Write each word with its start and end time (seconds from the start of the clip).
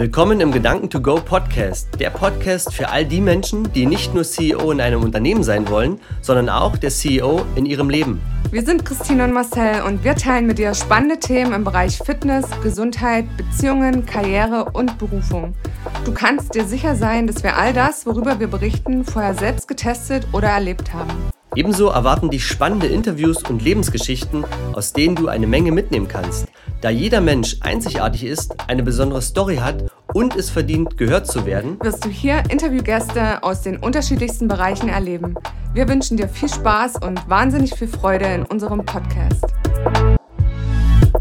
Willkommen 0.00 0.40
im 0.40 0.50
Gedanken 0.50 0.88
to 0.88 0.98
Go 0.98 1.16
Podcast, 1.16 1.90
der 2.00 2.08
Podcast 2.08 2.72
für 2.72 2.88
all 2.88 3.04
die 3.04 3.20
Menschen, 3.20 3.70
die 3.74 3.84
nicht 3.84 4.14
nur 4.14 4.24
CEO 4.24 4.70
in 4.70 4.80
einem 4.80 5.02
Unternehmen 5.02 5.44
sein 5.44 5.68
wollen, 5.68 6.00
sondern 6.22 6.48
auch 6.48 6.78
der 6.78 6.88
CEO 6.88 7.44
in 7.54 7.66
ihrem 7.66 7.90
Leben. 7.90 8.18
Wir 8.50 8.64
sind 8.64 8.86
Christine 8.86 9.24
und 9.24 9.34
Marcel 9.34 9.82
und 9.82 10.02
wir 10.02 10.14
teilen 10.14 10.46
mit 10.46 10.56
dir 10.56 10.72
spannende 10.72 11.18
Themen 11.18 11.52
im 11.52 11.64
Bereich 11.64 11.98
Fitness, 11.98 12.46
Gesundheit, 12.62 13.26
Beziehungen, 13.36 14.06
Karriere 14.06 14.70
und 14.72 14.96
Berufung. 14.96 15.54
Du 16.06 16.14
kannst 16.14 16.54
dir 16.54 16.64
sicher 16.64 16.96
sein, 16.96 17.26
dass 17.26 17.42
wir 17.42 17.58
all 17.58 17.74
das, 17.74 18.06
worüber 18.06 18.40
wir 18.40 18.48
berichten, 18.48 19.04
vorher 19.04 19.34
selbst 19.34 19.68
getestet 19.68 20.26
oder 20.32 20.48
erlebt 20.48 20.94
haben. 20.94 21.10
Ebenso 21.56 21.88
erwarten 21.88 22.30
dich 22.30 22.46
spannende 22.46 22.86
Interviews 22.86 23.42
und 23.42 23.60
Lebensgeschichten, 23.60 24.44
aus 24.72 24.92
denen 24.92 25.16
du 25.16 25.26
eine 25.26 25.48
Menge 25.48 25.72
mitnehmen 25.72 26.06
kannst. 26.06 26.46
Da 26.80 26.90
jeder 26.90 27.20
Mensch 27.20 27.56
einzigartig 27.60 28.24
ist, 28.24 28.54
eine 28.68 28.84
besondere 28.84 29.20
Story 29.20 29.56
hat 29.56 29.90
und 30.14 30.36
es 30.36 30.48
verdient, 30.48 30.96
gehört 30.96 31.26
zu 31.26 31.46
werden, 31.46 31.76
wirst 31.82 32.04
du 32.04 32.08
hier 32.08 32.44
Interviewgäste 32.48 33.42
aus 33.42 33.62
den 33.62 33.78
unterschiedlichsten 33.78 34.46
Bereichen 34.46 34.88
erleben. 34.88 35.34
Wir 35.74 35.88
wünschen 35.88 36.16
dir 36.16 36.28
viel 36.28 36.48
Spaß 36.48 37.02
und 37.02 37.28
wahnsinnig 37.28 37.74
viel 37.74 37.88
Freude 37.88 38.26
in 38.26 38.44
unserem 38.44 38.84
Podcast. 38.84 39.44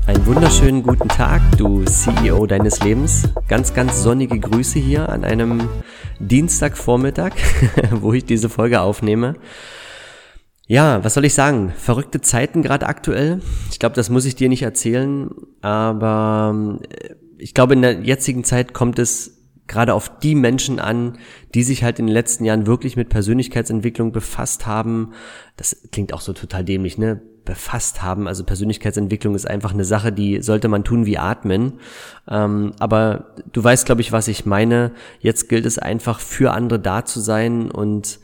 Einen 0.05 0.26
wunderschönen 0.27 0.84
guten 0.84 1.08
Tag, 1.08 1.41
du 1.58 1.84
CEO 1.86 2.46
deines 2.46 2.84
Lebens. 2.84 3.27
Ganz, 3.48 3.74
ganz 3.74 4.04
sonnige 4.04 4.40
Grüße 4.40 4.77
hier 4.77 5.10
an 5.10 5.24
einem 5.24 5.68
Dienstagvormittag, 6.20 7.32
wo 7.91 8.14
ich 8.14 8.26
diese 8.26 8.49
Folge 8.49 8.82
aufnehme. 8.82 9.36
Ja, 10.70 11.03
was 11.03 11.15
soll 11.15 11.25
ich 11.25 11.34
sagen? 11.34 11.73
Verrückte 11.75 12.21
Zeiten 12.21 12.62
gerade 12.62 12.85
aktuell. 12.85 13.41
Ich 13.71 13.79
glaube, 13.79 13.95
das 13.95 14.12
muss 14.12 14.25
ich 14.25 14.35
dir 14.35 14.49
nicht 14.49 14.62
erzählen, 14.62 15.31
aber 15.62 16.79
äh, 16.87 17.15
ich 17.39 17.55
glaube, 17.55 17.73
in 17.73 17.81
der 17.81 18.01
jetzigen 18.01 18.43
Zeit 18.43 18.71
kommt 18.75 18.99
es 18.99 19.47
gerade 19.65 19.95
auf 19.95 20.20
die 20.20 20.35
Menschen 20.35 20.79
an, 20.79 21.17
die 21.55 21.63
sich 21.63 21.84
halt 21.84 21.97
in 21.97 22.05
den 22.05 22.13
letzten 22.13 22.45
Jahren 22.45 22.67
wirklich 22.67 22.95
mit 22.95 23.09
Persönlichkeitsentwicklung 23.09 24.12
befasst 24.12 24.67
haben. 24.67 25.13
Das 25.57 25.75
klingt 25.91 26.13
auch 26.13 26.21
so 26.21 26.34
total 26.34 26.63
dämlich, 26.63 26.99
ne? 26.99 27.20
Befasst 27.45 28.03
haben. 28.03 28.27
Also 28.27 28.43
Persönlichkeitsentwicklung 28.43 29.34
ist 29.34 29.49
einfach 29.49 29.73
eine 29.73 29.85
Sache, 29.85 30.12
die 30.12 30.43
sollte 30.43 30.67
man 30.67 30.84
tun 30.84 31.07
wie 31.07 31.17
atmen. 31.17 31.79
Ähm, 32.29 32.73
aber 32.77 33.34
du 33.51 33.63
weißt, 33.63 33.87
glaube 33.87 34.01
ich, 34.01 34.12
was 34.12 34.27
ich 34.27 34.45
meine. 34.45 34.91
Jetzt 35.20 35.49
gilt 35.49 35.65
es 35.65 35.79
einfach 35.79 36.20
für 36.20 36.51
andere 36.51 36.79
da 36.79 37.05
zu 37.05 37.21
sein 37.21 37.71
und 37.71 38.20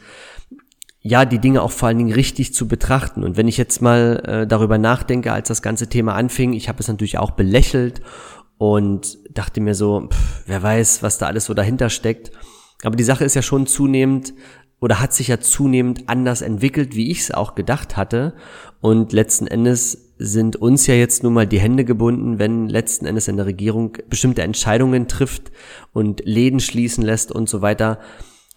ja, 1.08 1.24
die 1.24 1.38
Dinge 1.38 1.62
auch 1.62 1.70
vor 1.70 1.88
allen 1.88 2.00
Dingen 2.00 2.14
richtig 2.14 2.56
zu 2.56 2.68
betrachten. 2.68 3.24
Und 3.24 3.38
wenn 3.38 3.48
ich 3.48 3.58
jetzt 3.58 3.80
mal 3.80 4.24
äh, 4.26 4.48
darüber 4.48 4.80
nachdenke, 4.80 5.32
als 5.32 5.50
das 5.50 5.62
ganze 5.62 5.88
Thema 5.88 6.16
anfing, 6.16 6.54
ich 6.54 6.68
habe 6.68 6.80
es 6.80 6.88
natürlich 6.88 7.20
auch 7.20 7.30
belächelt 7.30 8.02
und 8.58 9.20
dachte 9.30 9.62
mir 9.62 9.76
so, 9.76 10.08
pff, 10.10 10.42
wer 10.48 10.64
weiß, 10.64 11.04
was 11.04 11.20
da 11.20 11.28
alles 11.28 11.46
so 11.46 11.54
dahinter 11.54 11.92
steckt. 11.92 12.32
Aber 12.84 12.96
die 12.96 13.04
Sache 13.04 13.24
ist 13.24 13.36
ja 13.36 13.44
schon 13.44 13.68
zunehmend 13.68 14.34
oder 14.80 15.00
hat 15.00 15.14
sich 15.14 15.28
ja 15.28 15.40
zunehmend 15.40 16.10
anders 16.10 16.42
entwickelt, 16.42 16.96
wie 16.96 17.12
ich 17.12 17.20
es 17.20 17.32
auch 17.32 17.54
gedacht 17.54 17.98
hatte. 17.98 18.34
Und 18.82 19.14
letzten 19.14 19.46
Endes 19.46 20.16
sind 20.18 20.56
uns 20.56 20.88
ja 20.88 20.96
jetzt 20.96 21.22
nun 21.22 21.34
mal 21.34 21.46
die 21.46 21.60
Hände 21.60 21.86
gebunden, 21.86 22.40
wenn 22.40 22.68
letzten 22.68 23.06
Endes 23.06 23.30
eine 23.30 23.46
Regierung 23.46 23.96
bestimmte 24.10 24.42
Entscheidungen 24.42 25.08
trifft 25.08 25.52
und 25.94 26.26
Läden 26.26 26.60
schließen 26.60 27.04
lässt 27.04 27.32
und 27.32 27.48
so 27.48 27.62
weiter. 27.62 28.00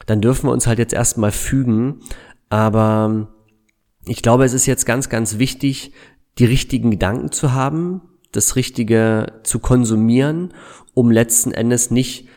Dann 0.06 0.22
dürfen 0.22 0.46
wir 0.46 0.52
uns 0.52 0.66
halt 0.66 0.78
jetzt 0.78 0.94
erstmal 0.94 1.32
fügen 1.32 2.00
aber 2.48 3.28
ich 4.06 4.22
glaube, 4.22 4.44
es 4.44 4.52
ist 4.52 4.66
jetzt 4.66 4.86
ganz, 4.86 5.08
ganz 5.08 5.38
wichtig, 5.38 5.92
die 6.38 6.44
richtigen 6.44 6.90
Gedanken 6.90 7.32
zu 7.32 7.52
haben, 7.52 8.02
das 8.32 8.56
Richtige 8.56 9.32
zu 9.42 9.58
konsumieren, 9.58 10.54
um 10.94 11.10
letzten 11.10 11.52
Endes 11.52 11.90
nicht, 11.90 12.28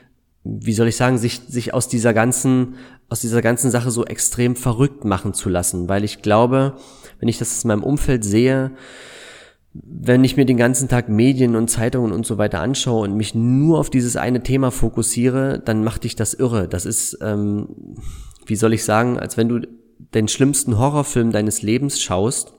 wie 0.43 0.73
soll 0.73 0.87
ich 0.87 0.95
sagen, 0.95 1.17
sich, 1.17 1.41
sich 1.47 1.73
aus 1.73 1.87
dieser 1.87 2.13
ganzen, 2.13 2.75
aus 3.09 3.21
dieser 3.21 3.41
ganzen 3.41 3.71
Sache 3.71 3.91
so 3.91 4.05
extrem 4.05 4.55
verrückt 4.55 5.05
machen 5.05 5.33
zu 5.33 5.49
lassen. 5.49 5.87
Weil 5.87 6.03
ich 6.03 6.21
glaube, 6.21 6.75
wenn 7.19 7.29
ich 7.29 7.37
das 7.37 7.63
in 7.63 7.67
meinem 7.67 7.83
Umfeld 7.83 8.23
sehe, 8.23 8.71
wenn 9.73 10.23
ich 10.23 10.35
mir 10.35 10.45
den 10.45 10.57
ganzen 10.57 10.89
Tag 10.89 11.07
Medien 11.07 11.55
und 11.55 11.69
Zeitungen 11.69 12.11
und 12.11 12.25
so 12.25 12.37
weiter 12.37 12.59
anschaue 12.59 13.03
und 13.03 13.15
mich 13.15 13.35
nur 13.35 13.79
auf 13.79 13.89
dieses 13.89 14.17
eine 14.17 14.43
Thema 14.43 14.71
fokussiere, 14.71 15.61
dann 15.63 15.83
macht 15.83 16.03
dich 16.03 16.15
das 16.15 16.33
irre. 16.33 16.67
Das 16.67 16.85
ist, 16.85 17.19
ähm, 17.21 17.69
wie 18.45 18.55
soll 18.55 18.73
ich 18.73 18.83
sagen, 18.83 19.17
als 19.17 19.37
wenn 19.37 19.47
du 19.47 19.61
den 20.13 20.27
schlimmsten 20.27 20.77
Horrorfilm 20.77 21.31
deines 21.31 21.61
Lebens 21.61 22.01
schaust 22.01 22.53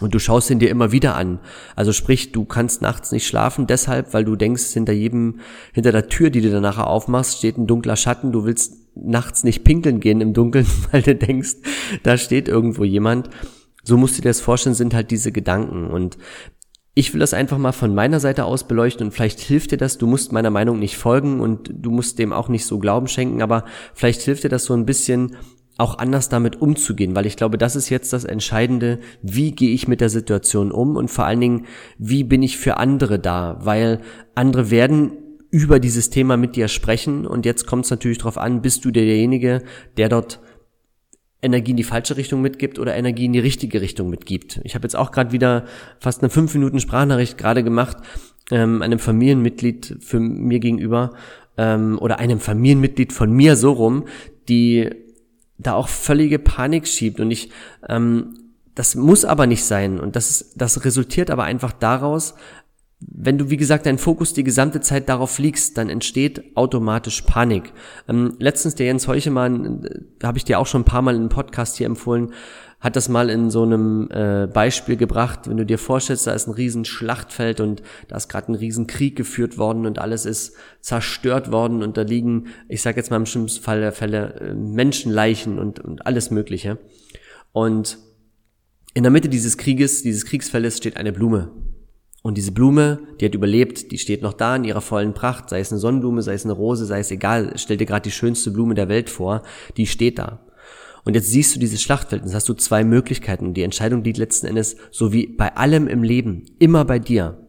und 0.00 0.14
du 0.14 0.18
schaust 0.18 0.50
ihn 0.50 0.58
dir 0.58 0.70
immer 0.70 0.92
wieder 0.92 1.14
an. 1.14 1.40
Also 1.76 1.92
sprich, 1.92 2.32
du 2.32 2.44
kannst 2.44 2.82
nachts 2.82 3.12
nicht 3.12 3.26
schlafen 3.26 3.66
deshalb, 3.66 4.14
weil 4.14 4.24
du 4.24 4.36
denkst, 4.36 4.72
hinter 4.72 4.92
jedem, 4.92 5.40
hinter 5.72 5.92
der 5.92 6.08
Tür, 6.08 6.30
die 6.30 6.40
du 6.40 6.50
dann 6.50 6.62
nachher 6.62 6.86
aufmachst, 6.86 7.38
steht 7.38 7.58
ein 7.58 7.66
dunkler 7.66 7.96
Schatten. 7.96 8.32
Du 8.32 8.44
willst 8.44 8.74
nachts 8.94 9.44
nicht 9.44 9.64
pinkeln 9.64 10.00
gehen 10.00 10.20
im 10.20 10.32
Dunkeln, 10.32 10.66
weil 10.90 11.02
du 11.02 11.14
denkst, 11.14 11.56
da 12.02 12.16
steht 12.16 12.48
irgendwo 12.48 12.84
jemand. 12.84 13.30
So 13.82 13.96
musst 13.96 14.18
du 14.18 14.22
dir 14.22 14.30
das 14.30 14.40
vorstellen, 14.40 14.74
sind 14.74 14.94
halt 14.94 15.10
diese 15.10 15.32
Gedanken. 15.32 15.88
Und 15.88 16.16
ich 16.94 17.12
will 17.12 17.20
das 17.20 17.34
einfach 17.34 17.58
mal 17.58 17.72
von 17.72 17.94
meiner 17.94 18.20
Seite 18.20 18.44
aus 18.44 18.64
beleuchten 18.64 19.06
und 19.06 19.12
vielleicht 19.12 19.40
hilft 19.40 19.70
dir 19.70 19.78
das. 19.78 19.98
Du 19.98 20.06
musst 20.06 20.32
meiner 20.32 20.50
Meinung 20.50 20.78
nicht 20.78 20.96
folgen 20.96 21.40
und 21.40 21.70
du 21.72 21.90
musst 21.90 22.18
dem 22.18 22.32
auch 22.32 22.48
nicht 22.48 22.66
so 22.66 22.78
Glauben 22.78 23.06
schenken, 23.06 23.42
aber 23.42 23.64
vielleicht 23.94 24.22
hilft 24.22 24.44
dir 24.44 24.48
das 24.48 24.64
so 24.64 24.74
ein 24.74 24.86
bisschen, 24.86 25.36
auch 25.80 25.98
anders 25.98 26.28
damit 26.28 26.60
umzugehen, 26.60 27.16
weil 27.16 27.26
ich 27.26 27.36
glaube, 27.36 27.58
das 27.58 27.74
ist 27.74 27.88
jetzt 27.88 28.12
das 28.12 28.24
Entscheidende, 28.24 29.00
wie 29.22 29.52
gehe 29.52 29.72
ich 29.72 29.88
mit 29.88 30.00
der 30.00 30.10
Situation 30.10 30.70
um 30.70 30.96
und 30.96 31.10
vor 31.10 31.24
allen 31.24 31.40
Dingen, 31.40 31.66
wie 31.98 32.22
bin 32.22 32.42
ich 32.42 32.58
für 32.58 32.76
andere 32.76 33.18
da, 33.18 33.58
weil 33.62 34.00
andere 34.34 34.70
werden 34.70 35.12
über 35.50 35.80
dieses 35.80 36.10
Thema 36.10 36.36
mit 36.36 36.54
dir 36.54 36.68
sprechen 36.68 37.26
und 37.26 37.44
jetzt 37.44 37.66
kommt 37.66 37.86
es 37.86 37.90
natürlich 37.90 38.18
darauf 38.18 38.38
an, 38.38 38.62
bist 38.62 38.84
du 38.84 38.90
derjenige, 38.90 39.62
der 39.96 40.08
dort 40.08 40.40
Energie 41.42 41.70
in 41.72 41.76
die 41.76 41.84
falsche 41.84 42.16
Richtung 42.16 42.42
mitgibt 42.42 42.78
oder 42.78 42.94
Energie 42.94 43.24
in 43.24 43.32
die 43.32 43.38
richtige 43.38 43.80
Richtung 43.80 44.10
mitgibt. 44.10 44.60
Ich 44.64 44.74
habe 44.74 44.84
jetzt 44.84 44.96
auch 44.96 45.10
gerade 45.10 45.32
wieder 45.32 45.64
fast 45.98 46.22
eine 46.22 46.30
fünf 46.30 46.52
Minuten 46.54 46.78
Sprachnachricht 46.78 47.38
gerade 47.38 47.64
gemacht, 47.64 47.96
ähm, 48.50 48.82
einem 48.82 48.98
Familienmitglied 48.98 49.96
für 50.00 50.20
mir 50.20 50.60
gegenüber 50.60 51.12
ähm, 51.56 51.98
oder 51.98 52.18
einem 52.18 52.38
Familienmitglied 52.38 53.12
von 53.12 53.32
mir 53.32 53.56
so 53.56 53.72
rum, 53.72 54.04
die 54.48 54.90
da 55.62 55.74
auch 55.74 55.88
völlige 55.88 56.38
Panik 56.38 56.86
schiebt 56.86 57.20
und 57.20 57.30
ich, 57.30 57.50
ähm, 57.88 58.38
das 58.74 58.94
muss 58.94 59.24
aber 59.24 59.46
nicht 59.46 59.64
sein 59.64 60.00
und 60.00 60.16
das, 60.16 60.52
das 60.56 60.84
resultiert 60.84 61.30
aber 61.30 61.44
einfach 61.44 61.72
daraus, 61.72 62.34
wenn 63.00 63.38
du, 63.38 63.48
wie 63.48 63.56
gesagt, 63.56 63.86
deinen 63.86 63.98
Fokus 63.98 64.34
die 64.34 64.44
gesamte 64.44 64.80
Zeit 64.80 65.08
darauf 65.08 65.38
liegst, 65.38 65.78
dann 65.78 65.88
entsteht 65.88 66.54
automatisch 66.54 67.22
Panik. 67.22 67.72
Ähm, 68.08 68.36
letztens 68.38 68.74
der 68.74 68.86
Jens 68.86 69.08
Heuchemann, 69.08 69.84
äh, 69.84 70.26
habe 70.26 70.38
ich 70.38 70.44
dir 70.44 70.58
auch 70.58 70.66
schon 70.66 70.82
ein 70.82 70.86
paar 70.86 71.02
Mal 71.02 71.16
im 71.16 71.30
Podcast 71.30 71.76
hier 71.76 71.86
empfohlen, 71.86 72.32
hat 72.80 72.96
das 72.96 73.10
mal 73.10 73.28
in 73.28 73.50
so 73.50 73.62
einem 73.62 74.08
äh, 74.10 74.46
Beispiel 74.46 74.96
gebracht, 74.96 75.48
wenn 75.48 75.58
du 75.58 75.66
dir 75.66 75.78
vorstellst, 75.78 76.26
da 76.26 76.32
ist 76.32 76.48
ein 76.48 76.54
riesen 76.54 76.86
Schlachtfeld 76.86 77.60
und 77.60 77.82
da 78.08 78.16
ist 78.16 78.28
gerade 78.28 78.50
ein 78.50 78.54
riesen 78.54 78.86
Krieg 78.86 79.16
geführt 79.16 79.58
worden 79.58 79.84
und 79.84 79.98
alles 79.98 80.24
ist 80.24 80.56
zerstört 80.80 81.52
worden 81.52 81.82
und 81.82 81.98
da 81.98 82.02
liegen, 82.02 82.46
ich 82.68 82.80
sage 82.80 82.96
jetzt 82.96 83.10
mal 83.10 83.18
im 83.18 83.26
schlimmsten 83.26 83.62
Fall 83.62 83.80
der 83.80 83.92
Fälle, 83.92 84.34
äh, 84.40 84.54
Menschenleichen 84.54 85.58
und, 85.58 85.78
und 85.78 86.06
alles 86.06 86.30
Mögliche. 86.30 86.78
Und 87.52 87.98
in 88.94 89.02
der 89.02 89.12
Mitte 89.12 89.28
dieses 89.28 89.58
Krieges, 89.58 90.02
dieses 90.02 90.24
Kriegsfeldes 90.24 90.78
steht 90.78 90.96
eine 90.96 91.12
Blume. 91.12 91.50
Und 92.22 92.36
diese 92.36 92.52
Blume, 92.52 93.00
die 93.20 93.26
hat 93.26 93.34
überlebt, 93.34 93.92
die 93.92 93.98
steht 93.98 94.22
noch 94.22 94.34
da 94.34 94.56
in 94.56 94.64
ihrer 94.64 94.82
vollen 94.82 95.14
Pracht, 95.14 95.48
sei 95.48 95.60
es 95.60 95.70
eine 95.70 95.80
Sonnenblume, 95.80 96.22
sei 96.22 96.34
es 96.34 96.44
eine 96.44 96.52
Rose, 96.52 96.84
sei 96.84 97.00
es 97.00 97.10
egal, 97.10 97.52
stell 97.56 97.78
dir 97.78 97.86
gerade 97.86 98.02
die 98.02 98.10
schönste 98.10 98.50
Blume 98.50 98.74
der 98.74 98.88
Welt 98.88 99.08
vor, 99.08 99.42
die 99.76 99.86
steht 99.86 100.18
da. 100.18 100.44
Und 101.04 101.14
jetzt 101.14 101.30
siehst 101.30 101.54
du 101.54 101.60
dieses 101.60 101.82
Schlachtfeld, 101.82 102.22
jetzt 102.22 102.34
hast 102.34 102.48
du 102.48 102.54
zwei 102.54 102.84
Möglichkeiten. 102.84 103.54
Die 103.54 103.62
Entscheidung 103.62 104.04
liegt 104.04 104.18
letzten 104.18 104.46
Endes, 104.46 104.76
so 104.90 105.12
wie 105.12 105.26
bei 105.26 105.56
allem 105.56 105.88
im 105.88 106.02
Leben, 106.02 106.44
immer 106.58 106.84
bei 106.84 106.98
dir. 106.98 107.46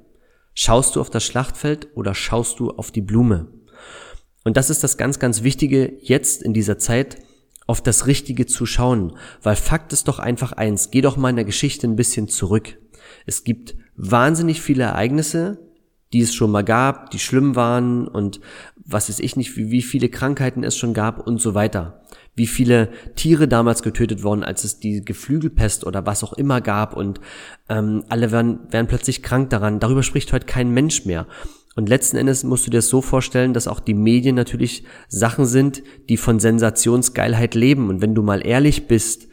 Schaust 0.54 0.96
du 0.96 1.02
auf 1.02 1.10
das 1.10 1.24
Schlachtfeld 1.24 1.90
oder 1.96 2.14
schaust 2.14 2.60
du 2.60 2.72
auf 2.72 2.92
die 2.92 3.02
Blume? 3.02 3.48
Und 4.44 4.58
das 4.58 4.70
ist 4.70 4.84
das 4.84 4.98
ganz, 4.98 5.20
ganz 5.20 5.44
Wichtige 5.44 5.94
jetzt 6.02 6.42
in 6.42 6.54
dieser 6.54 6.78
Zeit, 6.78 7.18
auf 7.68 7.82
das 7.82 8.08
Richtige 8.08 8.48
zu 8.48 8.66
schauen. 8.66 9.14
Weil 9.42 9.56
Fakt 9.56 9.94
ist 9.94 10.08
doch 10.08 10.20
einfach 10.20 10.52
eins, 10.52 10.92
geh 10.92 11.02
doch 11.02 11.18
mal 11.18 11.30
in 11.30 11.36
der 11.36 11.46
Geschichte 11.46 11.88
ein 11.88 11.96
bisschen 11.96 12.28
zurück. 12.28 12.78
Es 13.26 13.44
gibt 13.44 13.76
wahnsinnig 13.96 14.62
viele 14.62 14.84
Ereignisse, 14.84 15.60
die 16.12 16.22
es 16.22 16.34
schon 16.34 16.52
mal 16.52 16.64
gab, 16.64 17.12
die 17.12 17.20
schlimm 17.20 17.56
waren 17.56 18.08
und 18.08 18.42
was 18.76 19.08
weiß 19.08 19.20
ich 19.20 19.38
nicht, 19.38 19.56
wie, 19.56 19.72
wie 19.72 19.82
viele 19.82 20.10
Krankheiten 20.10 20.64
es 20.64 20.76
schon 20.76 20.94
gab 20.94 21.26
und 21.26 21.40
so 21.40 21.54
weiter. 21.54 22.01
Wie 22.36 22.48
viele 22.48 22.90
Tiere 23.16 23.48
damals 23.48 23.84
getötet 23.84 24.24
wurden, 24.24 24.44
als 24.44 24.64
es 24.64 24.80
die 24.80 25.04
Geflügelpest 25.04 25.86
oder 25.86 26.06
was 26.06 26.24
auch 26.24 26.34
immer 26.34 26.62
gab 26.62 26.96
und 26.96 27.20
ähm, 27.70 28.04
alle 28.10 28.32
werden, 28.32 28.60
werden 28.72 28.88
plötzlich 28.88 29.22
krank 29.22 29.50
daran. 29.50 29.80
Darüber 29.80 30.04
spricht 30.04 30.32
heute 30.32 30.46
kein 30.46 30.72
Mensch 30.72 31.06
mehr. 31.06 31.28
Und 31.76 31.90
letzten 31.90 32.18
Endes 32.18 32.44
musst 32.44 32.68
du 32.68 32.72
dir 32.72 32.78
das 32.78 32.90
so 32.90 33.02
vorstellen, 33.02 33.54
dass 33.54 33.68
auch 33.68 33.80
die 33.80 33.94
Medien 33.94 34.36
natürlich 34.36 34.84
Sachen 35.08 35.46
sind, 35.46 35.84
die 36.10 36.18
von 36.18 36.40
Sensationsgeilheit 36.40 37.56
leben. 37.56 37.90
Und 37.90 38.02
wenn 38.02 38.16
du 38.16 38.24
mal 38.24 38.46
ehrlich 38.46 38.88
bist, 38.88 39.28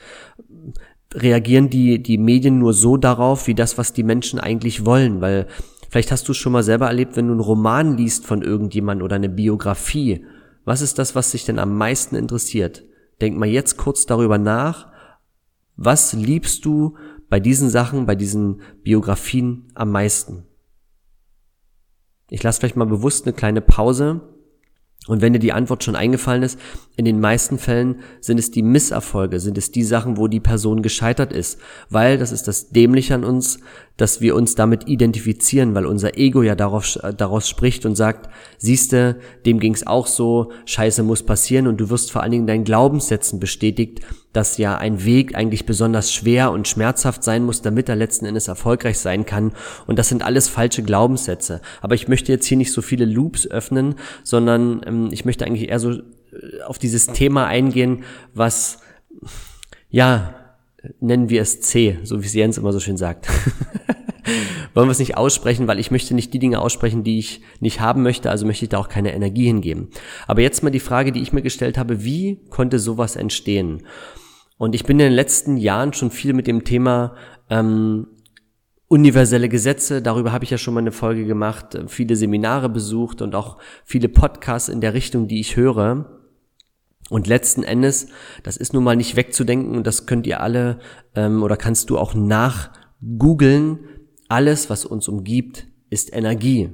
reagieren 1.15 1.71
die, 1.71 2.03
die 2.03 2.19
Medien 2.19 2.59
nur 2.59 2.75
so 2.75 2.97
darauf, 2.97 3.47
wie 3.47 3.55
das, 3.55 3.79
was 3.79 3.93
die 3.93 4.05
Menschen 4.05 4.39
eigentlich 4.39 4.85
wollen, 4.85 5.21
weil 5.21 5.47
Vielleicht 5.89 6.13
hast 6.13 6.29
du 6.29 6.33
es 6.33 6.39
schon 6.39 6.53
mal 6.53 6.63
selber 6.63 6.87
erlebt, 6.87 7.17
wenn 7.17 7.27
du 7.27 7.33
einen 7.33 7.41
Roman 7.41 7.97
liest 7.97 8.27
von 8.27 8.43
irgendjemand 8.43 9.03
oder 9.03 9.17
eine 9.17 9.31
Biografie. 9.31 10.25
Was 10.65 10.83
ist 10.83 10.99
das, 10.99 11.15
was 11.15 11.31
dich 11.31 11.45
denn 11.45 11.59
am 11.59 11.77
meisten 11.77 12.15
interessiert? 12.15 12.85
Denk 13.21 13.37
mal 13.37 13.49
jetzt 13.49 13.77
kurz 13.77 14.07
darüber 14.07 14.39
nach. 14.39 14.93
Was 15.77 16.13
liebst 16.13 16.65
du 16.65 16.97
bei 17.29 17.41
diesen 17.41 17.69
Sachen, 17.69 18.07
bei 18.07 18.15
diesen 18.15 18.63
Biografien 18.83 19.69
am 19.75 19.91
meisten? 19.91 20.47
Ich 22.31 22.43
lasse 22.43 22.61
vielleicht 22.61 22.77
mal 22.77 22.87
bewusst 22.87 23.27
eine 23.27 23.35
kleine 23.35 23.61
Pause 23.61 24.21
und 25.09 25.23
wenn 25.23 25.33
dir 25.33 25.39
die 25.39 25.53
Antwort 25.53 25.83
schon 25.83 25.97
eingefallen 25.97 26.43
ist, 26.43 26.59
in 26.97 27.05
den 27.05 27.19
meisten 27.19 27.59
Fällen 27.59 27.97
sind 28.21 28.39
es 28.39 28.51
die 28.51 28.63
Misserfolge, 28.63 29.41
sind 29.41 29.59
es 29.59 29.73
die 29.73 29.83
Sachen, 29.83 30.17
wo 30.17 30.29
die 30.29 30.39
Person 30.39 30.83
gescheitert 30.83 31.33
ist. 31.33 31.59
Weil, 31.91 32.19
das 32.19 32.31
ist 32.31 32.47
das 32.47 32.69
Dämliche 32.71 33.15
an 33.15 33.25
uns, 33.25 33.59
dass 33.97 34.21
wir 34.21 34.37
uns 34.37 34.55
damit 34.55 34.87
identifizieren, 34.87 35.75
weil 35.75 35.87
unser 35.87 36.17
Ego 36.17 36.43
ja 36.43 36.55
darauf, 36.55 36.99
daraus 37.17 37.49
spricht 37.49 37.87
und 37.87 37.97
sagt, 37.97 38.29
siehste, 38.59 39.19
dem 39.47 39.59
ging's 39.59 39.87
auch 39.87 40.07
so, 40.07 40.53
Scheiße 40.67 41.03
muss 41.03 41.25
passieren 41.25 41.67
und 41.67 41.79
du 41.79 41.91
wirst 41.91 42.13
vor 42.13 42.23
allen 42.23 42.33
Dingen 42.33 42.47
deinen 42.47 42.65
Glaubenssätzen 42.65 43.41
bestätigt, 43.41 44.01
dass 44.33 44.59
ja 44.59 44.77
ein 44.77 45.05
Weg 45.05 45.35
eigentlich 45.35 45.67
besonders 45.67 46.13
schwer 46.13 46.53
und 46.53 46.69
schmerzhaft 46.69 47.25
sein 47.25 47.45
muss, 47.45 47.63
damit 47.63 47.89
er 47.89 47.97
letzten 47.97 48.27
Endes 48.27 48.49
erfolgreich 48.49 48.99
sein 48.99 49.27
kann. 49.27 49.53
Und 49.87 49.99
das 49.99 50.09
sind 50.09 50.23
alles 50.23 50.49
falsche 50.49 50.83
Glaubenssätze. 50.83 51.61
Aber 51.81 51.95
ich 51.95 52.09
möchte 52.09 52.33
jetzt 52.33 52.47
hier 52.47 52.57
nicht 52.57 52.73
so 52.73 52.83
viele 52.83 53.05
Loops 53.05 53.47
öffnen, 53.47 53.95
sondern 54.23 54.83
ähm, 54.87 55.09
ich 55.13 55.25
möchte 55.25 55.45
eigentlich 55.45 55.69
eher 55.69 55.81
so 55.81 55.93
äh, 55.93 56.03
auf 56.67 56.79
dieses 56.79 57.07
Thema 57.07 57.47
eingehen, 57.47 58.05
was, 58.35 58.81
ja, 59.89 60.35
nennen 61.01 61.29
wir 61.29 61.43
es 61.43 61.61
C, 61.61 61.99
so 62.03 62.23
wie 62.23 62.27
es 62.27 62.35
Jens 62.35 62.59
immer 62.59 62.73
so 62.73 62.81
schön 62.81 62.97
sagt. 62.97 63.29
Wollen 64.79 64.87
wir 64.87 64.93
es 64.93 65.01
nicht 65.01 65.17
aussprechen, 65.17 65.67
weil 65.67 65.81
ich 65.81 65.91
möchte 65.91 66.15
nicht 66.15 66.33
die 66.33 66.39
Dinge 66.39 66.61
aussprechen, 66.61 67.03
die 67.03 67.19
ich 67.19 67.41
nicht 67.59 67.81
haben 67.81 68.05
möchte, 68.05 68.31
also 68.31 68.47
möchte 68.47 68.65
ich 68.65 68.69
da 68.69 68.79
auch 68.79 68.89
keine 68.89 69.13
Energie 69.13 69.47
hingeben. 69.47 69.89
Aber 70.29 70.41
jetzt 70.41 70.63
mal 70.63 70.71
die 70.71 70.79
Frage, 70.79 71.11
die 71.11 71.21
ich 71.21 71.33
mir 71.33 71.43
gestellt 71.43 71.77
habe, 71.77 72.05
wie 72.05 72.45
konnte 72.49 72.79
sowas 72.79 73.17
entstehen? 73.17 73.83
Und 74.57 74.77
ich 74.77 74.85
bin 74.85 75.01
in 75.01 75.07
den 75.07 75.15
letzten 75.15 75.57
Jahren 75.57 75.95
schon 75.95 76.13
viel 76.13 76.33
mit 76.33 76.47
dem 76.47 76.63
Thema 76.63 77.17
ähm, 77.51 78.07
universelle 78.87 79.49
Gesetze, 79.49 80.01
darüber 80.01 80.31
habe 80.31 80.45
ich 80.45 80.51
ja 80.51 80.59
schon 80.59 80.75
mal 80.75 80.81
eine 80.81 80.93
Folge 80.93 81.27
gemacht, 81.27 81.77
viele 81.89 82.15
Seminare 82.15 82.69
besucht 82.69 83.21
und 83.21 83.35
auch 83.35 83.59
viele 83.85 84.09
Podcasts 84.09 84.69
in 84.69 84.81
der 84.81 84.95
Richtung, 84.95 85.27
die 85.27 85.41
ich 85.41 85.57
höre. 85.57 86.23
Und 87.11 87.27
letzten 87.27 87.65
Endes, 87.65 88.11
das 88.45 88.57
ist 88.57 88.75
nun 88.75 88.85
mal 88.85 88.95
nicht 88.95 89.17
wegzudenken 89.17 89.77
und 89.77 89.89
das 89.89 90.07
könnt 90.07 90.25
ihr 90.29 90.41
alle 90.41 90.79
ähm, 91.17 91.43
oder 91.43 91.57
kannst 91.57 91.91
du 91.91 91.99
auch 91.99 92.15
nach 92.15 92.71
googeln. 93.19 93.81
Alles, 94.29 94.71
was 94.71 94.85
uns 94.85 95.09
umgibt, 95.09 95.67
ist 95.91 96.15
Energie. 96.15 96.71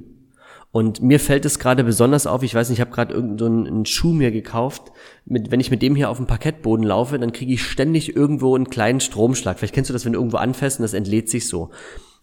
Und 0.75 1.01
mir 1.01 1.21
fällt 1.21 1.45
es 1.45 1.57
gerade 1.57 1.85
besonders 1.85 2.27
auf, 2.27 2.43
ich 2.43 2.53
weiß 2.53 2.67
nicht, 2.67 2.79
ich 2.79 2.81
habe 2.81 2.93
gerade 2.93 3.13
irgendeinen 3.13 3.85
so 3.85 3.91
Schuh 3.91 4.11
mir 4.11 4.31
gekauft, 4.31 4.91
mit, 5.23 5.49
wenn 5.49 5.61
ich 5.61 5.71
mit 5.71 5.81
dem 5.81 5.95
hier 5.95 6.09
auf 6.09 6.17
dem 6.17 6.27
Parkettboden 6.27 6.85
laufe, 6.85 7.17
dann 7.17 7.31
kriege 7.31 7.53
ich 7.53 7.63
ständig 7.63 8.13
irgendwo 8.13 8.53
einen 8.55 8.69
kleinen 8.69 8.99
Stromschlag. 8.99 9.57
Vielleicht 9.57 9.73
kennst 9.73 9.89
du 9.89 9.93
das, 9.93 10.03
wenn 10.03 10.11
du 10.11 10.19
irgendwo 10.19 10.35
anfährst 10.35 10.79
und 10.79 10.83
das 10.83 10.93
entlädt 10.93 11.29
sich 11.29 11.47
so. 11.47 11.69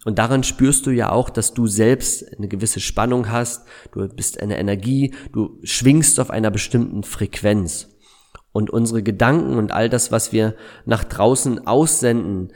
Und 0.04 0.18
daran 0.18 0.42
spürst 0.42 0.84
du 0.84 0.90
ja 0.90 1.10
auch, 1.10 1.30
dass 1.30 1.54
du 1.54 1.66
selbst 1.66 2.36
eine 2.36 2.46
gewisse 2.46 2.80
Spannung 2.80 3.30
hast, 3.30 3.66
du 3.92 4.06
bist 4.08 4.42
eine 4.42 4.58
Energie, 4.58 5.14
du 5.32 5.58
schwingst 5.62 6.20
auf 6.20 6.28
einer 6.28 6.50
bestimmten 6.50 7.04
Frequenz. 7.04 7.88
Und 8.52 8.68
unsere 8.68 9.02
Gedanken 9.02 9.56
und 9.56 9.72
all 9.72 9.88
das, 9.88 10.12
was 10.12 10.30
wir 10.30 10.56
nach 10.84 11.04
draußen 11.04 11.66
aussenden, 11.66 12.52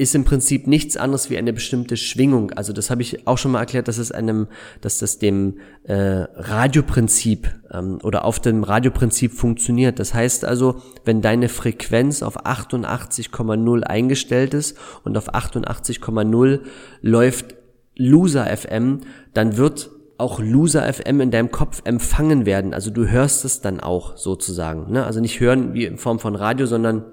ist 0.00 0.14
im 0.14 0.24
Prinzip 0.24 0.66
nichts 0.66 0.96
anderes 0.96 1.28
wie 1.28 1.36
eine 1.36 1.52
bestimmte 1.52 1.98
Schwingung. 1.98 2.52
Also 2.52 2.72
das 2.72 2.88
habe 2.88 3.02
ich 3.02 3.26
auch 3.26 3.36
schon 3.36 3.50
mal 3.50 3.60
erklärt, 3.60 3.86
dass 3.86 3.98
es 3.98 4.10
einem, 4.10 4.46
dass 4.80 4.96
das 4.96 5.18
dem 5.18 5.58
äh, 5.82 5.94
Radioprinzip 5.94 7.54
ähm, 7.70 7.98
oder 8.02 8.24
auf 8.24 8.40
dem 8.40 8.64
Radioprinzip 8.64 9.34
funktioniert. 9.34 9.98
Das 9.98 10.14
heißt 10.14 10.46
also, 10.46 10.80
wenn 11.04 11.20
deine 11.20 11.50
Frequenz 11.50 12.22
auf 12.22 12.46
88,0 12.46 13.82
eingestellt 13.82 14.54
ist 14.54 14.78
und 15.04 15.18
auf 15.18 15.34
88,0 15.34 16.60
läuft 17.02 17.56
Loser 17.94 18.46
FM, 18.56 19.00
dann 19.34 19.58
wird 19.58 19.90
auch 20.16 20.40
Loser 20.40 20.90
FM 20.90 21.20
in 21.20 21.30
deinem 21.30 21.50
Kopf 21.50 21.82
empfangen 21.84 22.46
werden. 22.46 22.72
Also 22.72 22.90
du 22.90 23.06
hörst 23.06 23.44
es 23.44 23.60
dann 23.60 23.80
auch 23.80 24.16
sozusagen. 24.16 24.90
Ne? 24.90 25.04
Also 25.04 25.20
nicht 25.20 25.40
hören 25.40 25.74
wie 25.74 25.84
in 25.84 25.98
Form 25.98 26.20
von 26.20 26.36
Radio, 26.36 26.64
sondern 26.64 27.04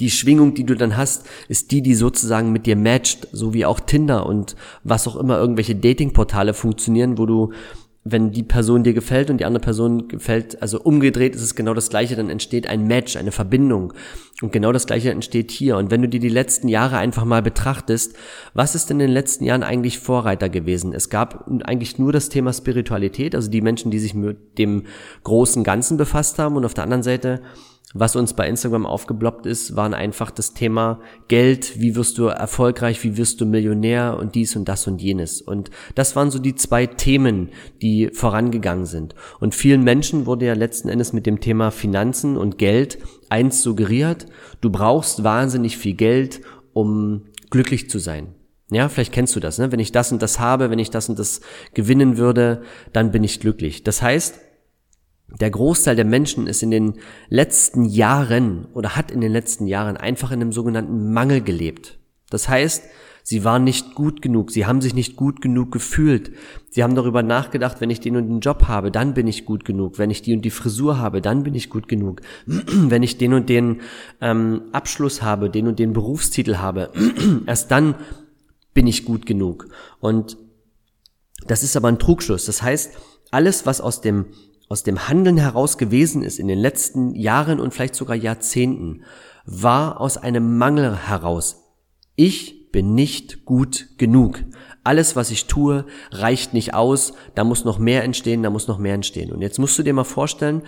die 0.00 0.10
Schwingung, 0.10 0.54
die 0.54 0.64
du 0.64 0.74
dann 0.74 0.96
hast, 0.96 1.26
ist 1.48 1.70
die, 1.70 1.82
die 1.82 1.94
sozusagen 1.94 2.52
mit 2.52 2.66
dir 2.66 2.76
matcht, 2.76 3.28
so 3.32 3.54
wie 3.54 3.64
auch 3.64 3.80
Tinder 3.80 4.26
und 4.26 4.56
was 4.84 5.06
auch 5.06 5.16
immer 5.16 5.38
irgendwelche 5.38 5.76
Datingportale 5.76 6.54
funktionieren, 6.54 7.18
wo 7.18 7.26
du, 7.26 7.52
wenn 8.04 8.32
die 8.32 8.42
Person 8.42 8.84
dir 8.84 8.94
gefällt 8.94 9.30
und 9.30 9.38
die 9.38 9.44
andere 9.44 9.62
Person 9.62 10.08
gefällt, 10.08 10.62
also 10.62 10.80
umgedreht 10.80 11.34
ist 11.34 11.42
es 11.42 11.54
genau 11.54 11.74
das 11.74 11.90
gleiche, 11.90 12.16
dann 12.16 12.30
entsteht 12.30 12.66
ein 12.66 12.86
Match, 12.86 13.16
eine 13.16 13.32
Verbindung. 13.32 13.92
Und 14.40 14.52
genau 14.52 14.70
das 14.70 14.86
gleiche 14.86 15.10
entsteht 15.10 15.50
hier. 15.50 15.76
Und 15.76 15.90
wenn 15.90 16.00
du 16.00 16.08
dir 16.08 16.20
die 16.20 16.28
letzten 16.28 16.68
Jahre 16.68 16.98
einfach 16.98 17.24
mal 17.24 17.42
betrachtest, 17.42 18.14
was 18.54 18.76
ist 18.76 18.90
in 18.90 19.00
den 19.00 19.10
letzten 19.10 19.44
Jahren 19.44 19.64
eigentlich 19.64 19.98
Vorreiter 19.98 20.48
gewesen? 20.48 20.92
Es 20.92 21.10
gab 21.10 21.50
eigentlich 21.64 21.98
nur 21.98 22.12
das 22.12 22.28
Thema 22.28 22.52
Spiritualität, 22.52 23.34
also 23.34 23.50
die 23.50 23.60
Menschen, 23.60 23.90
die 23.90 23.98
sich 23.98 24.14
mit 24.14 24.58
dem 24.58 24.84
großen 25.24 25.64
Ganzen 25.64 25.96
befasst 25.96 26.38
haben 26.38 26.56
und 26.56 26.64
auf 26.64 26.74
der 26.74 26.84
anderen 26.84 27.02
Seite 27.02 27.42
was 27.94 28.16
uns 28.16 28.34
bei 28.34 28.46
Instagram 28.46 28.84
aufgebloppt 28.84 29.46
ist, 29.46 29.74
waren 29.74 29.94
einfach 29.94 30.30
das 30.30 30.52
Thema 30.52 31.00
Geld, 31.28 31.80
wie 31.80 31.96
wirst 31.96 32.18
du 32.18 32.26
erfolgreich, 32.26 33.02
wie 33.02 33.16
wirst 33.16 33.40
du 33.40 33.46
Millionär 33.46 34.18
und 34.20 34.34
dies 34.34 34.56
und 34.56 34.68
das 34.68 34.86
und 34.86 35.00
jenes. 35.00 35.40
Und 35.40 35.70
das 35.94 36.14
waren 36.14 36.30
so 36.30 36.38
die 36.38 36.54
zwei 36.54 36.86
Themen, 36.86 37.48
die 37.80 38.10
vorangegangen 38.12 38.84
sind. 38.84 39.14
Und 39.40 39.54
vielen 39.54 39.84
Menschen 39.84 40.26
wurde 40.26 40.46
ja 40.46 40.54
letzten 40.54 40.90
Endes 40.90 41.14
mit 41.14 41.24
dem 41.24 41.40
Thema 41.40 41.70
Finanzen 41.70 42.36
und 42.36 42.58
Geld 42.58 42.98
eins 43.30 43.62
suggeriert, 43.62 44.26
du 44.60 44.70
brauchst 44.70 45.24
wahnsinnig 45.24 45.78
viel 45.78 45.94
Geld, 45.94 46.42
um 46.72 47.24
glücklich 47.50 47.88
zu 47.88 47.98
sein. 47.98 48.34
Ja, 48.70 48.90
vielleicht 48.90 49.12
kennst 49.12 49.34
du 49.34 49.40
das, 49.40 49.58
ne? 49.58 49.72
Wenn 49.72 49.80
ich 49.80 49.92
das 49.92 50.12
und 50.12 50.20
das 50.20 50.38
habe, 50.38 50.68
wenn 50.68 50.78
ich 50.78 50.90
das 50.90 51.08
und 51.08 51.18
das 51.18 51.40
gewinnen 51.72 52.18
würde, 52.18 52.62
dann 52.92 53.12
bin 53.12 53.24
ich 53.24 53.40
glücklich. 53.40 53.82
Das 53.82 54.02
heißt, 54.02 54.38
der 55.28 55.50
Großteil 55.50 55.96
der 55.96 56.04
Menschen 56.04 56.46
ist 56.46 56.62
in 56.62 56.70
den 56.70 56.94
letzten 57.28 57.84
Jahren 57.84 58.66
oder 58.72 58.96
hat 58.96 59.10
in 59.10 59.20
den 59.20 59.32
letzten 59.32 59.66
Jahren 59.66 59.96
einfach 59.96 60.30
in 60.30 60.40
einem 60.40 60.52
sogenannten 60.52 61.12
Mangel 61.12 61.42
gelebt. 61.42 61.98
Das 62.30 62.48
heißt, 62.48 62.84
sie 63.22 63.44
waren 63.44 63.64
nicht 63.64 63.94
gut 63.94 64.22
genug, 64.22 64.50
sie 64.50 64.64
haben 64.64 64.80
sich 64.80 64.94
nicht 64.94 65.16
gut 65.16 65.42
genug 65.42 65.70
gefühlt. 65.70 66.32
Sie 66.70 66.82
haben 66.82 66.94
darüber 66.94 67.22
nachgedacht, 67.22 67.80
wenn 67.80 67.90
ich 67.90 68.00
den 68.00 68.16
und 68.16 68.26
den 68.26 68.40
Job 68.40 68.68
habe, 68.68 68.90
dann 68.90 69.12
bin 69.12 69.26
ich 69.26 69.44
gut 69.44 69.66
genug. 69.66 69.98
Wenn 69.98 70.10
ich 70.10 70.22
die 70.22 70.34
und 70.34 70.42
die 70.42 70.50
Frisur 70.50 70.98
habe, 70.98 71.20
dann 71.20 71.42
bin 71.42 71.54
ich 71.54 71.68
gut 71.68 71.88
genug. 71.88 72.22
wenn 72.46 73.02
ich 73.02 73.18
den 73.18 73.34
und 73.34 73.50
den 73.50 73.82
ähm, 74.22 74.62
Abschluss 74.72 75.20
habe, 75.20 75.50
den 75.50 75.68
und 75.68 75.78
den 75.78 75.92
Berufstitel 75.92 76.56
habe, 76.56 76.90
erst 77.46 77.70
dann 77.70 77.96
bin 78.72 78.86
ich 78.86 79.04
gut 79.04 79.26
genug. 79.26 79.68
Und 80.00 80.38
das 81.46 81.62
ist 81.62 81.76
aber 81.76 81.88
ein 81.88 81.98
Trugschluss. 81.98 82.46
Das 82.46 82.62
heißt, 82.62 82.96
alles, 83.30 83.66
was 83.66 83.80
aus 83.80 84.00
dem 84.00 84.26
aus 84.68 84.82
dem 84.82 85.08
Handeln 85.08 85.38
heraus 85.38 85.78
gewesen 85.78 86.22
ist 86.22 86.38
in 86.38 86.48
den 86.48 86.58
letzten 86.58 87.14
Jahren 87.14 87.60
und 87.60 87.72
vielleicht 87.72 87.94
sogar 87.94 88.16
Jahrzehnten, 88.16 89.02
war 89.44 90.00
aus 90.00 90.16
einem 90.18 90.58
Mangel 90.58 91.08
heraus. 91.08 91.64
Ich 92.16 92.70
bin 92.70 92.94
nicht 92.94 93.44
gut 93.44 93.88
genug. 93.96 94.44
Alles, 94.84 95.16
was 95.16 95.30
ich 95.30 95.46
tue, 95.46 95.86
reicht 96.10 96.52
nicht 96.52 96.74
aus. 96.74 97.14
Da 97.34 97.44
muss 97.44 97.64
noch 97.64 97.78
mehr 97.78 98.04
entstehen, 98.04 98.42
da 98.42 98.50
muss 98.50 98.68
noch 98.68 98.78
mehr 98.78 98.94
entstehen. 98.94 99.32
Und 99.32 99.40
jetzt 99.40 99.58
musst 99.58 99.78
du 99.78 99.82
dir 99.82 99.94
mal 99.94 100.04
vorstellen, 100.04 100.62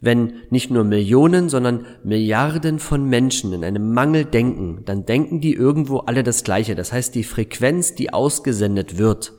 wenn 0.00 0.34
nicht 0.50 0.70
nur 0.70 0.84
Millionen, 0.84 1.48
sondern 1.48 1.86
Milliarden 2.04 2.78
von 2.78 3.08
Menschen 3.08 3.52
in 3.52 3.64
einem 3.64 3.92
Mangel 3.94 4.24
denken, 4.24 4.82
dann 4.84 5.06
denken 5.06 5.40
die 5.40 5.54
irgendwo 5.54 5.98
alle 5.98 6.22
das 6.22 6.44
Gleiche. 6.44 6.74
Das 6.74 6.92
heißt, 6.92 7.14
die 7.14 7.24
Frequenz, 7.24 7.94
die 7.94 8.12
ausgesendet 8.12 8.98
wird, 8.98 9.32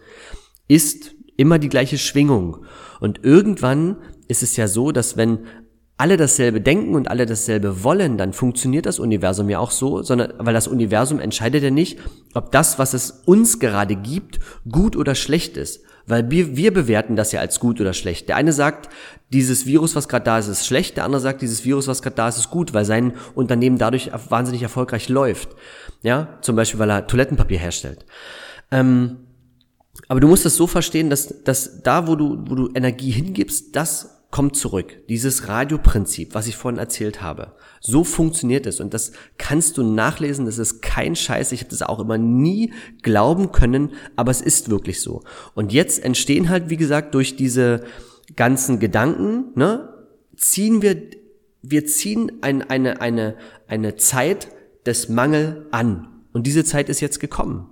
ist 0.67 1.16
immer 1.37 1.59
die 1.59 1.69
gleiche 1.69 1.97
Schwingung. 1.97 2.65
Und 2.99 3.23
irgendwann 3.23 3.97
ist 4.27 4.43
es 4.43 4.57
ja 4.57 4.67
so, 4.67 4.91
dass 4.91 5.15
wenn 5.15 5.39
alle 5.97 6.17
dasselbe 6.17 6.61
denken 6.61 6.93
und 6.93 7.09
alle 7.09 7.25
dasselbe 7.25 7.83
wollen, 7.83 8.17
dann 8.17 8.31
funktioniert 8.31 8.85
das 8.85 8.99
Universum 8.99 9.49
ja 9.49 9.57
auch 9.57 9.71
so, 9.71 10.03
sondern 10.03 10.33
weil 10.37 10.53
das 10.53 10.67
Universum 10.67 11.19
entscheidet 11.19 11.63
ja 11.63 11.71
nicht, 11.71 11.97
ob 12.35 12.51
das, 12.51 12.77
was 12.77 12.93
es 12.93 13.23
uns 13.25 13.59
gerade 13.59 13.95
gibt, 13.95 14.39
gut 14.69 14.95
oder 14.95 15.15
schlecht 15.15 15.57
ist. 15.57 15.81
Weil 16.05 16.29
wir, 16.29 16.55
wir 16.55 16.71
bewerten 16.71 17.15
das 17.15 17.31
ja 17.31 17.41
als 17.41 17.59
gut 17.59 17.81
oder 17.81 17.93
schlecht. 17.93 18.29
Der 18.29 18.37
eine 18.37 18.53
sagt, 18.53 18.89
dieses 19.33 19.65
Virus, 19.65 19.95
was 19.95 20.07
gerade 20.07 20.23
da 20.23 20.37
ist, 20.37 20.47
ist 20.47 20.65
schlecht. 20.65 20.95
Der 20.95 21.03
andere 21.03 21.19
sagt, 21.19 21.41
dieses 21.41 21.65
Virus, 21.65 21.87
was 21.87 22.01
gerade 22.01 22.15
da 22.15 22.29
ist, 22.29 22.37
ist 22.37 22.49
gut, 22.49 22.73
weil 22.73 22.85
sein 22.85 23.13
Unternehmen 23.35 23.77
dadurch 23.77 24.11
wahnsinnig 24.29 24.61
erfolgreich 24.61 25.09
läuft. 25.09 25.49
Ja, 26.03 26.37
zum 26.41 26.55
Beispiel, 26.55 26.79
weil 26.79 26.91
er 26.91 27.07
Toilettenpapier 27.07 27.59
herstellt. 27.59 28.05
Ähm, 28.71 29.26
aber 30.07 30.19
du 30.19 30.27
musst 30.27 30.45
es 30.45 30.55
so 30.55 30.67
verstehen, 30.67 31.09
dass, 31.09 31.43
dass 31.43 31.81
da, 31.83 32.07
wo 32.07 32.15
du, 32.15 32.43
wo 32.47 32.55
du 32.55 32.69
Energie 32.73 33.11
hingibst, 33.11 33.75
das 33.75 34.17
kommt 34.29 34.55
zurück. 34.55 34.97
Dieses 35.07 35.47
Radioprinzip, 35.47 36.35
was 36.35 36.47
ich 36.47 36.57
vorhin 36.57 36.79
erzählt 36.79 37.21
habe. 37.21 37.53
So 37.79 38.03
funktioniert 38.03 38.65
es 38.65 38.79
und 38.79 38.93
das 38.93 39.13
kannst 39.37 39.77
du 39.77 39.83
nachlesen. 39.83 40.45
Das 40.45 40.57
ist 40.57 40.81
kein 40.81 41.15
Scheiß. 41.15 41.51
Ich 41.53 41.61
habe 41.61 41.69
das 41.69 41.81
auch 41.81 41.99
immer 41.99 42.17
nie 42.17 42.73
glauben 43.01 43.51
können, 43.51 43.93
aber 44.15 44.31
es 44.31 44.41
ist 44.41 44.69
wirklich 44.69 45.01
so. 45.01 45.23
Und 45.55 45.71
jetzt 45.71 46.03
entstehen 46.03 46.49
halt, 46.49 46.69
wie 46.69 46.77
gesagt, 46.77 47.15
durch 47.15 47.35
diese 47.35 47.83
ganzen 48.35 48.79
Gedanken, 48.79 49.45
ne, 49.55 49.89
ziehen 50.35 50.81
wir, 50.81 51.01
wir 51.61 51.85
ziehen 51.85 52.31
ein, 52.41 52.61
eine, 52.61 53.01
eine, 53.01 53.37
eine 53.67 53.95
Zeit 53.95 54.49
des 54.85 55.09
Mangel 55.09 55.67
an. 55.71 56.07
Und 56.33 56.45
diese 56.45 56.65
Zeit 56.65 56.89
ist 56.89 56.99
jetzt 56.99 57.19
gekommen. 57.19 57.69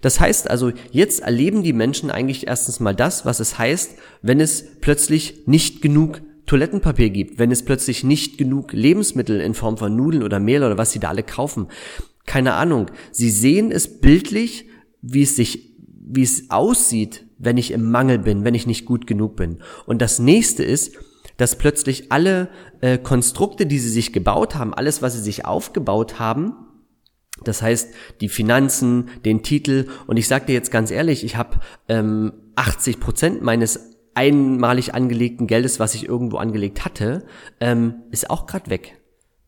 Das 0.00 0.20
heißt 0.20 0.50
also, 0.50 0.72
jetzt 0.90 1.20
erleben 1.20 1.62
die 1.62 1.72
Menschen 1.72 2.10
eigentlich 2.10 2.46
erstens 2.46 2.80
mal 2.80 2.94
das, 2.94 3.24
was 3.24 3.40
es 3.40 3.58
heißt, 3.58 3.96
wenn 4.22 4.40
es 4.40 4.64
plötzlich 4.80 5.46
nicht 5.46 5.82
genug 5.82 6.20
Toilettenpapier 6.46 7.10
gibt, 7.10 7.38
wenn 7.38 7.50
es 7.50 7.64
plötzlich 7.64 8.04
nicht 8.04 8.38
genug 8.38 8.72
Lebensmittel 8.72 9.40
in 9.40 9.54
Form 9.54 9.76
von 9.76 9.96
Nudeln 9.96 10.22
oder 10.22 10.38
Mehl 10.38 10.62
oder 10.62 10.78
was 10.78 10.92
sie 10.92 11.00
da 11.00 11.08
alle 11.08 11.24
kaufen. 11.24 11.66
Keine 12.24 12.54
Ahnung. 12.54 12.86
Sie 13.10 13.30
sehen 13.30 13.70
es 13.72 14.00
bildlich, 14.00 14.66
wie 15.02 15.22
es 15.22 15.36
sich, 15.36 15.74
wie 15.88 16.22
es 16.22 16.50
aussieht, 16.50 17.26
wenn 17.38 17.56
ich 17.56 17.72
im 17.72 17.90
Mangel 17.90 18.18
bin, 18.18 18.44
wenn 18.44 18.54
ich 18.54 18.66
nicht 18.66 18.86
gut 18.86 19.06
genug 19.06 19.36
bin. 19.36 19.58
Und 19.86 20.00
das 20.00 20.18
nächste 20.18 20.62
ist, 20.62 20.96
dass 21.36 21.58
plötzlich 21.58 22.10
alle 22.12 22.48
äh, 22.80 22.98
Konstrukte, 22.98 23.66
die 23.66 23.78
sie 23.78 23.90
sich 23.90 24.12
gebaut 24.12 24.54
haben, 24.54 24.72
alles, 24.72 25.02
was 25.02 25.14
sie 25.14 25.20
sich 25.20 25.44
aufgebaut 25.44 26.18
haben, 26.18 26.54
das 27.44 27.62
heißt, 27.62 27.92
die 28.20 28.28
Finanzen, 28.28 29.10
den 29.24 29.42
Titel. 29.42 29.88
Und 30.06 30.16
ich 30.16 30.28
sage 30.28 30.46
dir 30.46 30.52
jetzt 30.54 30.70
ganz 30.70 30.90
ehrlich, 30.90 31.24
ich 31.24 31.36
habe 31.36 31.60
ähm, 31.88 32.32
80 32.56 33.00
Prozent 33.00 33.42
meines 33.42 33.92
einmalig 34.14 34.94
angelegten 34.94 35.46
Geldes, 35.46 35.78
was 35.78 35.94
ich 35.94 36.08
irgendwo 36.08 36.38
angelegt 36.38 36.84
hatte, 36.84 37.26
ähm, 37.60 37.96
ist 38.10 38.30
auch 38.30 38.46
gerade 38.46 38.70
weg. 38.70 38.98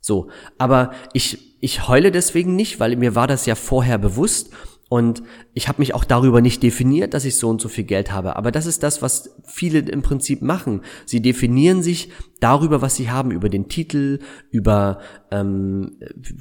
So, 0.00 0.28
aber 0.59 0.92
ich 1.12 1.49
ich 1.61 1.88
heule 1.88 2.12
deswegen 2.12 2.54
nicht, 2.54 2.78
weil 2.78 2.95
mir 2.97 3.14
war 3.14 3.26
das 3.26 3.47
ja 3.47 3.54
vorher 3.54 3.99
bewusst 3.99 4.52
und 4.88 5.23
ich 5.52 5.68
habe 5.68 5.80
mich 5.80 5.95
auch 5.95 6.04
darüber 6.04 6.40
nicht 6.40 6.62
definiert, 6.62 7.12
dass 7.12 7.26
ich 7.26 7.37
so 7.37 7.50
und 7.50 7.61
so 7.61 7.68
viel 7.68 7.85
Geld 7.85 8.11
habe. 8.11 8.37
Aber 8.37 8.50
das 8.50 8.64
ist 8.64 8.83
das, 8.83 9.02
was 9.02 9.37
viele 9.45 9.80
im 9.80 10.00
Prinzip 10.00 10.40
machen. 10.40 10.80
Sie 11.04 11.21
definieren 11.21 11.83
sich 11.83 12.11
darüber, 12.40 12.80
was 12.80 12.97
sie 12.97 13.11
haben, 13.11 13.30
über 13.30 13.50
den 13.50 13.68
Titel, 13.68 14.21
über 14.50 15.00
ähm, 15.30 15.99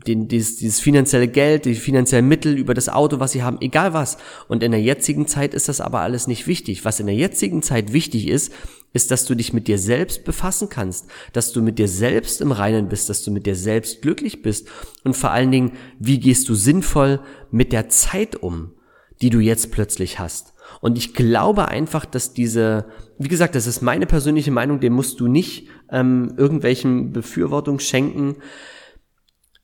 den, 0.08 0.30
dieses, 0.30 0.56
dieses 0.56 0.80
finanzielle 0.80 1.27
Geld, 1.27 1.66
die 1.66 1.75
finanziellen 1.75 2.27
Mittel, 2.27 2.58
über 2.58 2.74
das 2.74 2.88
Auto, 2.88 3.20
was 3.20 3.34
sie 3.34 3.44
haben, 3.44 3.58
egal 3.60 3.94
was. 3.94 4.18
Und 4.48 4.63
in 4.63 4.72
der 4.72 4.82
jetzigen 4.82 5.27
Zeit 5.27 5.54
ist 5.54 5.68
das 5.68 5.82
aber 5.82 6.00
alles 6.00 6.27
nicht 6.27 6.48
wichtig. 6.48 6.86
Was 6.86 7.01
in 7.01 7.08
der 7.08 7.16
jetzigen 7.16 7.62
Zeit 7.62 7.92
wichtig 7.92 8.30
ist, 8.30 8.54
ist, 8.98 9.12
dass 9.12 9.25
du 9.25 9.36
dich 9.36 9.54
mit 9.54 9.68
dir 9.68 9.77
selbst 9.77 10.25
befassen 10.25 10.70
kannst, 10.70 11.06
dass 11.32 11.54
du 11.54 11.62
mit 11.62 11.80
dir 11.80 11.88
selbst 11.88 12.42
im 12.42 12.51
Reinen 12.51 12.89
bist, 12.89 13.10
dass 13.10 13.24
du 13.24 13.32
mit 13.32 13.46
dir 13.46 13.56
selbst 13.56 14.01
glücklich 14.01 14.42
bist 14.42 14.68
und 15.06 15.16
vor 15.16 15.32
allen 15.32 15.51
Dingen, 15.51 15.72
wie 16.00 16.20
gehst 16.20 16.50
du 16.50 16.56
sinnvoll 16.56 17.22
mit 17.51 17.72
der 17.72 17.88
Zeit 17.89 18.36
um, 18.36 18.74
die 19.22 19.30
du 19.30 19.39
jetzt 19.39 19.72
plötzlich 19.72 20.20
hast. 20.20 20.54
Und 20.82 20.98
ich 20.98 21.13
glaube 21.13 21.68
einfach, 21.68 22.06
dass 22.06 22.34
diese, 22.34 22.88
wie 23.20 23.30
gesagt, 23.30 23.56
das 23.56 23.68
ist 23.68 23.82
meine 23.82 24.08
persönliche 24.08 24.51
Meinung, 24.51 24.80
dem 24.80 24.94
musst 24.94 25.20
du 25.20 25.27
nicht 25.27 25.70
ähm, 25.92 26.34
irgendwelchen 26.38 27.13
Befürwortung 27.13 27.80
schenken. 27.80 28.38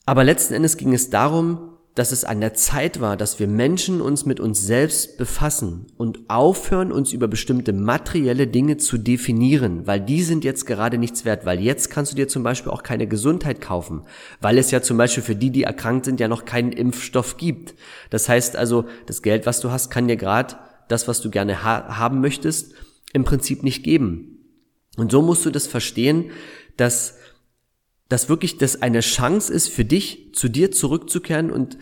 Aber 0.06 0.24
letzten 0.24 0.54
Endes 0.54 0.78
ging 0.78 0.94
es 0.94 1.10
darum, 1.10 1.73
dass 1.95 2.12
es 2.12 2.23
an 2.25 2.41
der 2.41 2.55
Zeit 2.55 3.01
war, 3.01 3.17
dass 3.17 3.39
wir 3.39 3.47
Menschen 3.47 4.01
uns 4.01 4.25
mit 4.25 4.39
uns 4.39 4.65
selbst 4.65 5.17
befassen 5.17 5.85
und 5.95 6.27
aufhören, 6.27 6.91
uns 6.91 7.13
über 7.13 7.27
bestimmte 7.27 7.71
materielle 7.71 8.47
Dinge 8.47 8.77
zu 8.77 8.97
definieren, 8.97 9.85
weil 9.85 10.01
die 10.01 10.23
sind 10.23 10.43
jetzt 10.43 10.65
gerade 10.65 10.97
nichts 10.97 11.23
wert, 11.23 11.45
weil 11.45 11.59
jetzt 11.59 11.91
kannst 11.91 12.12
du 12.12 12.15
dir 12.15 12.27
zum 12.27 12.41
Beispiel 12.41 12.71
auch 12.71 12.81
keine 12.81 13.05
Gesundheit 13.05 13.62
kaufen, 13.62 14.01
weil 14.41 14.57
es 14.57 14.71
ja 14.71 14.81
zum 14.81 14.97
Beispiel 14.97 15.21
für 15.21 15.35
die, 15.35 15.51
die 15.51 15.63
erkrankt 15.63 16.05
sind, 16.05 16.19
ja 16.19 16.27
noch 16.27 16.45
keinen 16.45 16.71
Impfstoff 16.71 17.38
gibt. 17.38 17.75
Das 18.09 18.27
heißt 18.27 18.55
also, 18.55 18.85
das 19.05 19.21
Geld, 19.21 19.45
was 19.45 19.59
du 19.59 19.69
hast, 19.69 19.91
kann 19.91 20.07
dir 20.07 20.17
gerade 20.17 20.55
das, 20.88 21.07
was 21.07 21.21
du 21.21 21.29
gerne 21.29 21.63
ha 21.63 21.97
haben 22.00 22.21
möchtest, 22.21 22.73
im 23.13 23.23
Prinzip 23.23 23.62
nicht 23.62 23.83
geben. 23.83 24.39
Und 24.97 25.12
so 25.12 25.21
musst 25.21 25.45
du 25.45 25.51
das 25.51 25.67
verstehen, 25.67 26.31
dass 26.75 27.19
dass 28.13 28.29
wirklich 28.29 28.60
das 28.60 28.79
eine 28.84 29.00
Chance 29.00 29.51
ist 29.51 29.70
für 29.70 29.86
dich, 29.86 30.29
zu 30.34 30.48
dir 30.48 30.70
zurückzukehren 30.70 31.50
und 31.50 31.79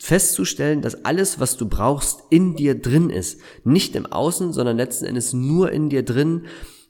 festzustellen, 0.00 0.82
dass 0.82 1.04
alles, 1.04 1.38
was 1.38 1.56
du 1.56 1.68
brauchst, 1.68 2.24
in 2.30 2.56
dir 2.56 2.74
drin 2.74 3.10
ist. 3.10 3.40
Nicht 3.62 3.94
im 3.94 4.04
Außen, 4.04 4.52
sondern 4.52 4.76
letzten 4.76 5.04
Endes 5.04 5.34
nur 5.34 5.70
in 5.70 5.88
dir 5.88 6.04
drin. 6.04 6.46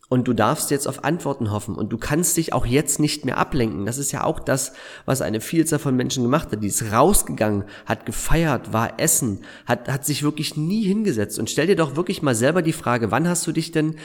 Und 0.08 0.26
du 0.26 0.32
darfst 0.32 0.70
jetzt 0.70 0.88
auf 0.88 1.04
Antworten 1.04 1.50
hoffen. 1.50 1.74
Und 1.74 1.92
du 1.92 1.98
kannst 1.98 2.34
dich 2.38 2.54
auch 2.54 2.64
jetzt 2.64 2.98
nicht 2.98 3.26
mehr 3.26 3.36
ablenken. 3.36 3.84
Das 3.84 3.98
ist 3.98 4.10
ja 4.10 4.24
auch 4.24 4.40
das, 4.40 4.72
was 5.04 5.20
eine 5.20 5.42
Vielzahl 5.42 5.80
von 5.80 5.94
Menschen 5.94 6.22
gemacht 6.22 6.50
hat. 6.50 6.62
Die 6.62 6.68
ist 6.68 6.90
rausgegangen, 6.90 7.64
hat 7.84 8.06
gefeiert, 8.06 8.72
war 8.72 8.98
essen, 8.98 9.40
hat, 9.66 9.90
hat 9.92 10.06
sich 10.06 10.22
wirklich 10.22 10.56
nie 10.56 10.82
hingesetzt. 10.84 11.38
Und 11.38 11.50
stell 11.50 11.66
dir 11.66 11.76
doch 11.76 11.94
wirklich 11.96 12.22
mal 12.22 12.34
selber 12.34 12.62
die 12.62 12.72
Frage, 12.72 13.10
wann 13.10 13.28
hast 13.28 13.46
du 13.46 13.52
dich 13.52 13.70
denn 13.70 13.96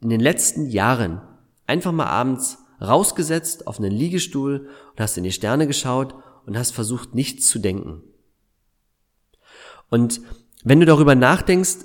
in 0.00 0.10
den 0.10 0.20
letzten 0.20 0.68
Jahren 0.68 1.20
einfach 1.66 1.90
mal 1.90 2.06
abends 2.06 2.61
rausgesetzt 2.82 3.66
auf 3.66 3.78
einen 3.78 3.92
Liegestuhl 3.92 4.68
und 4.90 5.00
hast 5.00 5.16
in 5.16 5.24
die 5.24 5.32
Sterne 5.32 5.66
geschaut 5.66 6.14
und 6.46 6.56
hast 6.56 6.72
versucht, 6.72 7.14
nichts 7.14 7.48
zu 7.48 7.58
denken. 7.58 8.02
Und 9.90 10.20
wenn 10.64 10.80
du 10.80 10.86
darüber 10.86 11.14
nachdenkst, 11.14 11.78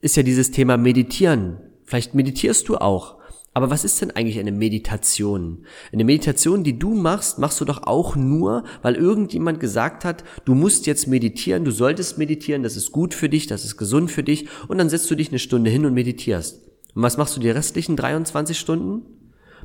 ist 0.00 0.16
ja 0.16 0.22
dieses 0.22 0.50
Thema 0.50 0.76
Meditieren. 0.76 1.58
Vielleicht 1.84 2.14
meditierst 2.14 2.68
du 2.68 2.76
auch. 2.76 3.18
Aber 3.54 3.70
was 3.70 3.84
ist 3.84 4.00
denn 4.00 4.12
eigentlich 4.12 4.38
eine 4.38 4.52
Meditation? 4.52 5.66
Eine 5.92 6.04
Meditation, 6.04 6.62
die 6.62 6.78
du 6.78 6.94
machst, 6.94 7.38
machst 7.38 7.60
du 7.60 7.64
doch 7.64 7.84
auch 7.84 8.14
nur, 8.14 8.62
weil 8.82 8.94
irgendjemand 8.94 9.58
gesagt 9.58 10.04
hat, 10.04 10.22
du 10.44 10.54
musst 10.54 10.86
jetzt 10.86 11.08
meditieren, 11.08 11.64
du 11.64 11.72
solltest 11.72 12.18
meditieren, 12.18 12.62
das 12.62 12.76
ist 12.76 12.92
gut 12.92 13.14
für 13.14 13.28
dich, 13.28 13.46
das 13.46 13.64
ist 13.64 13.76
gesund 13.76 14.12
für 14.12 14.22
dich 14.22 14.46
und 14.68 14.78
dann 14.78 14.88
setzt 14.88 15.10
du 15.10 15.16
dich 15.16 15.30
eine 15.30 15.40
Stunde 15.40 15.70
hin 15.70 15.86
und 15.86 15.94
meditierst. 15.94 16.62
Und 16.94 17.02
was 17.02 17.16
machst 17.16 17.36
du 17.36 17.40
die 17.40 17.50
restlichen 17.50 17.96
23 17.96 18.56
Stunden? 18.56 19.17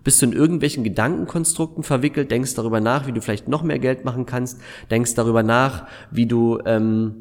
Bist 0.03 0.21
du 0.21 0.25
in 0.25 0.33
irgendwelchen 0.33 0.83
Gedankenkonstrukten 0.83 1.83
verwickelt, 1.83 2.31
denkst 2.31 2.55
darüber 2.55 2.81
nach, 2.81 3.07
wie 3.07 3.11
du 3.11 3.21
vielleicht 3.21 3.47
noch 3.47 3.63
mehr 3.63 3.79
Geld 3.79 4.05
machen 4.05 4.25
kannst, 4.25 4.59
denkst 4.91 5.13
darüber 5.15 5.43
nach, 5.43 5.87
wie 6.11 6.25
du 6.25 6.59
ähm, 6.65 7.15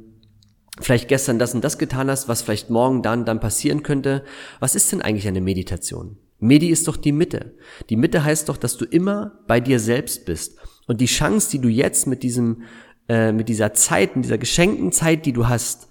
vielleicht 0.80 1.08
gestern 1.08 1.38
das 1.38 1.54
und 1.54 1.62
das 1.62 1.78
getan 1.78 2.10
hast, 2.10 2.28
was 2.28 2.42
vielleicht 2.42 2.70
morgen 2.70 3.02
dann 3.02 3.24
dann 3.24 3.40
passieren 3.40 3.82
könnte. 3.82 4.24
Was 4.60 4.74
ist 4.74 4.90
denn 4.90 5.02
eigentlich 5.02 5.28
eine 5.28 5.40
Meditation? 5.40 6.16
Medi 6.38 6.70
ist 6.70 6.88
doch 6.88 6.96
die 6.96 7.12
Mitte. 7.12 7.54
Die 7.88 7.96
Mitte 7.96 8.24
heißt 8.24 8.48
doch, 8.48 8.56
dass 8.56 8.76
du 8.76 8.84
immer 8.84 9.38
bei 9.46 9.60
dir 9.60 9.78
selbst 9.78 10.24
bist. 10.26 10.58
Und 10.88 11.00
die 11.00 11.06
Chance, 11.06 11.50
die 11.50 11.60
du 11.60 11.68
jetzt 11.68 12.08
mit 12.08 12.24
diesem, 12.24 12.62
äh, 13.08 13.30
mit 13.30 13.48
dieser 13.48 13.74
Zeit, 13.74 14.16
mit 14.16 14.24
dieser 14.24 14.38
geschenkten 14.38 14.90
Zeit, 14.90 15.24
die 15.24 15.32
du 15.32 15.46
hast, 15.46 15.88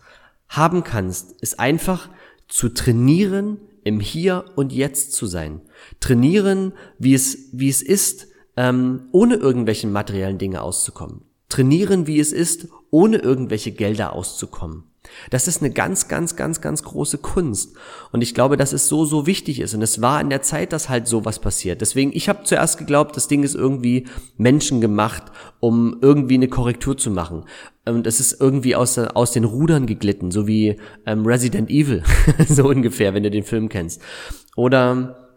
haben 0.49 0.83
kannst, 0.83 1.41
ist 1.41 1.57
einfach 1.57 2.09
zu 2.49 2.67
trainieren, 2.67 3.59
im 3.83 3.99
Hier 3.99 4.45
und 4.55 4.71
Jetzt 4.71 5.13
zu 5.13 5.25
sein. 5.25 5.61
Trainieren, 5.99 6.73
wie 6.97 7.13
es, 7.13 7.49
wie 7.51 7.69
es 7.69 7.81
ist, 7.81 8.27
ähm, 8.57 9.07
ohne 9.11 9.35
irgendwelchen 9.35 9.91
materiellen 9.91 10.37
Dinge 10.37 10.61
auszukommen. 10.61 11.21
Trainieren, 11.49 12.07
wie 12.07 12.19
es 12.19 12.31
ist, 12.31 12.67
ohne 12.91 13.17
irgendwelche 13.17 13.71
Gelder 13.71 14.13
auszukommen. 14.13 14.83
Das 15.29 15.47
ist 15.47 15.61
eine 15.61 15.71
ganz, 15.71 16.07
ganz, 16.07 16.35
ganz, 16.35 16.61
ganz 16.61 16.83
große 16.83 17.17
Kunst. 17.19 17.75
Und 18.11 18.21
ich 18.21 18.33
glaube, 18.33 18.57
dass 18.57 18.73
es 18.73 18.87
so, 18.87 19.05
so 19.05 19.27
wichtig 19.27 19.59
ist. 19.59 19.73
Und 19.73 19.81
es 19.81 20.01
war 20.01 20.19
in 20.21 20.29
der 20.29 20.41
Zeit, 20.41 20.73
dass 20.73 20.89
halt 20.89 21.07
sowas 21.07 21.39
passiert. 21.39 21.81
Deswegen, 21.81 22.11
ich 22.13 22.29
habe 22.29 22.43
zuerst 22.43 22.77
geglaubt, 22.77 23.15
das 23.15 23.27
Ding 23.27 23.43
ist 23.43 23.55
irgendwie 23.55 24.07
menschengemacht, 24.37 25.23
um 25.59 25.97
irgendwie 26.01 26.35
eine 26.35 26.47
Korrektur 26.47 26.97
zu 26.97 27.11
machen. 27.11 27.45
Und 27.85 28.05
es 28.07 28.19
ist 28.19 28.39
irgendwie 28.39 28.75
aus, 28.75 28.97
aus 28.97 29.31
den 29.31 29.43
Rudern 29.43 29.87
geglitten, 29.87 30.31
so 30.31 30.47
wie 30.47 30.77
ähm, 31.05 31.25
Resident 31.25 31.69
Evil, 31.69 32.03
so 32.47 32.67
ungefähr, 32.67 33.13
wenn 33.13 33.23
du 33.23 33.31
den 33.31 33.43
Film 33.43 33.69
kennst. 33.69 34.01
Oder 34.55 35.29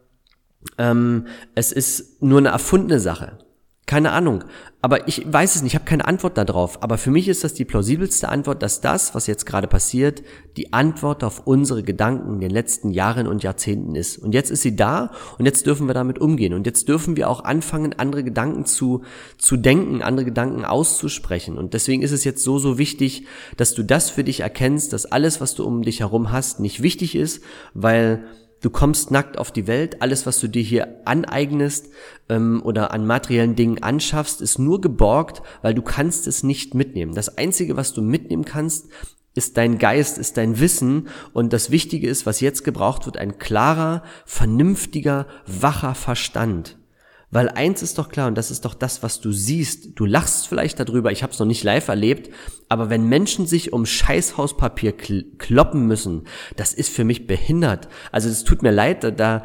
ähm, 0.78 1.26
es 1.54 1.72
ist 1.72 2.22
nur 2.22 2.38
eine 2.38 2.48
erfundene 2.48 3.00
Sache. 3.00 3.38
Keine 3.94 4.10
Ahnung. 4.10 4.42
Aber 4.82 5.06
ich 5.06 5.24
weiß 5.24 5.54
es 5.54 5.62
nicht, 5.62 5.70
ich 5.70 5.74
habe 5.76 5.84
keine 5.84 6.08
Antwort 6.08 6.36
darauf. 6.36 6.82
Aber 6.82 6.98
für 6.98 7.12
mich 7.12 7.28
ist 7.28 7.44
das 7.44 7.54
die 7.54 7.64
plausibelste 7.64 8.28
Antwort, 8.28 8.60
dass 8.60 8.80
das, 8.80 9.14
was 9.14 9.28
jetzt 9.28 9.46
gerade 9.46 9.68
passiert, 9.68 10.24
die 10.56 10.72
Antwort 10.72 11.22
auf 11.22 11.46
unsere 11.46 11.84
Gedanken 11.84 12.34
in 12.34 12.40
den 12.40 12.50
letzten 12.50 12.90
Jahren 12.90 13.28
und 13.28 13.44
Jahrzehnten 13.44 13.94
ist. 13.94 14.18
Und 14.18 14.34
jetzt 14.34 14.50
ist 14.50 14.62
sie 14.62 14.74
da 14.74 15.12
und 15.38 15.46
jetzt 15.46 15.64
dürfen 15.66 15.86
wir 15.86 15.94
damit 15.94 16.18
umgehen. 16.18 16.54
Und 16.54 16.66
jetzt 16.66 16.88
dürfen 16.88 17.16
wir 17.16 17.30
auch 17.30 17.44
anfangen, 17.44 17.94
andere 17.96 18.24
Gedanken 18.24 18.64
zu, 18.64 19.02
zu 19.38 19.56
denken, 19.56 20.02
andere 20.02 20.24
Gedanken 20.24 20.64
auszusprechen. 20.64 21.56
Und 21.56 21.72
deswegen 21.72 22.02
ist 22.02 22.10
es 22.10 22.24
jetzt 22.24 22.42
so, 22.42 22.58
so 22.58 22.76
wichtig, 22.76 23.28
dass 23.56 23.74
du 23.74 23.84
das 23.84 24.10
für 24.10 24.24
dich 24.24 24.40
erkennst, 24.40 24.92
dass 24.92 25.06
alles, 25.06 25.40
was 25.40 25.54
du 25.54 25.64
um 25.64 25.82
dich 25.82 26.00
herum 26.00 26.32
hast, 26.32 26.58
nicht 26.58 26.82
wichtig 26.82 27.14
ist, 27.14 27.44
weil 27.74 28.24
Du 28.64 28.70
kommst 28.70 29.10
nackt 29.10 29.36
auf 29.36 29.52
die 29.52 29.66
Welt. 29.66 30.00
Alles, 30.00 30.24
was 30.24 30.40
du 30.40 30.48
dir 30.48 30.62
hier 30.62 31.02
aneignest 31.04 31.90
ähm, 32.30 32.62
oder 32.64 32.94
an 32.94 33.06
materiellen 33.06 33.56
Dingen 33.56 33.82
anschaffst, 33.82 34.40
ist 34.40 34.58
nur 34.58 34.80
geborgt, 34.80 35.42
weil 35.60 35.74
du 35.74 35.82
kannst 35.82 36.26
es 36.26 36.42
nicht 36.42 36.72
mitnehmen. 36.72 37.14
Das 37.14 37.36
Einzige, 37.36 37.76
was 37.76 37.92
du 37.92 38.00
mitnehmen 38.00 38.46
kannst, 38.46 38.88
ist 39.34 39.58
dein 39.58 39.76
Geist, 39.76 40.16
ist 40.16 40.38
dein 40.38 40.60
Wissen 40.60 41.08
und 41.34 41.52
das 41.52 41.70
Wichtige 41.70 42.08
ist, 42.08 42.24
was 42.24 42.40
jetzt 42.40 42.64
gebraucht 42.64 43.04
wird, 43.04 43.18
ein 43.18 43.36
klarer, 43.36 44.02
vernünftiger, 44.24 45.26
wacher 45.46 45.94
Verstand. 45.94 46.78
Weil 47.34 47.48
eins 47.48 47.82
ist 47.82 47.98
doch 47.98 48.10
klar 48.10 48.28
und 48.28 48.38
das 48.38 48.52
ist 48.52 48.64
doch 48.64 48.74
das, 48.74 49.02
was 49.02 49.20
du 49.20 49.32
siehst. 49.32 49.98
Du 49.98 50.06
lachst 50.06 50.46
vielleicht 50.46 50.78
darüber, 50.78 51.10
ich 51.10 51.24
habe 51.24 51.32
es 51.32 51.40
noch 51.40 51.46
nicht 51.46 51.64
live 51.64 51.88
erlebt, 51.88 52.32
aber 52.68 52.90
wenn 52.90 53.08
Menschen 53.08 53.44
sich 53.44 53.72
um 53.72 53.86
Scheißhauspapier 53.86 54.92
kloppen 54.92 55.88
müssen, 55.88 56.28
das 56.54 56.72
ist 56.72 56.90
für 56.90 57.02
mich 57.02 57.26
behindert. 57.26 57.88
Also 58.12 58.28
es 58.28 58.44
tut 58.44 58.62
mir 58.62 58.70
leid, 58.70 59.18
da, 59.18 59.42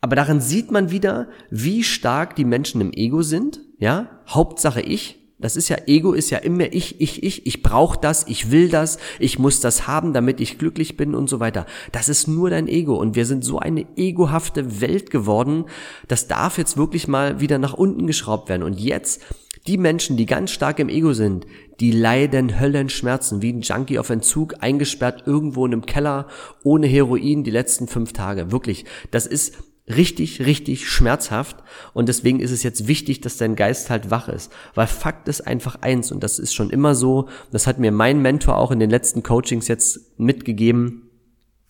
aber 0.00 0.14
daran 0.14 0.40
sieht 0.40 0.70
man 0.70 0.92
wieder, 0.92 1.28
wie 1.50 1.82
stark 1.82 2.36
die 2.36 2.44
Menschen 2.44 2.80
im 2.80 2.92
Ego 2.92 3.22
sind. 3.22 3.60
Ja, 3.80 4.20
Hauptsache 4.28 4.80
ich. 4.80 5.19
Das 5.40 5.56
ist 5.56 5.68
ja 5.68 5.78
Ego, 5.86 6.12
ist 6.12 6.30
ja 6.30 6.38
immer 6.38 6.72
ich, 6.72 7.00
ich, 7.00 7.22
ich. 7.22 7.46
Ich 7.46 7.62
brauche 7.62 7.98
das, 8.00 8.26
ich 8.28 8.50
will 8.50 8.68
das, 8.68 8.98
ich 9.18 9.38
muss 9.38 9.60
das 9.60 9.86
haben, 9.86 10.12
damit 10.12 10.40
ich 10.40 10.58
glücklich 10.58 10.96
bin 10.96 11.14
und 11.14 11.28
so 11.28 11.40
weiter. 11.40 11.66
Das 11.92 12.08
ist 12.08 12.28
nur 12.28 12.50
dein 12.50 12.68
Ego 12.68 12.94
und 12.96 13.16
wir 13.16 13.26
sind 13.26 13.44
so 13.44 13.58
eine 13.58 13.86
egohafte 13.96 14.80
Welt 14.80 15.10
geworden. 15.10 15.64
Das 16.08 16.28
darf 16.28 16.58
jetzt 16.58 16.76
wirklich 16.76 17.08
mal 17.08 17.40
wieder 17.40 17.58
nach 17.58 17.74
unten 17.74 18.06
geschraubt 18.06 18.48
werden. 18.48 18.62
Und 18.62 18.78
jetzt 18.78 19.22
die 19.66 19.78
Menschen, 19.78 20.16
die 20.16 20.26
ganz 20.26 20.50
stark 20.50 20.78
im 20.78 20.88
Ego 20.88 21.12
sind, 21.12 21.46
die 21.80 21.90
leiden 21.90 22.60
Höllenschmerzen, 22.60 23.42
wie 23.42 23.52
ein 23.52 23.60
Junkie 23.62 23.98
auf 23.98 24.10
Entzug, 24.10 24.54
eingesperrt 24.60 25.24
irgendwo 25.26 25.66
in 25.66 25.72
einem 25.72 25.86
Keller, 25.86 26.28
ohne 26.62 26.86
Heroin 26.86 27.44
die 27.44 27.50
letzten 27.50 27.86
fünf 27.86 28.12
Tage. 28.12 28.52
Wirklich, 28.52 28.84
das 29.10 29.26
ist 29.26 29.54
richtig, 29.96 30.44
richtig 30.46 30.88
schmerzhaft. 30.88 31.56
Und 31.92 32.08
deswegen 32.08 32.40
ist 32.40 32.50
es 32.50 32.62
jetzt 32.62 32.88
wichtig, 32.88 33.20
dass 33.20 33.36
dein 33.36 33.56
Geist 33.56 33.90
halt 33.90 34.10
wach 34.10 34.28
ist. 34.28 34.52
Weil 34.74 34.86
Fakt 34.86 35.28
ist 35.28 35.46
einfach 35.46 35.76
eins, 35.82 36.12
und 36.12 36.22
das 36.22 36.38
ist 36.38 36.54
schon 36.54 36.70
immer 36.70 36.94
so, 36.94 37.28
das 37.50 37.66
hat 37.66 37.78
mir 37.78 37.92
mein 37.92 38.22
Mentor 38.22 38.56
auch 38.56 38.70
in 38.70 38.78
den 38.78 38.90
letzten 38.90 39.22
Coachings 39.22 39.68
jetzt 39.68 40.18
mitgegeben, 40.18 41.10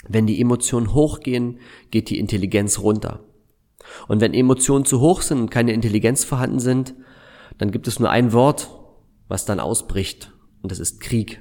wenn 0.09 0.27
die 0.27 0.41
Emotionen 0.41 0.95
hochgehen, 0.95 1.59
geht 1.91 2.11
die 2.11 2.19
Intelligenz 2.19 2.79
runter. 2.79 3.21
Und 4.09 4.21
wenn 4.21 4.35
Emotionen 4.35 4.85
zu 4.85 5.01
hoch 5.01 5.23
sind 5.23 5.41
und 5.41 5.51
keine 5.51 5.73
Intelligenz 5.73 6.25
vorhanden 6.25 6.61
sind, 6.61 6.95
dann 7.59 7.71
gibt 7.71 7.89
es 7.89 7.99
nur 7.99 8.11
ein 8.11 8.33
Wort, 8.33 8.71
was 9.29 9.45
dann 9.45 9.61
ausbricht, 9.61 10.33
und 10.63 10.73
das 10.73 10.79
ist 10.79 11.01
Krieg. 11.01 11.41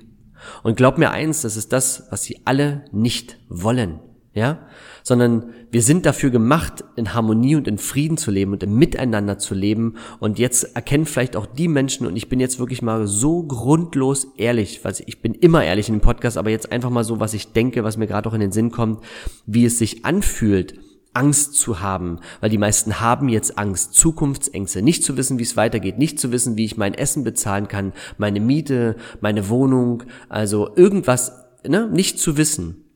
Und 0.64 0.78
glaub 0.78 0.98
mir 0.98 1.12
eins, 1.12 1.42
das 1.42 1.58
ist 1.58 1.74
das, 1.74 2.08
was 2.12 2.24
sie 2.24 2.42
alle 2.46 2.86
nicht 2.92 3.38
wollen 3.50 4.00
ja, 4.34 4.60
sondern 5.04 5.54
wir 5.72 5.82
sind 5.82 6.06
dafür 6.06 6.30
gemacht, 6.30 6.84
in 6.96 7.14
Harmonie 7.14 7.56
und 7.56 7.68
in 7.68 7.78
Frieden 7.78 8.18
zu 8.18 8.32
leben 8.32 8.54
und 8.54 8.64
im 8.64 8.76
Miteinander 8.76 9.38
zu 9.38 9.56
leben. 9.56 9.96
Und 10.20 10.38
jetzt 10.38 10.76
erkennen 10.76 11.06
vielleicht 11.06 11.36
auch 11.36 11.46
die 11.46 11.68
Menschen, 11.68 12.06
und 12.06 12.16
ich 12.16 12.30
bin 12.30 12.40
jetzt 12.40 12.60
wirklich 12.60 12.82
mal 12.82 13.08
so 13.08 13.44
grundlos 13.44 14.28
ehrlich, 14.38 14.84
weil 14.84 14.94
ich 15.06 15.22
bin 15.22 15.34
immer 15.34 15.64
ehrlich 15.64 15.90
in 15.90 15.96
dem 15.96 16.02
Podcast, 16.02 16.38
aber 16.38 16.52
jetzt 16.52 16.72
einfach 16.72 16.90
mal 16.90 17.04
so, 17.04 17.20
was 17.20 17.34
ich 17.34 17.54
denke, 17.54 17.84
was 17.84 17.98
mir 17.98 18.08
gerade 18.08 18.30
auch 18.30 18.34
in 18.34 18.40
den 18.40 18.52
Sinn 18.52 18.72
kommt, 18.72 19.02
wie 19.46 19.66
es 19.66 19.80
sich 19.80 20.06
anfühlt, 20.06 20.80
Angst 21.14 21.56
zu 21.56 21.80
haben, 21.80 22.20
weil 22.40 22.52
die 22.52 22.60
meisten 22.60 23.00
haben 23.00 23.30
jetzt 23.30 23.58
Angst, 23.58 23.96
Zukunftsängste, 23.96 24.84
nicht 24.84 25.04
zu 25.04 25.18
wissen, 25.18 25.40
wie 25.40 25.44
es 25.44 25.58
weitergeht, 25.58 25.98
nicht 25.98 26.20
zu 26.20 26.32
wissen, 26.32 26.56
wie 26.56 26.66
ich 26.66 26.78
mein 26.78 26.94
Essen 26.94 27.24
bezahlen 27.24 27.68
kann, 27.68 27.94
meine 28.18 28.40
Miete, 28.40 28.96
meine 29.20 29.50
Wohnung, 29.50 30.04
also 30.30 30.70
irgendwas, 30.76 31.34
ne, 31.68 31.90
nicht 31.92 32.20
zu 32.20 32.38
wissen. 32.38 32.89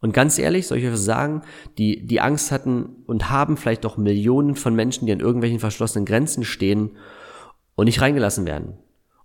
Und 0.00 0.12
ganz 0.12 0.38
ehrlich, 0.38 0.66
soll 0.66 0.78
ich 0.78 0.86
euch 0.86 0.96
sagen, 0.96 1.42
die, 1.78 2.06
die 2.06 2.20
Angst 2.20 2.52
hatten 2.52 3.02
und 3.06 3.30
haben 3.30 3.56
vielleicht 3.56 3.86
auch 3.86 3.96
Millionen 3.96 4.54
von 4.54 4.74
Menschen, 4.74 5.06
die 5.06 5.12
an 5.12 5.20
irgendwelchen 5.20 5.58
verschlossenen 5.58 6.04
Grenzen 6.04 6.44
stehen 6.44 6.90
und 7.74 7.86
nicht 7.86 8.00
reingelassen 8.00 8.46
werden. 8.46 8.74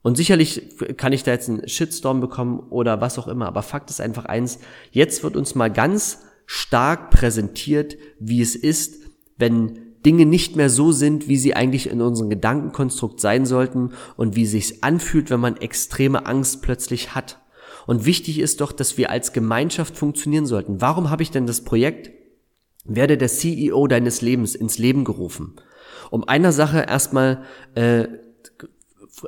Und 0.01 0.18
sicherlich 0.18 0.63
kann 0.98 1.13
ich 1.13 1.24
da 1.24 1.32
jetzt 1.32 1.50
einen 1.50 1.68
Shitstorm 1.68 2.22
bekommen 2.22 2.60
oder 2.70 3.01
was 3.01 3.20
auch 3.20 3.28
immer, 3.28 3.48
aber 3.48 3.62
Fakt 3.62 3.90
ist 3.90 4.01
einfach 4.01 4.25
eins, 4.25 4.60
jetzt 4.92 5.24
wird 5.24 5.36
uns 5.36 5.54
mal 5.54 5.72
ganz 5.72 6.24
stark 6.48 7.12
präsentiert, 7.12 7.98
wie 8.20 8.42
es 8.42 8.56
ist, 8.56 9.04
wenn 9.38 9.78
Dinge 10.06 10.26
nicht 10.26 10.56
mehr 10.56 10.69
so 10.69 10.91
sind, 10.91 11.28
wie 11.28 11.38
sie 11.38 11.56
eigentlich 11.56 11.89
in 11.89 12.02
unserem 12.02 12.30
Gedankenkonstrukt 12.30 13.19
sein 13.19 13.45
sollten 13.45 13.91
und 14.17 14.36
wie 14.36 14.48
sich's 14.48 14.82
anfühlt, 14.82 15.30
wenn 15.30 15.39
man 15.39 15.58
extreme 15.58 16.26
Angst 16.26 16.63
plötzlich 16.63 17.13
hat. 17.13 17.40
Und 17.88 18.06
wichtig 18.06 18.39
ist 18.39 18.62
doch, 18.62 18.72
dass 18.72 18.98
wir 18.98 19.10
als 19.10 19.34
Gemeinschaft 19.34 19.98
funktionieren 19.98 20.46
sollten. 20.46 20.82
Warum 20.82 21.10
habe 21.10 21.24
ich 21.24 21.32
denn 21.32 21.48
das 21.48 21.63
Projekt 21.63 22.12
Werde 22.84 23.17
der 23.17 23.28
CEO 23.28 23.88
deines 23.88 24.22
Lebens 24.22 24.56
ins 24.56 24.78
Leben 24.78 25.04
gerufen? 25.04 25.56
Um 26.10 26.28
einer 26.28 26.52
Sache 26.52 26.86
erstmal, 26.88 27.44
äh, 27.76 28.08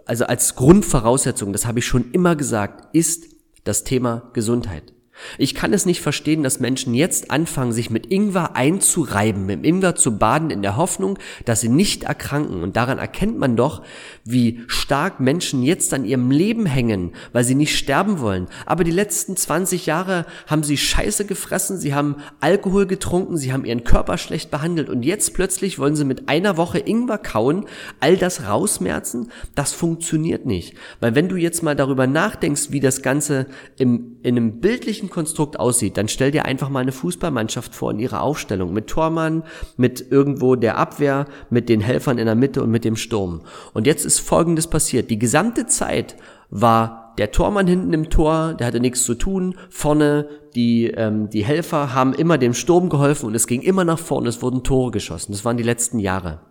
also 0.06 0.26
als 0.26 0.56
Grundvoraussetzung, 0.56 1.54
das 1.54 1.66
habe 1.66 1.80
ich 1.80 1.86
schon 1.86 2.12
immer 2.12 2.36
gesagt, 2.36 2.96
ist 2.96 3.28
das 3.63 3.84
Thema 3.84 4.30
Gesundheit. 4.34 4.94
Ich 5.38 5.56
kann 5.56 5.73
es 5.73 5.86
nicht 5.86 6.02
verstehen, 6.02 6.43
dass 6.43 6.60
Menschen 6.60 6.93
jetzt 6.93 7.32
anfangen, 7.32 7.71
sich 7.71 7.89
mit 7.89 8.12
Ingwer 8.12 8.56
einzureiben, 8.56 9.45
mit 9.45 9.65
Ingwer 9.65 9.95
zu 9.95 10.17
baden, 10.17 10.49
in 10.49 10.62
der 10.62 10.76
Hoffnung, 10.76 11.19
dass 11.45 11.62
sie 11.62 11.69
nicht 11.69 12.04
erkranken. 12.04 12.63
Und 12.63 12.76
daran 12.76 12.97
erkennt 12.97 13.38
man 13.38 13.56
doch, 13.56 13.84
wie 14.26 14.62
stark 14.67 15.19
Menschen 15.19 15.63
jetzt 15.63 15.93
an 15.93 16.06
ihrem 16.06 16.32
Leben 16.32 16.65
hängen, 16.65 17.13
weil 17.32 17.43
sie 17.43 17.56
nicht 17.56 17.78
sterben 17.78 18.19
wollen. 18.19 18.47
Aber 18.65 18.84
die 18.84 18.91
letzten 18.91 19.36
20 19.38 19.86
Jahre 19.86 20.26
haben 20.47 20.63
sie 20.63 20.78
Scheiße 20.78 21.26
gefressen, 21.26 21.78
sie 21.78 21.93
haben 21.93 22.17
Alkohol 22.39 22.86
getrunken, 22.86 23.38
sie 23.38 23.54
haben 23.54 23.65
ihren 23.65 23.84
Körper 23.84 24.17
schlecht 24.17 24.52
behandelt. 24.52 24.89
Und 24.89 25.04
jetzt 25.04 25.34
plötzlich 25.34 25.80
wollen 25.80 25.95
sie 25.95 26.06
mit 26.06 26.28
einer 26.28 26.58
Woche 26.58 26.80
Ingwer 26.80 27.17
kauen, 27.17 27.65
all 27.99 28.17
das 28.17 28.47
rausmerzen. 28.47 29.32
Das 29.56 29.73
funktioniert 29.73 30.45
nicht. 30.45 30.76
Weil 30.99 31.15
wenn 31.15 31.30
du 31.30 31.36
jetzt 31.36 31.63
mal 31.63 31.76
darüber 31.76 32.08
nachdenkst, 32.08 32.71
wie 32.71 32.80
das 32.80 33.02
Ganze 33.02 33.47
im, 33.78 34.17
in 34.23 34.38
einem 34.38 34.60
bildlichen 34.60 35.03
Konstrukt 35.10 35.60
aussieht, 35.60 35.98
dann 35.98 36.08
stell 36.08 36.32
dir 36.32 36.46
einfach 36.46 36.70
mal 36.70 36.80
eine 36.80 36.92
Fußballmannschaft 36.92 37.76
vor 37.76 37.92
in 37.92 38.00
ihrer 38.00 38.22
Aufstellung 38.22 38.74
mit 38.74 38.88
Tormann, 38.88 39.44
mit 39.78 40.12
irgendwo 40.12 40.56
der 40.56 40.78
Abwehr, 40.78 41.26
mit 41.50 41.70
den 41.70 41.82
Helfern 41.82 42.18
in 42.18 42.26
der 42.26 42.36
Mitte 42.36 42.63
und 42.63 42.72
mit 42.72 42.86
dem 42.86 42.96
Sturm. 42.96 43.42
Und 43.74 43.88
jetzt 43.88 44.06
ist 44.06 44.20
Folgendes 44.20 44.68
passiert. 44.68 45.10
Die 45.10 45.20
gesamte 45.20 45.68
Zeit 45.68 46.16
war 46.50 47.13
der 47.18 47.32
Tormann 47.32 47.68
hinten 47.68 47.94
im 47.94 48.10
Tor, 48.10 48.56
der 48.56 48.68
hatte 48.68 48.80
nichts 48.80 49.04
zu 49.04 49.16
tun. 49.16 49.56
Vorne 49.70 50.28
die, 50.56 50.88
ähm, 50.88 51.30
die 51.30 51.44
Helfer 51.44 51.94
haben 51.94 52.13
immer 52.13 52.38
dem 52.38 52.54
Sturm 52.54 52.89
geholfen 52.89 53.28
und 53.28 53.36
es 53.36 53.48
ging 53.48 53.62
immer 53.62 53.84
nach 53.84 54.00
vorne, 54.00 54.30
es 54.30 54.42
wurden 54.42 54.63
Tore 54.63 54.92
geschossen. 54.92 55.32
Das 55.32 55.46
waren 55.46 55.58
die 55.58 55.63
letzten 55.63 56.00
Jahre. 56.00 56.42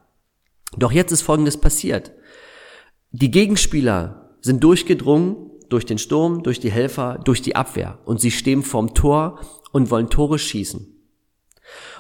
Doch 0.76 0.92
jetzt 0.92 1.12
ist 1.12 1.22
Folgendes 1.22 1.56
passiert. 1.56 2.12
Die 3.10 3.30
Gegenspieler 3.30 4.36
sind 4.40 4.64
durchgedrungen 4.64 5.51
durch 5.72 5.86
den 5.86 5.98
Sturm, 5.98 6.42
durch 6.42 6.60
die 6.60 6.70
Helfer, 6.70 7.18
durch 7.24 7.42
die 7.42 7.56
Abwehr. 7.56 7.98
Und 8.04 8.20
sie 8.20 8.30
stehen 8.30 8.62
vorm 8.62 8.94
Tor 8.94 9.40
und 9.72 9.90
wollen 9.90 10.10
Tore 10.10 10.38
schießen. 10.38 10.86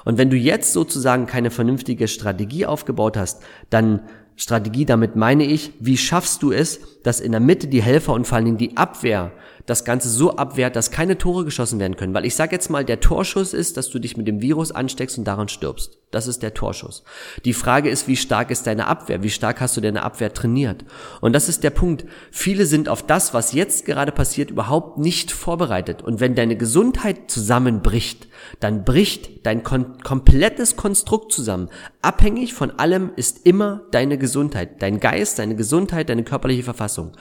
Und 0.04 0.18
wenn 0.18 0.30
du 0.30 0.36
jetzt 0.36 0.72
sozusagen 0.72 1.26
keine 1.26 1.50
vernünftige 1.50 2.08
Strategie 2.08 2.66
aufgebaut 2.66 3.16
hast, 3.16 3.42
dann 3.70 4.02
Strategie, 4.36 4.84
damit 4.84 5.14
meine 5.14 5.44
ich, 5.44 5.72
wie 5.78 5.96
schaffst 5.96 6.42
du 6.42 6.52
es, 6.52 7.02
dass 7.02 7.20
in 7.20 7.32
der 7.32 7.40
Mitte 7.40 7.68
die 7.68 7.82
Helfer 7.82 8.12
und 8.12 8.26
vor 8.26 8.36
allen 8.36 8.46
Dingen 8.46 8.58
die 8.58 8.76
Abwehr 8.76 9.32
das 9.66 9.84
Ganze 9.84 10.08
so 10.08 10.36
abwehrt, 10.36 10.76
dass 10.76 10.90
keine 10.90 11.18
Tore 11.18 11.44
geschossen 11.44 11.78
werden 11.78 11.96
können. 11.96 12.14
Weil 12.14 12.24
ich 12.24 12.34
sage 12.34 12.52
jetzt 12.52 12.70
mal, 12.70 12.84
der 12.84 13.00
Torschuss 13.00 13.54
ist, 13.54 13.76
dass 13.76 13.90
du 13.90 13.98
dich 13.98 14.16
mit 14.16 14.26
dem 14.26 14.40
Virus 14.40 14.72
ansteckst 14.72 15.18
und 15.18 15.24
daran 15.24 15.48
stirbst. 15.48 15.98
Das 16.12 16.26
ist 16.26 16.42
der 16.42 16.52
Torschuss. 16.52 17.04
Die 17.46 17.54
Frage 17.54 17.88
ist, 17.88 18.06
wie 18.06 18.16
stark 18.16 18.50
ist 18.50 18.66
deine 18.66 18.86
Abwehr? 18.86 19.22
Wie 19.22 19.30
stark 19.30 19.62
hast 19.62 19.78
du 19.78 19.80
deine 19.80 20.02
Abwehr 20.02 20.34
trainiert? 20.34 20.84
Und 21.22 21.32
das 21.32 21.48
ist 21.48 21.64
der 21.64 21.70
Punkt. 21.70 22.04
Viele 22.30 22.66
sind 22.66 22.90
auf 22.90 23.02
das, 23.02 23.32
was 23.32 23.54
jetzt 23.54 23.86
gerade 23.86 24.12
passiert, 24.12 24.50
überhaupt 24.50 24.98
nicht 24.98 25.32
vorbereitet. 25.32 26.02
Und 26.02 26.20
wenn 26.20 26.34
deine 26.34 26.56
Gesundheit 26.56 27.30
zusammenbricht, 27.30 28.28
dann 28.60 28.84
bricht 28.84 29.46
dein 29.46 29.62
kon 29.62 30.02
komplettes 30.02 30.76
Konstrukt 30.76 31.32
zusammen. 31.32 31.70
Abhängig 32.02 32.52
von 32.52 32.72
allem 32.72 33.12
ist 33.16 33.46
immer 33.46 33.82
deine 33.90 34.18
Gesundheit, 34.18 34.82
dein 34.82 35.00
Geist, 35.00 35.38
deine 35.38 35.56
Gesundheit, 35.56 36.10
deine 36.10 36.24
körperliche 36.24 36.62
Verfassung. 36.62 37.12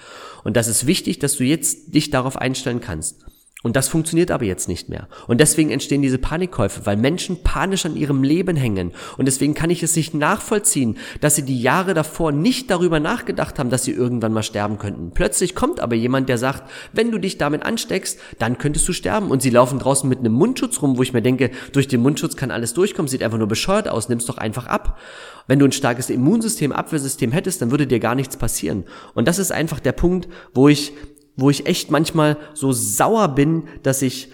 Und 0.43 0.58
das 0.58 0.67
ist 0.67 0.86
wichtig, 0.86 1.19
dass 1.19 1.38
du 1.38 1.43
jetzt 1.43 1.93
dich 1.93 2.10
darauf 2.10 2.31
einstellen 2.38 2.82
kannst. 2.82 3.26
Und 3.63 3.76
das 3.76 3.89
funktioniert 3.89 4.32
aber 4.32 4.46
jetzt 4.46 4.67
nicht 4.67 4.89
mehr. 4.89 5.08
Und 5.28 5.39
deswegen 5.39 5.70
entstehen 5.70 6.02
diese 6.02 6.17
Panikkäufe, 6.17 6.86
weil 6.86 6.98
Menschen 6.98 7.44
panisch 7.44 7.86
an 7.86 7.96
ihrem 7.96 8.24
Leben 8.24 8.56
hängen. 8.56 8.91
Und 9.17 9.26
deswegen 9.26 9.54
kann 9.54 9.70
ich 9.70 9.84
es 9.84 9.96
nicht 9.96 10.15
nachvollziehen, 10.15 10.98
dass 11.20 11.36
sie 11.36 11.44
die 11.44 11.62
Jahre 11.62 11.94
davor 11.94 12.32
nicht 12.32 12.72
darüber 12.72 13.00
nachgedacht 13.00 13.60
haben, 13.60 13.70
dass 13.70 13.84
sie 13.84 13.91
irgendwann 13.91 14.34
mal 14.34 14.41
sterben 14.41 14.80
könnten. 14.80 15.12
Plötzlich 15.12 15.54
kommt 15.54 15.80
aber 15.80 15.96
jemand, 15.96 16.28
der 16.28 16.39
sagt, 16.39 16.63
wenn 16.91 17.12
du 17.12 17.20
dich 17.20 17.38
damit 17.38 17.62
ansteckst, 17.63 18.20
dann 18.39 18.58
könntest 18.58 18.88
du 18.88 18.94
sterben. 18.94 19.30
Und 19.30 19.44
sie 19.44 19.52
laufen 19.52 19.78
draußen 19.78 20.10
mit 20.10 20.20
einem 20.20 20.34
Mundschutz 20.34 20.82
rum, 20.82 20.98
wo 20.98 21.04
ich 21.04 21.13
mir 21.13 21.22
denke, 21.22 21.52
durch 21.72 21.88
den 21.88 22.02
Mundschutz 22.02 22.36
kann 22.36 22.50
alles 22.50 22.74
durchkommen, 22.74 23.10
sieht 23.10 23.22
einfach 23.22 23.38
nur 23.38 23.48
bescheuert 23.48 23.88
aus, 23.88 24.10
nimm's 24.10 24.26
doch 24.26 24.39
einfach 24.39 24.65
ab. 24.65 24.98
Wenn 25.46 25.60
du 25.60 25.65
ein 25.65 25.72
starkes 25.72 26.10
Immunsystem, 26.10 26.72
Abwehrsystem 26.72 27.32
hättest, 27.32 27.62
dann 27.62 27.70
würde 27.70 27.86
dir 27.86 28.00
gar 28.00 28.15
nichts 28.15 28.38
passieren. 28.38 28.86
Und 29.13 29.28
das 29.28 29.38
ist 29.38 29.52
einfach 29.52 29.80
der 29.80 29.91
Punkt, 29.91 30.28
wo 30.54 30.67
ich 30.67 30.94
wo 31.36 31.50
ich 31.50 31.65
echt 31.65 31.91
manchmal 31.91 32.38
so 32.54 32.72
sauer 32.72 33.30
bin, 33.30 33.63
dass 33.84 34.02
ich 34.02 34.30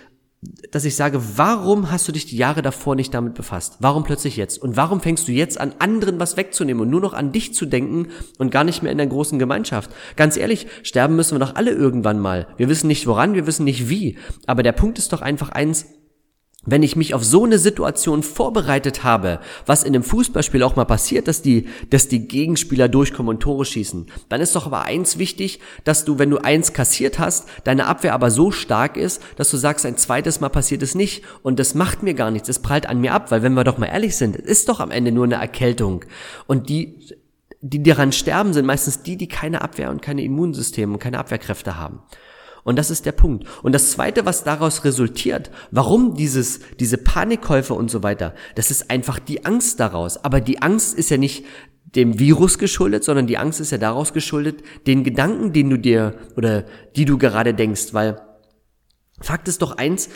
dass 0.72 0.86
ich 0.86 0.96
sage, 0.96 1.20
warum 1.36 1.92
hast 1.92 2.08
du 2.08 2.12
dich 2.12 2.28
die 2.28 2.38
Jahre 2.38 2.62
davor 2.62 2.96
nicht 2.96 3.14
damit 3.14 3.34
befasst? 3.34 3.78
Warum 3.80 4.04
plötzlich 4.04 4.38
jetzt? 4.38 4.62
Und 4.62 4.78
warum 4.78 5.02
fängst 5.02 5.28
du 5.28 5.32
jetzt 5.32 5.60
an, 5.60 5.74
anderen 5.80 6.20
was 6.20 6.38
wegzunehmen 6.38 6.84
und 6.84 6.90
nur 6.90 7.02
noch 7.02 7.14
an 7.14 7.32
dich 7.32 7.56
zu 7.56 7.66
denken 7.66 8.10
und 8.38 8.52
gar 8.52 8.64
nicht 8.64 8.84
mehr 8.84 8.92
in 8.92 9.00
der 9.00 9.08
großen 9.08 9.40
Gemeinschaft? 9.40 9.90
Ganz 10.16 10.38
ehrlich, 10.38 10.68
sterben 10.84 11.16
müssen 11.16 11.36
wir 11.36 11.40
doch 11.40 11.56
alle 11.56 11.72
irgendwann 11.72 12.20
mal. 12.20 12.48
Wir 12.58 12.70
wissen 12.70 12.88
nicht 12.88 13.08
woran, 13.08 13.34
wir 13.34 13.48
wissen 13.48 13.64
nicht 13.64 13.90
wie. 13.90 14.18
Aber 14.46 14.62
der 14.62 14.74
Punkt 14.74 15.00
ist 15.00 15.12
doch 15.12 15.22
einfach 15.22 15.50
eins, 15.50 15.88
wenn 16.68 16.84
ich 16.84 16.96
mich 16.96 17.16
auf 17.16 17.24
so 17.24 17.46
eine 17.46 17.58
Situation 17.58 18.22
vorbereitet 18.22 19.04
habe, 19.04 19.40
was 19.66 19.84
in 19.84 19.96
einem 19.96 20.04
Fußballspiel 20.04 20.62
auch 20.62 20.76
mal 20.76 20.86
passiert, 20.86 21.28
dass 21.28 21.42
die, 21.42 21.68
dass 21.90 22.10
die 22.10 22.28
Gegenspieler 22.28 22.90
durchkommen 22.90 23.30
und 23.30 23.40
Tore 23.40 23.66
schießen, 23.66 24.06
dann 24.30 24.42
ist 24.42 24.56
doch 24.56 24.68
aber 24.68 24.84
eins 24.84 25.18
wichtig, 25.18 25.60
dass 25.86 26.06
du, 26.06 26.20
wenn 26.20 26.30
du 26.30 26.38
eins 26.38 26.74
kassiert 26.74 27.18
hast, 27.18 27.48
deine 27.64 27.88
Abwehr 27.88 28.14
aber 28.14 28.30
so 28.30 28.52
stark 28.52 28.98
ist, 28.98 29.24
dass 29.38 29.50
du 29.50 29.58
sagst, 29.58 29.86
ein 29.86 29.98
zweites 29.98 30.42
Mal 30.42 30.50
passiert 30.50 30.84
es 30.84 30.94
nicht 30.94 31.24
und 31.42 31.58
das 31.58 31.74
macht 31.74 32.04
mir 32.04 32.14
gar 32.14 32.30
nichts, 32.30 32.50
es 32.50 32.60
prallt 32.60 32.88
an 32.88 33.00
mir 33.00 33.14
ab, 33.14 33.32
weil 33.32 33.42
wenn 33.42 33.54
wir 33.54 33.64
doch 33.64 33.78
mal 33.78 33.88
ehrlich 33.88 34.18
sind, 34.18 34.36
es 34.36 34.44
ist 34.44 34.70
doch 34.70 34.82
am 34.82 34.92
Ende 34.92 35.14
nur 35.14 35.24
eine 35.24 35.36
Erkältung 35.36 36.04
und 36.48 36.68
die, 36.68 37.00
die 37.62 37.82
daran 37.82 38.12
sterben, 38.12 38.54
sind 38.54 38.66
meistens 38.66 39.04
die, 39.04 39.16
die 39.16 39.30
keine 39.30 39.62
Abwehr 39.62 39.90
und 39.90 40.02
keine 40.02 40.22
Immunsysteme 40.22 40.94
und 40.94 41.00
keine 41.00 41.20
Abwehrkräfte 41.20 41.78
haben. 41.78 42.02
Und 42.68 42.76
das 42.76 42.92
ist 42.92 43.06
der 43.06 43.14
Punkt. 43.14 43.48
Und 43.64 43.72
das 43.72 43.92
zweite, 43.92 44.26
was 44.26 44.44
daraus 44.44 44.84
resultiert, 44.84 45.52
warum 45.72 46.16
dieses, 46.16 46.60
diese 46.82 46.98
Panikkäufe 46.98 47.74
und 47.74 47.90
so 47.90 48.04
weiter, 48.04 48.36
das 48.56 48.72
ist 48.72 48.92
einfach 48.92 49.20
die 49.20 49.46
Angst 49.46 49.80
daraus. 49.80 50.22
Aber 50.26 50.42
die 50.42 50.62
Angst 50.62 50.94
ist 50.94 51.10
ja 51.10 51.16
nicht 51.16 51.46
dem 51.96 52.20
Virus 52.20 52.58
geschuldet, 52.58 53.06
sondern 53.06 53.26
die 53.26 53.38
Angst 53.38 53.62
ist 53.62 53.72
ja 53.72 53.78
daraus 53.78 54.12
geschuldet, 54.12 54.64
den 54.86 55.06
Gedanken, 55.06 55.54
den 55.54 55.70
du 55.70 55.80
dir 55.80 56.16
oder 56.36 56.66
die 56.98 57.06
du 57.06 57.18
gerade 57.18 57.54
denkst, 57.54 57.94
weil 57.94 58.20
Fakt 59.22 59.48
ist 59.48 59.62
doch 59.62 59.78
eins, 59.78 60.10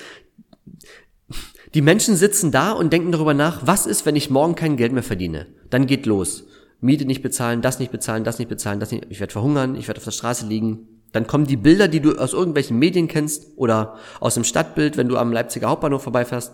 die 1.74 1.82
Menschen 1.82 2.18
sitzen 2.18 2.52
da 2.52 2.74
und 2.74 2.92
denken 2.92 3.14
darüber 3.14 3.34
nach, 3.34 3.66
was 3.66 3.86
ist, 3.86 4.06
wenn 4.06 4.18
ich 4.18 4.30
morgen 4.30 4.56
kein 4.56 4.76
Geld 4.76 4.92
mehr 4.92 5.04
verdiene? 5.04 5.48
Dann 5.70 5.88
geht 5.88 6.06
los. 6.06 6.44
Miete 6.82 7.06
nicht 7.06 7.22
bezahlen, 7.22 7.62
das 7.62 7.80
nicht 7.80 7.94
bezahlen, 7.94 8.26
das 8.26 8.40
nicht 8.40 8.50
bezahlen, 8.50 8.82
das 8.82 8.92
nicht, 8.92 9.06
ich 9.08 9.22
werde 9.22 9.32
verhungern, 9.32 9.76
ich 9.76 9.88
werde 9.88 10.00
auf 10.00 10.04
der 10.04 10.12
Straße 10.12 10.46
liegen, 10.46 11.01
dann 11.12 11.28
kommen 11.28 11.46
die 11.46 11.58
Bilder, 11.58 11.88
die 11.88 12.00
du 12.00 12.18
aus 12.18 12.34
irgendwelchen 12.34 12.80
Medien 12.80 13.08
kennst 13.08 13.58
oder 13.58 13.98
aus 14.20 14.36
dem 14.36 14.44
Stadtbild, 14.44 14.98
wenn 14.98 15.10
du 15.10 15.18
am 15.18 15.32
Leipziger 15.34 15.70
Hauptbahnhof 15.70 16.04
vorbeifährst. 16.04 16.54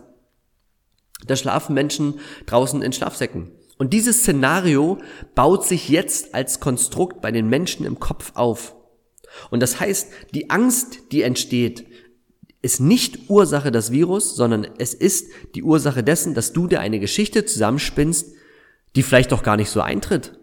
Da 1.26 1.36
schlafen 1.36 1.74
Menschen 1.74 2.20
draußen 2.46 2.82
in 2.82 2.93
Schlafsäcken. 2.93 3.52
Und 3.78 3.93
dieses 3.93 4.20
Szenario 4.20 4.98
baut 5.36 5.65
sich 5.65 5.89
jetzt 5.89 6.34
als 6.34 6.60
Konstrukt 6.60 7.22
bei 7.22 7.32
den 7.32 7.48
Menschen 7.48 7.86
im 7.86 8.00
Kopf 8.00 8.32
auf. 8.34 8.76
Und 9.52 9.62
das 9.62 9.80
heißt, 9.80 10.10
die 10.34 10.50
Angst, 10.50 11.12
die 11.12 11.22
entsteht, 11.22 11.86
ist 12.62 12.80
nicht 12.80 13.30
Ursache 13.30 13.72
des 13.72 13.91
Virus, 13.91 14.36
sondern 14.36 14.67
es 14.80 14.96
ist 14.96 15.30
die 15.54 15.63
Ursache 15.63 16.04
dessen, 16.04 16.34
dass 16.34 16.54
du 16.54 16.67
dir 16.67 16.80
eine 16.80 17.00
Geschichte 17.00 17.46
zusammenspinnst, 17.46 18.34
die 18.96 19.04
vielleicht 19.04 19.32
doch 19.32 19.43
gar 19.43 19.58
nicht 19.58 19.70
so 19.70 19.82
eintritt. 19.82 20.39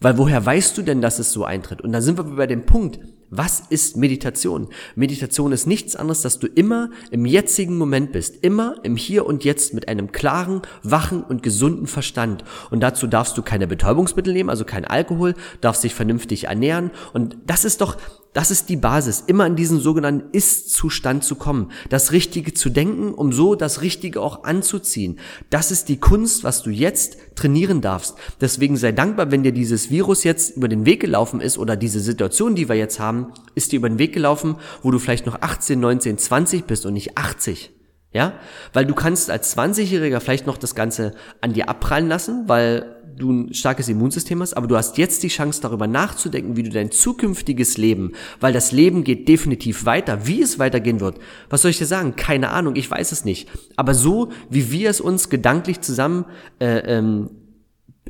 Weil 0.00 0.16
woher 0.16 0.44
weißt 0.44 0.78
du 0.78 0.82
denn, 0.82 1.02
dass 1.02 1.18
es 1.18 1.32
so 1.32 1.44
eintritt? 1.44 1.82
Und 1.82 1.92
da 1.92 2.00
sind 2.00 2.16
wir 2.16 2.24
bei 2.24 2.46
dem 2.46 2.64
Punkt, 2.64 3.00
was 3.30 3.60
ist 3.68 3.96
Meditation? 3.96 4.68
Meditation 4.94 5.52
ist 5.52 5.66
nichts 5.66 5.96
anderes, 5.96 6.22
dass 6.22 6.38
du 6.38 6.46
immer 6.46 6.90
im 7.10 7.26
jetzigen 7.26 7.76
Moment 7.76 8.12
bist, 8.12 8.42
immer 8.42 8.76
im 8.82 8.96
Hier 8.96 9.26
und 9.26 9.44
Jetzt 9.44 9.74
mit 9.74 9.88
einem 9.88 10.12
klaren, 10.12 10.62
wachen 10.82 11.22
und 11.22 11.42
gesunden 11.42 11.86
Verstand. 11.86 12.44
Und 12.70 12.80
dazu 12.80 13.06
darfst 13.06 13.36
du 13.36 13.42
keine 13.42 13.66
Betäubungsmittel 13.66 14.32
nehmen, 14.32 14.50
also 14.50 14.64
kein 14.64 14.84
Alkohol, 14.84 15.34
darfst 15.60 15.84
dich 15.84 15.94
vernünftig 15.94 16.44
ernähren. 16.44 16.90
Und 17.12 17.36
das 17.46 17.64
ist 17.64 17.80
doch, 17.80 17.96
das 18.38 18.52
ist 18.52 18.68
die 18.68 18.76
Basis, 18.76 19.24
immer 19.26 19.46
in 19.46 19.56
diesen 19.56 19.80
sogenannten 19.80 20.30
Ist-Zustand 20.30 21.24
zu 21.24 21.34
kommen, 21.34 21.72
das 21.88 22.12
Richtige 22.12 22.54
zu 22.54 22.70
denken, 22.70 23.12
um 23.12 23.32
so 23.32 23.56
das 23.56 23.82
Richtige 23.82 24.20
auch 24.20 24.44
anzuziehen. 24.44 25.18
Das 25.50 25.72
ist 25.72 25.88
die 25.88 25.98
Kunst, 25.98 26.44
was 26.44 26.62
du 26.62 26.70
jetzt 26.70 27.16
trainieren 27.34 27.80
darfst. 27.80 28.14
Deswegen 28.40 28.76
sei 28.76 28.92
dankbar, 28.92 29.32
wenn 29.32 29.42
dir 29.42 29.50
dieses 29.50 29.90
Virus 29.90 30.22
jetzt 30.22 30.56
über 30.56 30.68
den 30.68 30.86
Weg 30.86 31.00
gelaufen 31.00 31.40
ist 31.40 31.58
oder 31.58 31.74
diese 31.74 31.98
Situation, 31.98 32.54
die 32.54 32.68
wir 32.68 32.76
jetzt 32.76 33.00
haben, 33.00 33.32
ist 33.56 33.72
dir 33.72 33.78
über 33.78 33.88
den 33.88 33.98
Weg 33.98 34.12
gelaufen, 34.12 34.54
wo 34.84 34.92
du 34.92 35.00
vielleicht 35.00 35.26
noch 35.26 35.42
18, 35.42 35.80
19, 35.80 36.18
20 36.18 36.64
bist 36.64 36.86
und 36.86 36.92
nicht 36.92 37.18
80. 37.18 37.72
Ja? 38.12 38.34
Weil 38.72 38.86
du 38.86 38.94
kannst 38.94 39.32
als 39.32 39.56
20-Jähriger 39.56 40.20
vielleicht 40.20 40.46
noch 40.46 40.58
das 40.58 40.76
Ganze 40.76 41.16
an 41.40 41.54
dir 41.54 41.68
abprallen 41.68 42.06
lassen, 42.06 42.44
weil 42.46 42.97
du 43.18 43.32
ein 43.32 43.54
starkes 43.54 43.88
Immunsystem 43.88 44.40
hast, 44.40 44.54
aber 44.54 44.66
du 44.66 44.76
hast 44.76 44.98
jetzt 44.98 45.22
die 45.22 45.28
Chance 45.28 45.60
darüber 45.60 45.86
nachzudenken, 45.86 46.56
wie 46.56 46.62
du 46.62 46.70
dein 46.70 46.90
zukünftiges 46.90 47.76
Leben, 47.76 48.12
weil 48.40 48.52
das 48.52 48.72
Leben 48.72 49.04
geht 49.04 49.28
definitiv 49.28 49.84
weiter, 49.84 50.26
wie 50.26 50.40
es 50.40 50.58
weitergehen 50.58 51.00
wird. 51.00 51.18
Was 51.50 51.62
soll 51.62 51.70
ich 51.70 51.78
dir 51.78 51.86
sagen? 51.86 52.16
Keine 52.16 52.50
Ahnung, 52.50 52.76
ich 52.76 52.90
weiß 52.90 53.12
es 53.12 53.24
nicht. 53.24 53.48
Aber 53.76 53.94
so, 53.94 54.30
wie 54.48 54.70
wir 54.70 54.90
es 54.90 55.00
uns 55.00 55.28
gedanklich 55.28 55.80
zusammen 55.80 56.24
äh, 56.60 56.78
ähm, 56.98 57.30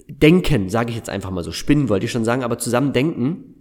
denken, 0.08 0.68
sage 0.68 0.90
ich 0.90 0.96
jetzt 0.96 1.10
einfach 1.10 1.30
mal 1.30 1.44
so, 1.44 1.52
spinnen 1.52 1.88
wollte 1.88 2.06
ich 2.06 2.12
schon 2.12 2.24
sagen, 2.24 2.44
aber 2.44 2.58
zusammen 2.58 2.92
denken, 2.92 3.54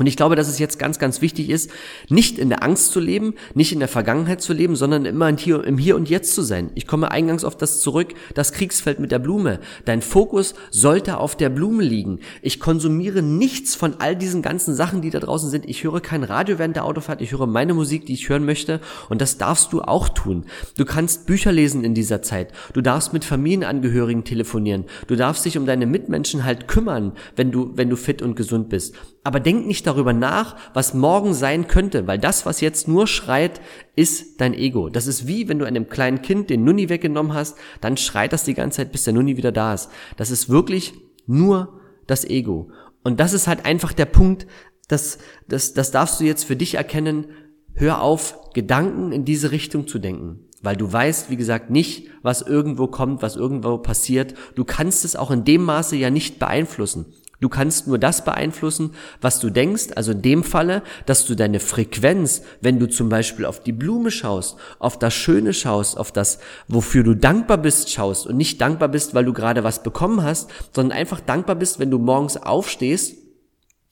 und 0.00 0.06
ich 0.06 0.16
glaube, 0.16 0.34
dass 0.34 0.48
es 0.48 0.58
jetzt 0.58 0.78
ganz, 0.78 0.98
ganz 0.98 1.20
wichtig 1.20 1.50
ist, 1.50 1.70
nicht 2.08 2.38
in 2.38 2.48
der 2.48 2.62
Angst 2.62 2.90
zu 2.90 3.00
leben, 3.00 3.34
nicht 3.52 3.70
in 3.70 3.80
der 3.80 3.88
Vergangenheit 3.88 4.40
zu 4.40 4.54
leben, 4.54 4.74
sondern 4.74 5.04
immer 5.04 5.28
im 5.28 5.36
Hier, 5.36 5.62
im 5.62 5.76
Hier 5.76 5.94
und 5.94 6.08
Jetzt 6.08 6.34
zu 6.34 6.40
sein. 6.40 6.70
Ich 6.74 6.86
komme 6.86 7.10
eingangs 7.10 7.44
auf 7.44 7.54
das 7.54 7.82
zurück, 7.82 8.14
das 8.32 8.54
Kriegsfeld 8.54 8.98
mit 8.98 9.12
der 9.12 9.18
Blume. 9.18 9.60
Dein 9.84 10.00
Fokus 10.00 10.54
sollte 10.70 11.18
auf 11.18 11.36
der 11.36 11.50
Blume 11.50 11.82
liegen. 11.82 12.20
Ich 12.40 12.60
konsumiere 12.60 13.20
nichts 13.20 13.74
von 13.74 13.96
all 13.98 14.16
diesen 14.16 14.40
ganzen 14.40 14.74
Sachen, 14.74 15.02
die 15.02 15.10
da 15.10 15.20
draußen 15.20 15.50
sind. 15.50 15.68
Ich 15.68 15.84
höre 15.84 16.00
kein 16.00 16.24
Radio 16.24 16.58
während 16.58 16.76
der 16.76 16.86
Autofahrt, 16.86 17.20
ich 17.20 17.32
höre 17.32 17.46
meine 17.46 17.74
Musik, 17.74 18.06
die 18.06 18.14
ich 18.14 18.30
hören 18.30 18.46
möchte. 18.46 18.80
Und 19.10 19.20
das 19.20 19.36
darfst 19.36 19.70
du 19.74 19.82
auch 19.82 20.08
tun. 20.08 20.46
Du 20.78 20.86
kannst 20.86 21.26
Bücher 21.26 21.52
lesen 21.52 21.84
in 21.84 21.92
dieser 21.92 22.22
Zeit. 22.22 22.54
Du 22.72 22.80
darfst 22.80 23.12
mit 23.12 23.26
Familienangehörigen 23.26 24.24
telefonieren. 24.24 24.86
Du 25.08 25.14
darfst 25.14 25.44
dich 25.44 25.58
um 25.58 25.66
deine 25.66 25.84
Mitmenschen 25.84 26.46
halt 26.46 26.68
kümmern, 26.68 27.12
wenn 27.36 27.52
du, 27.52 27.72
wenn 27.74 27.90
du 27.90 27.96
fit 27.96 28.22
und 28.22 28.34
gesund 28.34 28.70
bist. 28.70 28.94
Aber 29.22 29.38
denk 29.38 29.66
nicht 29.66 29.86
darüber 29.86 30.14
nach, 30.14 30.56
was 30.72 30.94
morgen 30.94 31.34
sein 31.34 31.66
könnte, 31.66 32.06
weil 32.06 32.18
das, 32.18 32.46
was 32.46 32.62
jetzt 32.62 32.88
nur 32.88 33.06
schreit, 33.06 33.60
ist 33.94 34.40
dein 34.40 34.54
Ego. 34.54 34.88
Das 34.88 35.06
ist 35.06 35.26
wie, 35.26 35.48
wenn 35.48 35.58
du 35.58 35.66
einem 35.66 35.88
kleinen 35.90 36.22
Kind 36.22 36.48
den 36.48 36.64
Nunni 36.64 36.88
weggenommen 36.88 37.34
hast, 37.34 37.58
dann 37.82 37.98
schreit 37.98 38.32
das 38.32 38.44
die 38.44 38.54
ganze 38.54 38.78
Zeit, 38.78 38.92
bis 38.92 39.04
der 39.04 39.12
Nunni 39.12 39.36
wieder 39.36 39.52
da 39.52 39.74
ist. 39.74 39.90
Das 40.16 40.30
ist 40.30 40.48
wirklich 40.48 40.94
nur 41.26 41.80
das 42.06 42.24
Ego. 42.24 42.70
Und 43.02 43.20
das 43.20 43.34
ist 43.34 43.46
halt 43.46 43.66
einfach 43.66 43.92
der 43.92 44.06
Punkt, 44.06 44.46
das, 44.88 45.18
das, 45.48 45.74
das 45.74 45.90
darfst 45.90 46.18
du 46.20 46.24
jetzt 46.24 46.44
für 46.44 46.56
dich 46.56 46.74
erkennen. 46.74 47.26
Hör 47.74 48.02
auf, 48.02 48.38
Gedanken 48.54 49.12
in 49.12 49.24
diese 49.24 49.52
Richtung 49.52 49.86
zu 49.86 49.98
denken. 49.98 50.46
Weil 50.62 50.76
du 50.76 50.90
weißt, 50.92 51.30
wie 51.30 51.36
gesagt, 51.36 51.70
nicht, 51.70 52.08
was 52.22 52.42
irgendwo 52.42 52.86
kommt, 52.86 53.22
was 53.22 53.36
irgendwo 53.36 53.78
passiert. 53.78 54.34
Du 54.56 54.64
kannst 54.64 55.04
es 55.04 55.16
auch 55.16 55.30
in 55.30 55.44
dem 55.44 55.62
Maße 55.62 55.96
ja 55.96 56.10
nicht 56.10 56.38
beeinflussen. 56.38 57.06
Du 57.40 57.48
kannst 57.48 57.86
nur 57.86 57.98
das 57.98 58.24
beeinflussen, 58.24 58.94
was 59.20 59.40
du 59.40 59.48
denkst, 59.48 59.88
also 59.96 60.12
in 60.12 60.22
dem 60.22 60.44
Falle, 60.44 60.82
dass 61.06 61.24
du 61.24 61.34
deine 61.34 61.58
Frequenz, 61.58 62.42
wenn 62.60 62.78
du 62.78 62.86
zum 62.86 63.08
Beispiel 63.08 63.46
auf 63.46 63.62
die 63.62 63.72
Blume 63.72 64.10
schaust, 64.10 64.56
auf 64.78 64.98
das 64.98 65.14
Schöne 65.14 65.54
schaust, 65.54 65.96
auf 65.96 66.12
das, 66.12 66.38
wofür 66.68 67.02
du 67.02 67.14
dankbar 67.14 67.58
bist, 67.58 67.90
schaust 67.90 68.26
und 68.26 68.36
nicht 68.36 68.60
dankbar 68.60 68.88
bist, 68.88 69.14
weil 69.14 69.24
du 69.24 69.32
gerade 69.32 69.64
was 69.64 69.82
bekommen 69.82 70.22
hast, 70.22 70.50
sondern 70.74 70.98
einfach 70.98 71.20
dankbar 71.20 71.56
bist, 71.56 71.78
wenn 71.78 71.90
du 71.90 71.98
morgens 71.98 72.36
aufstehst 72.36 73.19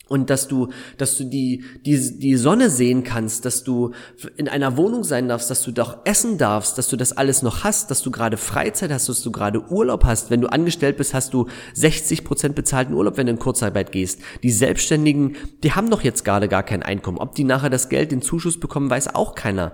und 0.09 0.31
dass 0.31 0.49
du, 0.49 0.69
dass 0.97 1.17
du 1.17 1.25
die, 1.25 1.65
die, 1.85 2.19
die 2.19 2.37
Sonne 2.37 2.71
sehen 2.71 3.05
kannst, 3.05 3.45
dass 3.45 3.63
du 3.63 3.93
in 4.37 4.49
einer 4.49 4.77
Wohnung 4.77 5.05
sein 5.05 5.29
darfst, 5.29 5.51
dass 5.51 5.63
du 5.63 5.71
doch 5.71 5.99
essen 6.05 6.39
darfst, 6.39 6.79
dass 6.79 6.89
du 6.89 6.97
das 6.97 7.13
alles 7.17 7.43
noch 7.43 7.65
hast, 7.65 7.91
dass 7.91 8.03
du 8.03 8.11
gerade 8.11 8.37
Freizeit 8.37 8.91
hast, 8.91 9.09
dass 9.09 9.23
du 9.23 9.31
gerade 9.31 9.71
Urlaub 9.71 10.05
hast. 10.05 10.31
Wenn 10.31 10.41
du 10.41 10.49
angestellt 10.49 10.97
bist, 10.97 11.15
hast 11.15 11.35
du 11.35 11.47
60 11.75 12.25
Prozent 12.25 12.55
bezahlten 12.55 12.95
Urlaub, 12.95 13.17
wenn 13.17 13.27
du 13.27 13.33
in 13.33 13.39
Kurzarbeit 13.39 13.93
gehst. 13.93 14.21
Die 14.43 14.51
Selbstständigen, 14.51 15.37
die 15.63 15.73
haben 15.73 15.91
doch 15.91 16.03
jetzt 16.03 16.25
gerade 16.25 16.49
gar 16.49 16.63
kein 16.63 16.83
Einkommen. 16.83 17.19
Ob 17.19 17.35
die 17.35 17.45
nachher 17.45 17.71
das 17.71 17.89
Geld, 17.89 18.11
den 18.11 18.23
Zuschuss 18.23 18.59
bekommen, 18.59 18.91
weiß 18.91 19.15
auch 19.15 19.35
keiner. 19.35 19.73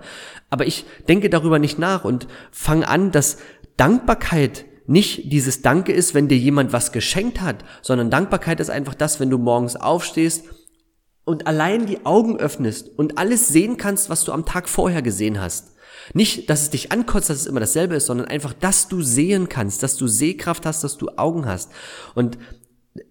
Aber 0.49 0.67
ich 0.67 0.85
denke 1.07 1.29
darüber 1.29 1.59
nicht 1.59 1.79
nach 1.79 2.05
und 2.05 2.27
fange 2.51 2.87
an, 2.87 3.11
dass 3.11 3.37
Dankbarkeit 3.77 4.65
nicht 4.87 5.31
dieses 5.31 5.61
Danke 5.61 5.91
ist, 5.91 6.13
wenn 6.13 6.27
dir 6.27 6.37
jemand 6.37 6.73
was 6.73 6.91
geschenkt 6.91 7.41
hat, 7.41 7.63
sondern 7.81 8.11
Dankbarkeit 8.11 8.59
ist 8.59 8.69
einfach 8.69 8.93
das, 8.93 9.19
wenn 9.19 9.29
du 9.29 9.37
morgens 9.37 9.75
aufstehst 9.75 10.45
und 11.23 11.47
allein 11.47 11.85
die 11.87 12.05
Augen 12.05 12.37
öffnest 12.37 12.89
und 12.97 13.17
alles 13.17 13.47
sehen 13.47 13.77
kannst, 13.77 14.09
was 14.09 14.23
du 14.23 14.31
am 14.31 14.45
Tag 14.45 14.69
vorher 14.69 15.01
gesehen 15.01 15.41
hast. 15.41 15.71
Nicht, 16.13 16.49
dass 16.49 16.61
es 16.61 16.69
dich 16.69 16.91
ankotzt, 16.91 17.29
dass 17.29 17.37
es 17.37 17.47
immer 17.47 17.59
dasselbe 17.59 17.95
ist, 17.95 18.05
sondern 18.05 18.27
einfach, 18.27 18.53
dass 18.53 18.87
du 18.87 19.01
sehen 19.01 19.49
kannst, 19.49 19.81
dass 19.81 19.97
du 19.97 20.07
Sehkraft 20.07 20.65
hast, 20.65 20.83
dass 20.83 20.97
du 20.97 21.09
Augen 21.17 21.45
hast. 21.47 21.71
Und 22.13 22.37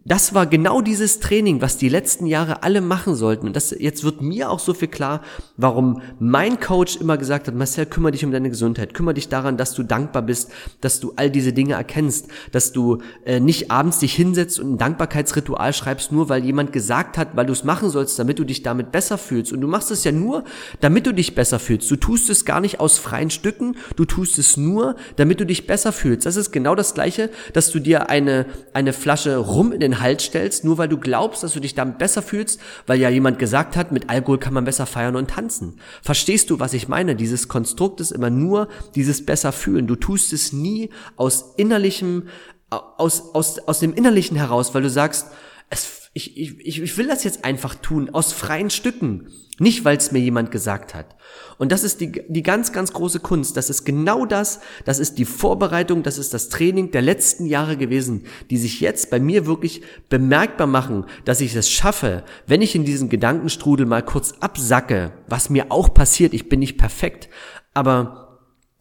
das 0.06 0.34
war 0.34 0.46
genau 0.46 0.82
dieses 0.82 1.18
Training, 1.18 1.62
was 1.62 1.78
die 1.78 1.88
letzten 1.88 2.26
Jahre 2.26 2.62
alle 2.62 2.82
machen 2.82 3.14
sollten. 3.14 3.46
Und 3.46 3.56
das, 3.56 3.74
jetzt 3.78 4.04
wird 4.04 4.20
mir 4.20 4.50
auch 4.50 4.58
so 4.58 4.74
viel 4.74 4.88
klar, 4.88 5.22
warum 5.56 6.02
mein 6.18 6.60
Coach 6.60 6.96
immer 6.96 7.16
gesagt 7.16 7.48
hat, 7.48 7.54
Marcel, 7.54 7.86
kümmere 7.86 8.12
dich 8.12 8.24
um 8.24 8.30
deine 8.30 8.50
Gesundheit, 8.50 8.92
kümmere 8.92 9.14
dich 9.14 9.30
daran, 9.30 9.56
dass 9.56 9.72
du 9.72 9.82
dankbar 9.82 10.20
bist, 10.20 10.50
dass 10.82 11.00
du 11.00 11.14
all 11.16 11.30
diese 11.30 11.54
Dinge 11.54 11.74
erkennst, 11.74 12.28
dass 12.52 12.72
du 12.72 12.98
äh, 13.24 13.40
nicht 13.40 13.70
abends 13.70 13.98
dich 13.98 14.14
hinsetzt 14.14 14.60
und 14.60 14.74
ein 14.74 14.78
Dankbarkeitsritual 14.78 15.72
schreibst, 15.72 16.12
nur 16.12 16.28
weil 16.28 16.44
jemand 16.44 16.72
gesagt 16.72 17.16
hat, 17.16 17.34
weil 17.34 17.46
du 17.46 17.54
es 17.54 17.64
machen 17.64 17.88
sollst, 17.88 18.18
damit 18.18 18.38
du 18.38 18.44
dich 18.44 18.62
damit 18.62 18.92
besser 18.92 19.16
fühlst. 19.16 19.54
Und 19.54 19.62
du 19.62 19.68
machst 19.68 19.90
es 19.90 20.04
ja 20.04 20.12
nur, 20.12 20.44
damit 20.80 21.06
du 21.06 21.14
dich 21.14 21.34
besser 21.34 21.58
fühlst. 21.58 21.90
Du 21.90 21.96
tust 21.96 22.28
es 22.28 22.44
gar 22.44 22.60
nicht 22.60 22.78
aus 22.78 22.98
freien 22.98 23.30
Stücken, 23.30 23.76
du 23.96 24.04
tust 24.04 24.38
es 24.38 24.58
nur, 24.58 24.96
damit 25.16 25.40
du 25.40 25.46
dich 25.46 25.66
besser 25.66 25.92
fühlst. 25.92 26.26
Das 26.26 26.36
ist 26.36 26.52
genau 26.52 26.74
das 26.74 26.92
Gleiche, 26.92 27.30
dass 27.54 27.70
du 27.70 27.78
dir 27.78 28.10
eine, 28.10 28.44
eine 28.74 28.92
Flasche 28.92 29.38
Rum 29.38 29.72
in 29.72 29.80
den 29.80 29.93
Halt 30.00 30.20
stellst, 30.20 30.64
nur 30.64 30.78
weil 30.78 30.88
du 30.88 30.98
glaubst, 30.98 31.42
dass 31.42 31.52
du 31.52 31.60
dich 31.60 31.74
damit 31.74 31.98
besser 31.98 32.22
fühlst, 32.22 32.60
weil 32.86 33.00
ja 33.00 33.08
jemand 33.08 33.38
gesagt 33.38 33.76
hat, 33.76 33.92
mit 33.92 34.10
Alkohol 34.10 34.38
kann 34.38 34.54
man 34.54 34.64
besser 34.64 34.86
feiern 34.86 35.16
und 35.16 35.30
tanzen. 35.30 35.80
Verstehst 36.02 36.50
du, 36.50 36.60
was 36.60 36.72
ich 36.72 36.88
meine? 36.88 37.16
Dieses 37.16 37.48
Konstrukt 37.48 38.00
ist 38.00 38.10
immer 38.10 38.30
nur 38.30 38.68
dieses 38.94 39.24
besser 39.24 39.52
fühlen. 39.52 39.86
Du 39.86 39.96
tust 39.96 40.32
es 40.32 40.52
nie 40.52 40.90
aus 41.16 41.54
innerlichem, 41.56 42.28
aus, 42.70 43.34
aus, 43.34 43.58
aus 43.60 43.80
dem 43.80 43.94
Innerlichen 43.94 44.36
heraus, 44.36 44.74
weil 44.74 44.82
du 44.82 44.90
sagst, 44.90 45.28
es, 45.70 46.03
ich, 46.14 46.36
ich, 46.36 46.80
ich 46.80 46.96
will 46.96 47.08
das 47.08 47.24
jetzt 47.24 47.44
einfach 47.44 47.74
tun, 47.74 48.08
aus 48.10 48.32
freien 48.32 48.70
Stücken. 48.70 49.28
Nicht, 49.58 49.84
weil 49.84 49.96
es 49.96 50.10
mir 50.10 50.18
jemand 50.18 50.50
gesagt 50.50 50.94
hat. 50.94 51.14
Und 51.58 51.70
das 51.70 51.84
ist 51.84 52.00
die, 52.00 52.22
die 52.28 52.42
ganz, 52.42 52.72
ganz 52.72 52.92
große 52.92 53.20
Kunst. 53.20 53.56
Das 53.56 53.70
ist 53.70 53.84
genau 53.84 54.26
das. 54.26 54.60
Das 54.84 54.98
ist 54.98 55.18
die 55.18 55.24
Vorbereitung. 55.24 56.02
Das 56.02 56.18
ist 56.18 56.34
das 56.34 56.48
Training 56.48 56.90
der 56.90 57.02
letzten 57.02 57.46
Jahre 57.46 57.76
gewesen, 57.76 58.26
die 58.50 58.56
sich 58.56 58.80
jetzt 58.80 59.10
bei 59.10 59.20
mir 59.20 59.46
wirklich 59.46 59.82
bemerkbar 60.08 60.66
machen, 60.66 61.04
dass 61.24 61.40
ich 61.40 61.54
es 61.54 61.70
schaffe, 61.70 62.24
wenn 62.46 62.62
ich 62.62 62.74
in 62.74 62.84
diesen 62.84 63.08
Gedankenstrudel 63.08 63.86
mal 63.86 64.02
kurz 64.02 64.34
absacke, 64.40 65.12
was 65.28 65.50
mir 65.50 65.66
auch 65.70 65.94
passiert. 65.94 66.34
Ich 66.34 66.48
bin 66.48 66.60
nicht 66.60 66.76
perfekt, 66.76 67.28
aber 67.74 68.23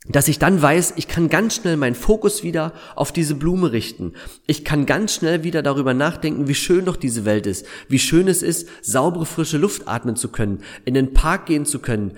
dass 0.10 0.28
ich 0.28 0.38
dann 0.38 0.62
weiß, 0.62 0.94
ich 0.98 1.08
kann 1.08 1.30
ganz 1.30 1.56
schnell 1.56 1.78
meinen 1.78 1.96
Fokus 1.96 2.44
wieder 2.44 2.74
auf 2.96 3.12
diese 3.12 3.36
Blume 3.36 3.72
richten. 3.72 4.14
Ich 4.48 4.66
kann 4.66 4.86
ganz 4.86 5.14
schnell 5.14 5.44
wieder 5.44 5.62
darüber 5.62 5.94
nachdenken, 5.94 6.48
wie 6.48 6.56
schön 6.56 6.86
doch 6.86 6.98
diese 6.98 7.26
Welt 7.26 7.48
ist, 7.48 7.66
wie 7.88 8.00
schön 8.00 8.28
es 8.28 8.44
ist, 8.44 8.68
saubere 8.82 9.26
frische 9.26 9.58
Luft 9.58 9.88
atmen 9.88 10.16
zu 10.16 10.30
können, 10.30 10.62
in 10.84 10.94
den 10.94 11.14
Park 11.14 11.46
gehen 11.46 11.66
zu 11.66 11.80
können, 11.80 12.18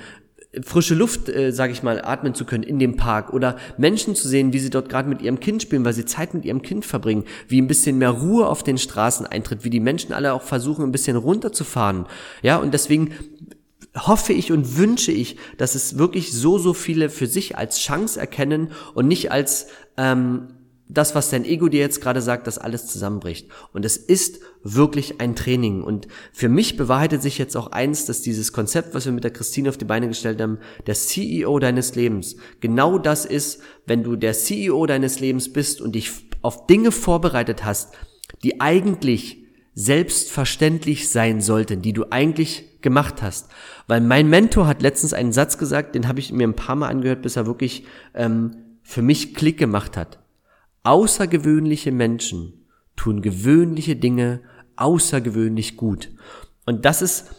frische 0.64 0.96
Luft, 0.96 1.30
äh, 1.30 1.52
sage 1.52 1.74
ich 1.74 1.84
mal, 1.84 2.02
atmen 2.02 2.34
zu 2.34 2.46
können 2.46 2.64
in 2.64 2.80
dem 2.80 2.96
Park 2.96 3.34
oder 3.34 3.58
Menschen 3.78 4.16
zu 4.16 4.28
sehen, 4.28 4.54
wie 4.54 4.60
sie 4.60 4.70
dort 4.70 4.90
gerade 4.90 5.10
mit 5.10 5.22
ihrem 5.22 5.40
Kind 5.40 5.62
spielen, 5.62 5.86
weil 5.86 5.94
sie 5.94 6.06
Zeit 6.06 6.34
mit 6.34 6.46
ihrem 6.46 6.62
Kind 6.62 6.86
verbringen, 6.86 7.26
wie 7.48 7.62
ein 7.62 7.68
bisschen 7.68 7.98
mehr 7.98 8.12
Ruhe 8.12 8.48
auf 8.48 8.64
den 8.64 8.78
Straßen 8.78 9.26
eintritt, 9.26 9.64
wie 9.64 9.70
die 9.70 9.80
Menschen 9.80 10.14
alle 10.14 10.34
auch 10.34 10.42
versuchen, 10.42 10.84
ein 10.84 10.92
bisschen 10.92 11.18
runterzufahren. 11.18 12.06
Ja, 12.42 12.58
und 12.58 12.74
deswegen 12.74 13.12
hoffe 13.96 14.34
ich 14.34 14.52
und 14.52 14.78
wünsche 14.78 15.12
ich, 15.12 15.38
dass 15.58 15.76
es 15.76 15.98
wirklich 15.98 16.34
so, 16.34 16.58
so 16.58 16.74
viele 16.74 17.10
für 17.10 17.28
sich 17.28 17.58
als 17.58 17.80
Chance 17.80 18.20
erkennen 18.20 18.72
und 18.94 19.08
nicht 19.08 19.32
als 19.32 19.68
ähm, 19.98 20.50
das, 20.88 21.16
was 21.16 21.32
dein 21.32 21.46
Ego 21.46 21.68
dir 21.68 21.80
jetzt 21.80 22.02
gerade 22.02 22.22
sagt, 22.22 22.46
dass 22.46 22.60
alles 22.60 22.86
zusammenbricht. 22.88 23.50
Und 23.74 23.86
es 23.86 23.98
ist 23.98 24.42
wirklich 24.64 25.20
ein 25.20 25.36
Training. 25.36 25.82
Und 25.82 26.08
für 26.32 26.50
mich 26.50 26.78
bewahrheitet 26.78 27.24
sich 27.24 27.38
jetzt 27.38 27.58
auch 27.58 27.72
eins, 27.72 28.06
dass 28.06 28.22
dieses 28.22 28.54
Konzept, 28.54 28.94
was 28.94 29.06
wir 29.06 29.12
mit 29.12 29.24
der 29.24 29.34
Christine 29.34 29.70
auf 29.70 29.78
die 29.78 29.86
Beine 29.86 30.08
gestellt 30.08 30.40
haben, 30.42 30.60
der 30.86 30.94
CEO 30.94 31.58
deines 31.58 31.96
Lebens, 31.96 32.36
genau 32.60 33.00
das 33.00 33.26
ist, 33.26 33.62
wenn 33.88 34.04
du 34.04 34.16
der 34.16 34.34
CEO 34.34 34.86
deines 34.86 35.20
Lebens 35.20 35.52
bist 35.52 35.82
und 35.82 35.96
dich 35.96 36.12
auf 36.44 36.68
Dinge 36.68 36.92
vorbereitet 36.92 37.66
hast, 37.66 37.96
die 38.44 38.62
eigentlich 38.62 39.44
selbstverständlich 39.74 41.10
sein 41.10 41.42
sollten, 41.42 41.82
die 41.82 41.94
du 41.94 42.06
eigentlich 42.12 42.75
gemacht 42.86 43.22
hast. 43.22 43.50
Weil 43.88 44.00
mein 44.00 44.30
Mentor 44.30 44.68
hat 44.68 44.82
letztens 44.82 45.12
einen 45.12 45.34
Satz 45.34 45.58
gesagt, 45.58 45.96
den 45.96 46.08
habe 46.08 46.22
ich 46.22 46.32
mir 46.32 46.48
ein 46.48 46.56
paar 46.56 46.78
Mal 46.78 46.88
angehört, 46.88 47.24
bis 47.24 47.36
er 47.36 47.46
wirklich 47.46 47.86
ähm, 48.14 48.56
für 48.84 49.02
mich 49.02 49.34
Klick 49.34 49.58
gemacht 49.58 49.98
hat. 49.98 50.20
Außergewöhnliche 50.84 51.92
Menschen 51.92 52.66
tun 52.96 53.22
gewöhnliche 53.22 53.98
Dinge 53.98 54.42
außergewöhnlich 54.78 55.76
gut. 55.76 56.12
Und 56.66 56.86
das 56.86 57.02
ist, 57.02 57.32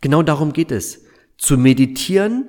genau 0.00 0.22
darum 0.22 0.52
geht 0.52 0.72
es. 0.72 1.04
Zu 1.36 1.58
meditieren 1.58 2.46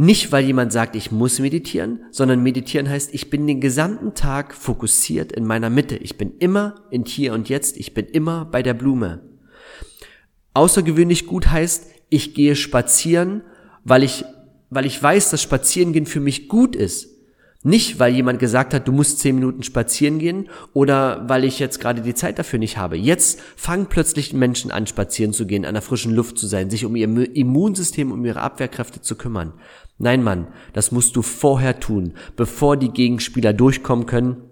nicht, 0.00 0.30
weil 0.30 0.44
jemand 0.44 0.72
sagt, 0.72 0.94
ich 0.94 1.10
muss 1.10 1.40
meditieren, 1.40 2.04
sondern 2.12 2.42
meditieren 2.42 2.88
heißt, 2.88 3.12
ich 3.12 3.30
bin 3.30 3.48
den 3.48 3.60
gesamten 3.60 4.14
Tag 4.14 4.54
fokussiert 4.54 5.32
in 5.32 5.44
meiner 5.44 5.70
Mitte. 5.70 5.96
Ich 5.96 6.16
bin 6.16 6.38
immer 6.38 6.84
in 6.90 7.04
hier 7.04 7.32
und 7.32 7.48
jetzt. 7.48 7.76
Ich 7.76 7.94
bin 7.94 8.06
immer 8.06 8.44
bei 8.44 8.62
der 8.62 8.74
Blume. 8.74 9.27
Außergewöhnlich 10.58 11.26
gut 11.26 11.52
heißt, 11.52 11.86
ich 12.08 12.34
gehe 12.34 12.56
spazieren, 12.56 13.42
weil 13.84 14.02
ich, 14.02 14.24
weil 14.70 14.86
ich 14.86 15.00
weiß, 15.00 15.30
dass 15.30 15.40
Spazierengehen 15.40 16.04
für 16.04 16.18
mich 16.18 16.48
gut 16.48 16.74
ist. 16.74 17.10
Nicht, 17.62 18.00
weil 18.00 18.12
jemand 18.12 18.40
gesagt 18.40 18.74
hat, 18.74 18.88
du 18.88 18.90
musst 18.90 19.20
zehn 19.20 19.36
Minuten 19.36 19.62
spazieren 19.62 20.18
gehen 20.18 20.48
oder 20.72 21.28
weil 21.28 21.44
ich 21.44 21.60
jetzt 21.60 21.78
gerade 21.78 22.02
die 22.02 22.16
Zeit 22.16 22.40
dafür 22.40 22.58
nicht 22.58 22.76
habe. 22.76 22.96
Jetzt 22.96 23.40
fangen 23.54 23.86
plötzlich 23.86 24.32
Menschen 24.32 24.72
an, 24.72 24.88
spazieren 24.88 25.32
zu 25.32 25.46
gehen, 25.46 25.64
an 25.64 25.74
der 25.74 25.82
frischen 25.82 26.12
Luft 26.12 26.38
zu 26.38 26.48
sein, 26.48 26.70
sich 26.70 26.84
um 26.84 26.96
ihr 26.96 27.06
Immunsystem, 27.36 28.10
um 28.10 28.24
ihre 28.24 28.40
Abwehrkräfte 28.40 29.00
zu 29.00 29.14
kümmern. 29.14 29.52
Nein, 29.96 30.24
Mann, 30.24 30.48
das 30.72 30.90
musst 30.90 31.14
du 31.14 31.22
vorher 31.22 31.78
tun, 31.78 32.14
bevor 32.34 32.76
die 32.76 32.90
Gegenspieler 32.90 33.52
durchkommen 33.52 34.06
können 34.06 34.47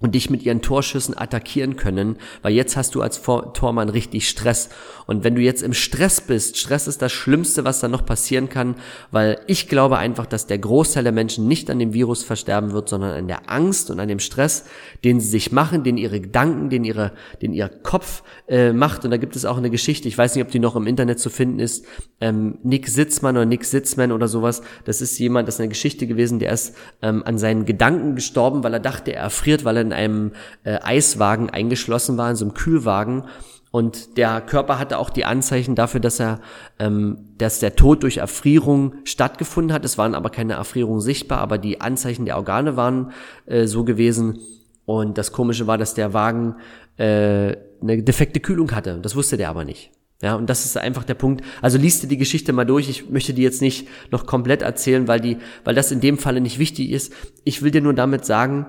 und 0.00 0.14
dich 0.14 0.30
mit 0.30 0.44
ihren 0.44 0.62
Torschüssen 0.62 1.18
attackieren 1.18 1.76
können, 1.76 2.16
weil 2.42 2.52
jetzt 2.52 2.76
hast 2.76 2.94
du 2.94 3.02
als 3.02 3.20
Tormann 3.22 3.88
richtig 3.88 4.28
Stress. 4.28 4.68
Und 5.06 5.24
wenn 5.24 5.34
du 5.34 5.40
jetzt 5.40 5.62
im 5.62 5.72
Stress 5.72 6.20
bist, 6.20 6.56
Stress 6.56 6.86
ist 6.86 7.02
das 7.02 7.10
Schlimmste, 7.10 7.64
was 7.64 7.80
da 7.80 7.88
noch 7.88 8.06
passieren 8.06 8.48
kann, 8.48 8.76
weil 9.10 9.40
ich 9.48 9.68
glaube 9.68 9.98
einfach, 9.98 10.26
dass 10.26 10.46
der 10.46 10.58
Großteil 10.58 11.02
der 11.02 11.12
Menschen 11.12 11.48
nicht 11.48 11.68
an 11.68 11.80
dem 11.80 11.94
Virus 11.94 12.22
versterben 12.22 12.72
wird, 12.72 12.88
sondern 12.88 13.12
an 13.12 13.26
der 13.26 13.50
Angst 13.50 13.90
und 13.90 13.98
an 13.98 14.08
dem 14.08 14.20
Stress, 14.20 14.66
den 15.02 15.18
sie 15.18 15.28
sich 15.28 15.50
machen, 15.50 15.82
den 15.82 15.96
ihre 15.96 16.20
Gedanken, 16.20 16.70
den 16.70 16.84
ihre, 16.84 17.12
den 17.42 17.52
ihr 17.52 17.68
Kopf 17.68 18.22
äh, 18.48 18.72
macht. 18.72 19.04
Und 19.04 19.10
da 19.10 19.16
gibt 19.16 19.34
es 19.34 19.44
auch 19.44 19.58
eine 19.58 19.70
Geschichte, 19.70 20.06
ich 20.06 20.16
weiß 20.16 20.36
nicht, 20.36 20.44
ob 20.44 20.50
die 20.50 20.60
noch 20.60 20.76
im 20.76 20.86
Internet 20.86 21.18
zu 21.18 21.30
finden 21.30 21.58
ist, 21.58 21.84
ähm, 22.20 22.58
Nick 22.62 22.88
Sitzmann 22.88 23.36
oder 23.36 23.46
Nick 23.46 23.64
Sitzmann 23.64 24.12
oder 24.12 24.28
sowas. 24.28 24.62
Das 24.84 25.00
ist 25.00 25.18
jemand, 25.18 25.48
das 25.48 25.56
ist 25.56 25.60
eine 25.60 25.68
Geschichte 25.70 26.06
gewesen, 26.06 26.38
der 26.38 26.52
ist 26.52 26.76
ähm, 27.02 27.22
an 27.24 27.38
seinen 27.38 27.64
Gedanken 27.64 28.14
gestorben, 28.14 28.62
weil 28.62 28.74
er 28.74 28.80
dachte, 28.80 29.12
er 29.12 29.22
erfriert, 29.22 29.64
weil 29.64 29.76
er 29.78 29.87
in 29.88 29.92
einem 29.92 30.32
äh, 30.64 30.78
Eiswagen 30.82 31.50
eingeschlossen 31.50 32.16
war, 32.16 32.30
in 32.30 32.36
so 32.36 32.44
einem 32.44 32.54
Kühlwagen. 32.54 33.24
Und 33.70 34.16
der 34.16 34.40
Körper 34.40 34.78
hatte 34.78 34.98
auch 34.98 35.10
die 35.10 35.24
Anzeichen 35.24 35.74
dafür, 35.74 36.00
dass 36.00 36.20
er, 36.20 36.40
ähm, 36.78 37.18
dass 37.36 37.60
der 37.60 37.76
Tod 37.76 38.02
durch 38.02 38.16
Erfrierung 38.18 38.94
stattgefunden 39.04 39.72
hat. 39.72 39.84
Es 39.84 39.98
waren 39.98 40.14
aber 40.14 40.30
keine 40.30 40.54
Erfrierungen 40.54 41.00
sichtbar, 41.00 41.38
aber 41.38 41.58
die 41.58 41.80
Anzeichen 41.80 42.24
der 42.24 42.36
Organe 42.36 42.76
waren 42.76 43.12
äh, 43.46 43.66
so 43.66 43.84
gewesen. 43.84 44.40
Und 44.86 45.18
das 45.18 45.32
Komische 45.32 45.66
war, 45.66 45.76
dass 45.76 45.92
der 45.92 46.14
Wagen 46.14 46.56
äh, 46.96 47.56
eine 47.82 48.02
defekte 48.02 48.40
Kühlung 48.40 48.72
hatte. 48.72 49.00
Das 49.02 49.14
wusste 49.16 49.36
der 49.36 49.50
aber 49.50 49.64
nicht. 49.64 49.90
Ja, 50.20 50.34
und 50.34 50.50
das 50.50 50.64
ist 50.64 50.76
einfach 50.76 51.04
der 51.04 51.14
Punkt. 51.14 51.44
Also 51.62 51.78
liest 51.78 52.02
dir 52.02 52.08
die 52.08 52.16
Geschichte 52.16 52.52
mal 52.52 52.64
durch. 52.64 52.88
Ich 52.88 53.08
möchte 53.08 53.34
die 53.34 53.42
jetzt 53.42 53.62
nicht 53.62 53.86
noch 54.10 54.26
komplett 54.26 54.62
erzählen, 54.62 55.06
weil 55.06 55.20
die, 55.20 55.36
weil 55.64 55.76
das 55.76 55.92
in 55.92 56.00
dem 56.00 56.18
Falle 56.18 56.40
nicht 56.40 56.58
wichtig 56.58 56.90
ist. 56.90 57.12
Ich 57.44 57.62
will 57.62 57.70
dir 57.70 57.82
nur 57.82 57.94
damit 57.94 58.24
sagen, 58.24 58.66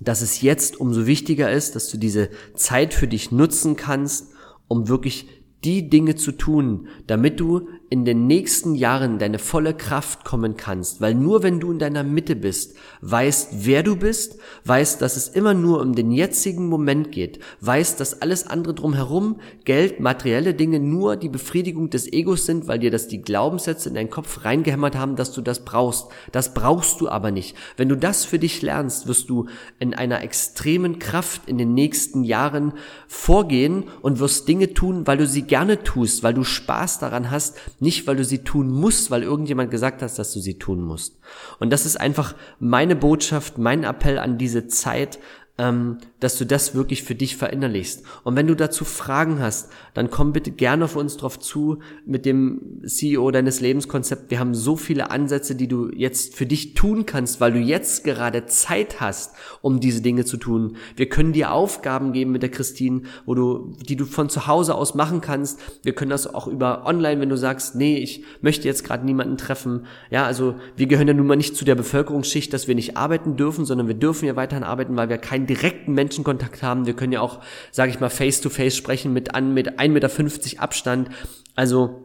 dass 0.00 0.22
es 0.22 0.40
jetzt 0.40 0.78
umso 0.80 1.06
wichtiger 1.06 1.52
ist, 1.52 1.76
dass 1.76 1.88
du 1.88 1.98
diese 1.98 2.30
Zeit 2.54 2.94
für 2.94 3.06
dich 3.06 3.30
nutzen 3.30 3.76
kannst, 3.76 4.32
um 4.68 4.88
wirklich 4.88 5.28
die 5.64 5.88
Dinge 5.88 6.14
zu 6.14 6.32
tun, 6.32 6.88
damit 7.06 7.40
du 7.40 7.68
in 7.94 8.04
den 8.04 8.26
nächsten 8.26 8.74
Jahren 8.74 9.20
deine 9.20 9.38
volle 9.38 9.72
Kraft 9.72 10.24
kommen 10.24 10.56
kannst, 10.56 11.00
weil 11.00 11.14
nur 11.14 11.44
wenn 11.44 11.60
du 11.60 11.70
in 11.70 11.78
deiner 11.78 12.02
Mitte 12.02 12.34
bist, 12.34 12.74
weißt, 13.02 13.66
wer 13.66 13.84
du 13.84 13.94
bist, 13.94 14.40
weißt, 14.64 15.00
dass 15.00 15.16
es 15.16 15.28
immer 15.28 15.54
nur 15.54 15.80
um 15.80 15.94
den 15.94 16.10
jetzigen 16.10 16.68
Moment 16.68 17.12
geht, 17.12 17.38
weißt, 17.60 18.00
dass 18.00 18.20
alles 18.20 18.48
andere 18.48 18.74
drumherum, 18.74 19.38
Geld, 19.64 20.00
materielle 20.00 20.54
Dinge 20.54 20.80
nur 20.80 21.14
die 21.14 21.28
Befriedigung 21.28 21.88
des 21.88 22.12
Egos 22.12 22.46
sind, 22.46 22.66
weil 22.66 22.80
dir 22.80 22.90
das 22.90 23.06
die 23.06 23.22
Glaubenssätze 23.22 23.90
in 23.90 23.94
deinen 23.94 24.10
Kopf 24.10 24.44
reingehämmert 24.44 24.96
haben, 24.96 25.14
dass 25.14 25.32
du 25.32 25.40
das 25.40 25.64
brauchst. 25.64 26.08
Das 26.32 26.52
brauchst 26.52 27.00
du 27.00 27.08
aber 27.08 27.30
nicht. 27.30 27.54
Wenn 27.76 27.88
du 27.88 27.96
das 27.96 28.24
für 28.24 28.40
dich 28.40 28.60
lernst, 28.60 29.06
wirst 29.06 29.30
du 29.30 29.46
in 29.78 29.94
einer 29.94 30.22
extremen 30.22 30.98
Kraft 30.98 31.42
in 31.48 31.58
den 31.58 31.74
nächsten 31.74 32.24
Jahren 32.24 32.72
vorgehen 33.06 33.84
und 34.02 34.18
wirst 34.18 34.48
Dinge 34.48 34.74
tun, 34.74 35.06
weil 35.06 35.18
du 35.18 35.28
sie 35.28 35.42
gerne 35.54 35.84
tust, 35.84 36.24
weil 36.24 36.34
du 36.34 36.42
Spaß 36.42 36.98
daran 36.98 37.30
hast, 37.30 37.60
nicht, 37.78 38.08
weil 38.08 38.16
du 38.16 38.24
sie 38.24 38.42
tun 38.42 38.72
musst, 38.72 39.12
weil 39.12 39.22
irgendjemand 39.22 39.70
gesagt 39.70 40.02
hat, 40.02 40.18
dass 40.18 40.32
du 40.32 40.40
sie 40.40 40.58
tun 40.58 40.82
musst. 40.82 41.16
Und 41.60 41.70
das 41.70 41.86
ist 41.86 41.94
einfach 41.94 42.34
meine 42.58 42.96
Botschaft, 42.96 43.56
mein 43.56 43.84
Appell 43.84 44.18
an 44.18 44.36
diese 44.36 44.66
Zeit. 44.66 45.20
Ähm, 45.56 45.98
dass 46.18 46.36
du 46.36 46.44
das 46.44 46.74
wirklich 46.74 47.04
für 47.04 47.14
dich 47.14 47.36
verinnerlichst. 47.36 48.02
Und 48.24 48.34
wenn 48.34 48.46
du 48.46 48.56
dazu 48.56 48.84
Fragen 48.84 49.38
hast, 49.38 49.70
dann 49.94 50.10
komm 50.10 50.32
bitte 50.32 50.50
gerne 50.50 50.84
auf 50.84 50.96
uns 50.96 51.16
drauf 51.16 51.38
zu 51.38 51.78
mit 52.06 52.26
dem 52.26 52.82
CEO 52.84 53.30
deines 53.30 53.60
Lebenskonzepts. 53.60 54.30
Wir 54.30 54.40
haben 54.40 54.54
so 54.54 54.76
viele 54.76 55.10
Ansätze, 55.10 55.54
die 55.54 55.68
du 55.68 55.90
jetzt 55.94 56.34
für 56.34 56.46
dich 56.46 56.74
tun 56.74 57.06
kannst, 57.06 57.40
weil 57.40 57.52
du 57.52 57.60
jetzt 57.60 58.02
gerade 58.02 58.46
Zeit 58.46 59.00
hast, 59.00 59.36
um 59.62 59.78
diese 59.78 60.00
Dinge 60.02 60.24
zu 60.24 60.38
tun. 60.38 60.76
Wir 60.96 61.08
können 61.08 61.32
dir 61.32 61.52
Aufgaben 61.52 62.12
geben 62.12 62.32
mit 62.32 62.42
der 62.42 62.50
Christine, 62.50 63.02
wo 63.24 63.34
du, 63.34 63.76
die 63.88 63.96
du 63.96 64.06
von 64.06 64.28
zu 64.28 64.48
Hause 64.48 64.74
aus 64.74 64.94
machen 64.94 65.20
kannst. 65.20 65.60
Wir 65.84 65.94
können 65.94 66.10
das 66.10 66.32
auch 66.32 66.48
über 66.48 66.84
online, 66.84 67.20
wenn 67.20 67.28
du 67.28 67.36
sagst, 67.36 67.76
nee, 67.76 67.98
ich 67.98 68.24
möchte 68.40 68.66
jetzt 68.66 68.82
gerade 68.82 69.04
niemanden 69.04 69.36
treffen. 69.36 69.86
Ja, 70.10 70.26
also 70.26 70.56
wir 70.76 70.88
gehören 70.88 71.06
ja 71.06 71.14
nun 71.14 71.28
mal 71.28 71.36
nicht 71.36 71.54
zu 71.54 71.64
der 71.64 71.76
Bevölkerungsschicht, 71.76 72.52
dass 72.52 72.66
wir 72.66 72.74
nicht 72.74 72.96
arbeiten 72.96 73.36
dürfen, 73.36 73.64
sondern 73.64 73.86
wir 73.86 73.94
dürfen 73.94 74.26
ja 74.26 74.34
weiterhin 74.34 74.64
arbeiten, 74.64 74.96
weil 74.96 75.08
wir 75.08 75.18
keinen 75.44 75.46
direkten 75.46 75.92
Menschenkontakt 75.92 76.62
haben. 76.62 76.86
Wir 76.86 76.94
können 76.94 77.12
ja 77.12 77.20
auch, 77.20 77.40
sage 77.70 77.90
ich 77.90 78.00
mal, 78.00 78.10
face-to-face 78.10 78.74
-face 78.74 78.76
sprechen 78.76 79.12
mit 79.12 79.32
mit 79.40 79.78
1,50 79.78 79.88
Meter 79.88 80.62
Abstand. 80.62 81.10
Also 81.54 82.00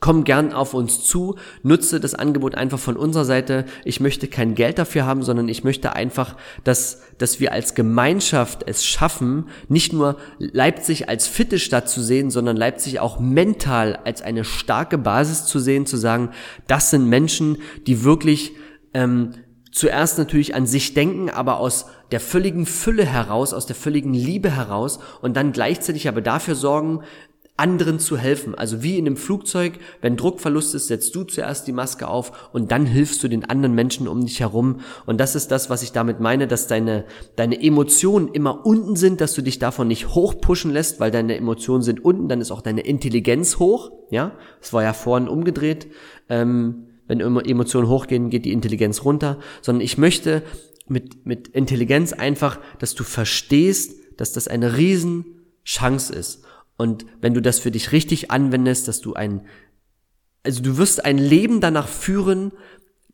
Komm 0.00 0.24
gern 0.24 0.52
auf 0.52 0.74
uns 0.74 1.04
zu, 1.04 1.36
nutze 1.62 2.00
das 2.00 2.14
Angebot 2.14 2.54
einfach 2.54 2.78
von 2.78 2.96
unserer 2.96 3.24
Seite. 3.24 3.64
Ich 3.84 4.00
möchte 4.00 4.26
kein 4.26 4.54
Geld 4.54 4.78
dafür 4.78 5.06
haben, 5.06 5.22
sondern 5.22 5.48
ich 5.48 5.64
möchte 5.64 5.94
einfach, 5.94 6.36
dass, 6.64 7.02
dass 7.16 7.40
wir 7.40 7.52
als 7.52 7.74
Gemeinschaft 7.74 8.64
es 8.66 8.84
schaffen, 8.84 9.48
nicht 9.68 9.92
nur 9.94 10.18
Leipzig 10.38 11.08
als 11.08 11.28
fitte 11.28 11.58
Stadt 11.58 11.88
zu 11.88 12.02
sehen, 12.02 12.30
sondern 12.30 12.56
Leipzig 12.56 12.98
auch 12.98 13.20
mental 13.20 13.96
als 14.04 14.20
eine 14.20 14.44
starke 14.44 14.98
Basis 14.98 15.46
zu 15.46 15.60
sehen, 15.60 15.86
zu 15.86 15.96
sagen, 15.96 16.30
das 16.66 16.90
sind 16.90 17.08
Menschen, 17.08 17.58
die 17.86 18.02
wirklich 18.04 18.52
ähm, 18.92 19.30
zuerst 19.76 20.16
natürlich 20.16 20.54
an 20.54 20.66
sich 20.66 20.94
denken, 20.94 21.28
aber 21.28 21.60
aus 21.60 21.86
der 22.10 22.20
völligen 22.20 22.64
Fülle 22.64 23.04
heraus, 23.04 23.52
aus 23.52 23.66
der 23.66 23.76
völligen 23.76 24.14
Liebe 24.14 24.50
heraus 24.50 25.00
und 25.20 25.36
dann 25.36 25.52
gleichzeitig 25.52 26.08
aber 26.08 26.22
dafür 26.22 26.54
sorgen, 26.54 27.02
anderen 27.58 27.98
zu 27.98 28.16
helfen. 28.16 28.54
Also 28.54 28.82
wie 28.82 28.98
in 28.98 29.06
einem 29.06 29.16
Flugzeug, 29.16 29.78
wenn 30.00 30.16
Druckverlust 30.16 30.74
ist, 30.74 30.88
setzt 30.88 31.14
du 31.14 31.24
zuerst 31.24 31.66
die 31.66 31.72
Maske 31.72 32.08
auf 32.08 32.50
und 32.52 32.70
dann 32.70 32.86
hilfst 32.86 33.22
du 33.22 33.28
den 33.28 33.44
anderen 33.44 33.74
Menschen 33.74 34.08
um 34.08 34.22
dich 34.22 34.40
herum. 34.40 34.80
Und 35.04 35.18
das 35.20 35.34
ist 35.34 35.50
das, 35.50 35.68
was 35.68 35.82
ich 35.82 35.92
damit 35.92 36.20
meine, 36.20 36.46
dass 36.46 36.68
deine, 36.68 37.04
deine 37.36 37.62
Emotionen 37.62 38.28
immer 38.28 38.64
unten 38.64 38.96
sind, 38.96 39.20
dass 39.20 39.34
du 39.34 39.42
dich 39.42 39.58
davon 39.58 39.88
nicht 39.88 40.08
hochpushen 40.08 40.70
lässt, 40.70 41.00
weil 41.00 41.10
deine 41.10 41.36
Emotionen 41.36 41.82
sind 41.82 42.04
unten, 42.04 42.28
dann 42.28 42.40
ist 42.40 42.50
auch 42.50 42.62
deine 42.62 42.82
Intelligenz 42.82 43.58
hoch. 43.58 43.90
Ja, 44.10 44.32
es 44.60 44.72
war 44.72 44.82
ja 44.82 44.92
vorhin 44.92 45.28
umgedreht. 45.28 45.86
Ähm, 46.28 46.86
wenn 47.06 47.20
Emotionen 47.20 47.88
hochgehen, 47.88 48.30
geht 48.30 48.44
die 48.44 48.52
Intelligenz 48.52 49.04
runter. 49.04 49.38
Sondern 49.62 49.82
ich 49.82 49.98
möchte 49.98 50.42
mit, 50.88 51.26
mit 51.26 51.48
Intelligenz 51.48 52.12
einfach, 52.12 52.58
dass 52.78 52.94
du 52.94 53.04
verstehst, 53.04 53.94
dass 54.16 54.32
das 54.32 54.48
eine 54.48 54.76
Riesenchance 54.76 56.12
ist 56.12 56.44
und 56.76 57.06
wenn 57.20 57.34
du 57.34 57.40
das 57.40 57.58
für 57.58 57.70
dich 57.70 57.92
richtig 57.92 58.30
anwendest, 58.30 58.88
dass 58.88 59.00
du 59.00 59.14
ein, 59.14 59.46
also 60.42 60.62
du 60.62 60.76
wirst 60.78 61.04
ein 61.04 61.18
Leben 61.18 61.60
danach 61.60 61.88
führen, 61.88 62.52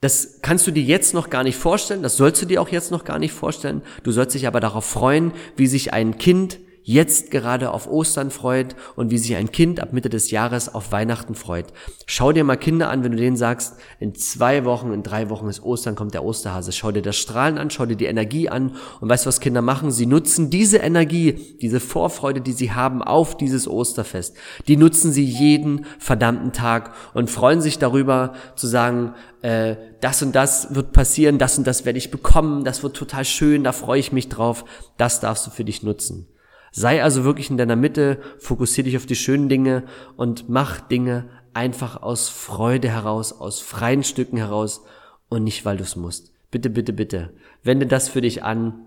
das 0.01 0.41
kannst 0.43 0.67
du 0.67 0.73
dir 0.73 0.83
jetzt 0.83 1.15
noch 1.15 1.31
gar 1.31 1.45
nicht 1.45 1.57
vorstellen, 1.57 2.03
das 2.03 2.17
sollst 2.17 2.43
du 2.43 2.47
dir 2.47 2.61
auch 2.61 2.69
jetzt 2.69 2.91
noch 2.91 3.05
gar 3.05 3.21
nicht 3.21 3.33
vorstellen. 3.33 3.83
Du 4.03 4.11
sollst 4.11 4.35
dich 4.35 4.49
aber 4.49 4.59
darauf 4.59 4.85
freuen, 4.85 5.33
wie 5.57 5.69
sich 5.69 5.93
ein 5.93 6.19
Kind 6.19 6.59
jetzt 6.83 7.31
gerade 7.31 7.71
auf 7.71 7.89
Ostern 7.89 8.31
freut 8.31 8.75
und 8.97 9.11
wie 9.11 9.19
sich 9.19 9.37
ein 9.37 9.53
Kind 9.53 9.81
ab 9.81 9.93
Mitte 9.93 10.09
des 10.09 10.31
Jahres 10.31 10.75
auf 10.75 10.93
Weihnachten 10.93 11.35
freut. 11.35 11.67
Schau 12.07 12.33
dir 12.33 12.45
mal 12.45 12.57
Kinder 12.57 12.91
an, 12.91 13.05
wenn 13.05 13.13
du 13.13 13.19
denen 13.19 13.37
sagst, 13.37 13.77
in 14.01 14.15
zwei 14.15 14.65
Wochen, 14.65 14.93
in 14.93 15.03
drei 15.03 15.31
Wochen 15.31 15.49
ist 15.49 15.63
Ostern, 15.63 15.95
kommt 15.95 16.15
der 16.15 16.25
Osterhase. 16.25 16.73
Schau 16.73 16.91
dir 16.91 17.03
das 17.03 17.17
Strahlen 17.17 17.59
an, 17.59 17.71
schau 17.71 17.87
dir 17.87 17.97
die 17.97 18.07
Energie 18.07 18.49
an 18.49 18.77
und 19.01 19.09
weißt 19.09 19.25
du, 19.25 19.29
was 19.29 19.41
Kinder 19.41 19.63
machen? 19.63 19.91
Sie 19.91 20.07
nutzen 20.07 20.51
diese 20.51 20.79
Energie, 20.79 21.57
diese 21.61 21.81
Vorfreude, 21.81 22.41
die 22.41 22.53
sie 22.53 22.73
haben 22.73 23.03
auf 23.03 23.37
dieses 23.37 23.69
Osterfest. 23.69 24.37
Die 24.69 24.77
nutzen 24.77 25.13
sie 25.13 25.25
jeden 25.25 25.87
verdammten 25.99 26.53
Tag 26.53 26.95
und 27.15 27.31
freuen 27.31 27.61
sich 27.61 27.79
darüber 27.79 28.35
zu 28.57 28.67
sagen, 28.67 29.15
äh, 29.43 29.77
das 30.01 30.23
und 30.23 30.35
das 30.35 30.75
wird 30.75 30.93
passieren, 30.93 31.39
das 31.39 31.59
und 31.59 31.67
das 31.67 31.85
werde 31.85 31.99
ich 31.99 32.11
bekommen, 32.11 32.65
das 32.65 32.83
wird 32.83 32.97
total 32.97 33.25
schön, 33.25 33.63
da 33.65 33.73
freue 33.73 34.01
ich 34.01 34.13
mich 34.13 34.29
drauf. 34.29 34.65
Das 34.97 35.21
darfst 35.21 35.47
du 35.47 35.51
für 35.51 35.65
dich 35.65 35.83
nutzen. 35.83 36.27
Sei 36.73 37.03
also 37.03 37.23
wirklich 37.23 37.51
in 37.51 37.59
deiner 37.59 37.77
Mitte, 37.77 38.19
fokussier 38.39 38.85
dich 38.85 38.97
auf 38.97 39.07
die 39.07 39.15
schönen 39.15 39.49
Dinge 39.49 39.85
und 40.17 40.49
mach 40.49 40.81
Dinge 40.81 41.29
einfach 41.55 42.03
aus 42.03 42.31
Freude 42.31 42.89
heraus, 42.89 43.33
aus 43.33 43.61
freien 43.61 44.03
Stücken 44.03 44.39
heraus 44.39 44.83
und 45.29 45.45
nicht, 45.45 45.65
weil 45.65 45.77
du 45.77 45.83
es 45.83 45.97
musst. 45.97 46.33
Bitte, 46.51 46.71
bitte, 46.71 46.93
bitte. 46.93 47.35
Wende 47.63 47.87
das 47.87 48.09
für 48.09 48.23
dich 48.23 48.43
an 48.43 48.87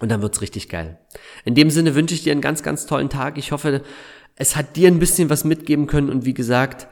und 0.00 0.10
dann 0.10 0.22
wird's 0.22 0.40
richtig 0.40 0.68
geil. 0.68 1.00
In 1.44 1.56
dem 1.56 1.70
Sinne 1.70 1.94
wünsche 1.96 2.14
ich 2.14 2.22
dir 2.22 2.32
einen 2.32 2.40
ganz, 2.40 2.62
ganz 2.62 2.86
tollen 2.86 3.10
Tag. 3.10 3.36
Ich 3.36 3.50
hoffe, 3.50 3.82
es 4.36 4.56
hat 4.56 4.76
dir 4.76 4.88
ein 4.88 5.00
bisschen 5.00 5.28
was 5.28 5.44
mitgeben 5.44 5.86
können 5.86 6.08
und 6.08 6.24
wie 6.24 6.34
gesagt, 6.34 6.86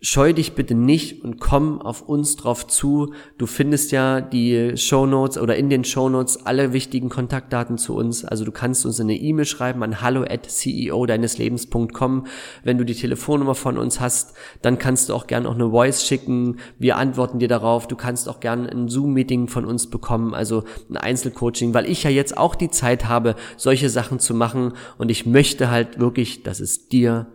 scheu 0.00 0.34
dich 0.34 0.54
bitte 0.54 0.74
nicht 0.74 1.24
und 1.24 1.40
komm 1.40 1.80
auf 1.80 2.02
uns 2.02 2.36
drauf 2.36 2.66
zu. 2.66 3.14
Du 3.38 3.46
findest 3.46 3.90
ja 3.90 4.20
die 4.20 4.76
Show 4.76 5.06
Notes 5.06 5.38
oder 5.38 5.56
in 5.56 5.70
den 5.70 5.82
Show 5.82 6.10
Notes 6.10 6.44
alle 6.44 6.74
wichtigen 6.74 7.08
Kontaktdaten 7.08 7.78
zu 7.78 7.94
uns. 7.96 8.22
Also 8.22 8.44
du 8.44 8.52
kannst 8.52 8.84
uns 8.84 9.00
eine 9.00 9.16
E-Mail 9.16 9.46
schreiben 9.46 9.82
an 9.82 10.02
hallo 10.02 10.22
at 10.22 10.50
ceo 10.50 11.06
deines 11.06 11.38
Lebens.com. 11.38 12.26
Wenn 12.62 12.76
du 12.76 12.84
die 12.84 12.94
Telefonnummer 12.94 13.54
von 13.54 13.78
uns 13.78 13.98
hast, 13.98 14.34
dann 14.60 14.78
kannst 14.78 15.08
du 15.08 15.14
auch 15.14 15.26
gerne 15.26 15.48
auch 15.48 15.54
eine 15.54 15.70
Voice 15.70 16.06
schicken. 16.06 16.58
Wir 16.78 16.98
antworten 16.98 17.38
dir 17.38 17.48
darauf. 17.48 17.88
Du 17.88 17.96
kannst 17.96 18.28
auch 18.28 18.40
gerne 18.40 18.68
ein 18.70 18.88
Zoom-Meeting 18.88 19.48
von 19.48 19.64
uns 19.64 19.88
bekommen, 19.88 20.34
also 20.34 20.64
ein 20.90 20.98
Einzelcoaching, 20.98 21.72
weil 21.72 21.88
ich 21.88 22.02
ja 22.02 22.10
jetzt 22.10 22.36
auch 22.36 22.56
die 22.56 22.70
Zeit 22.70 23.06
habe, 23.06 23.36
solche 23.56 23.88
Sachen 23.88 24.18
zu 24.18 24.34
machen 24.34 24.74
und 24.98 25.10
ich 25.10 25.24
möchte 25.24 25.70
halt 25.70 25.98
wirklich, 25.98 26.42
dass 26.42 26.60
es 26.60 26.88
dir 26.88 27.28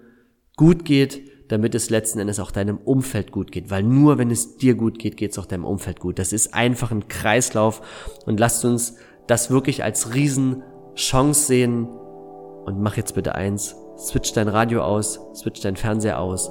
gut 0.55 0.85
geht, 0.85 1.28
damit 1.49 1.75
es 1.75 1.89
letzten 1.89 2.19
Endes 2.19 2.39
auch 2.39 2.51
deinem 2.51 2.77
Umfeld 2.77 3.31
gut 3.31 3.51
geht. 3.51 3.69
Weil 3.69 3.83
nur 3.83 4.17
wenn 4.17 4.31
es 4.31 4.57
dir 4.57 4.75
gut 4.75 4.99
geht, 4.99 5.17
geht 5.17 5.31
es 5.31 5.39
auch 5.39 5.45
deinem 5.45 5.65
Umfeld 5.65 5.99
gut. 5.99 6.17
Das 6.17 6.31
ist 6.31 6.53
einfach 6.53 6.91
ein 6.91 7.07
Kreislauf 7.07 7.81
und 8.25 8.39
lasst 8.39 8.63
uns 8.63 8.95
das 9.27 9.51
wirklich 9.51 9.83
als 9.83 10.13
Riesenchance 10.13 11.45
sehen. 11.45 11.88
Und 12.65 12.81
mach 12.81 12.97
jetzt 12.97 13.15
bitte 13.15 13.35
eins, 13.35 13.75
switch 13.97 14.31
dein 14.33 14.47
Radio 14.47 14.83
aus, 14.83 15.19
switch 15.33 15.59
dein 15.62 15.75
Fernseher 15.75 16.19
aus 16.19 16.49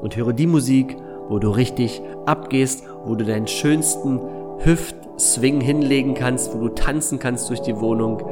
und 0.00 0.16
höre 0.16 0.32
die 0.32 0.48
Musik, 0.48 0.96
wo 1.28 1.38
du 1.38 1.50
richtig 1.50 2.02
abgehst, 2.26 2.84
wo 3.04 3.14
du 3.14 3.24
deinen 3.24 3.46
schönsten 3.46 4.20
Hüft-Swing 4.58 5.60
hinlegen 5.60 6.14
kannst, 6.14 6.54
wo 6.54 6.58
du 6.58 6.68
tanzen 6.70 7.20
kannst 7.20 7.48
durch 7.50 7.60
die 7.60 7.78
Wohnung. 7.80 8.22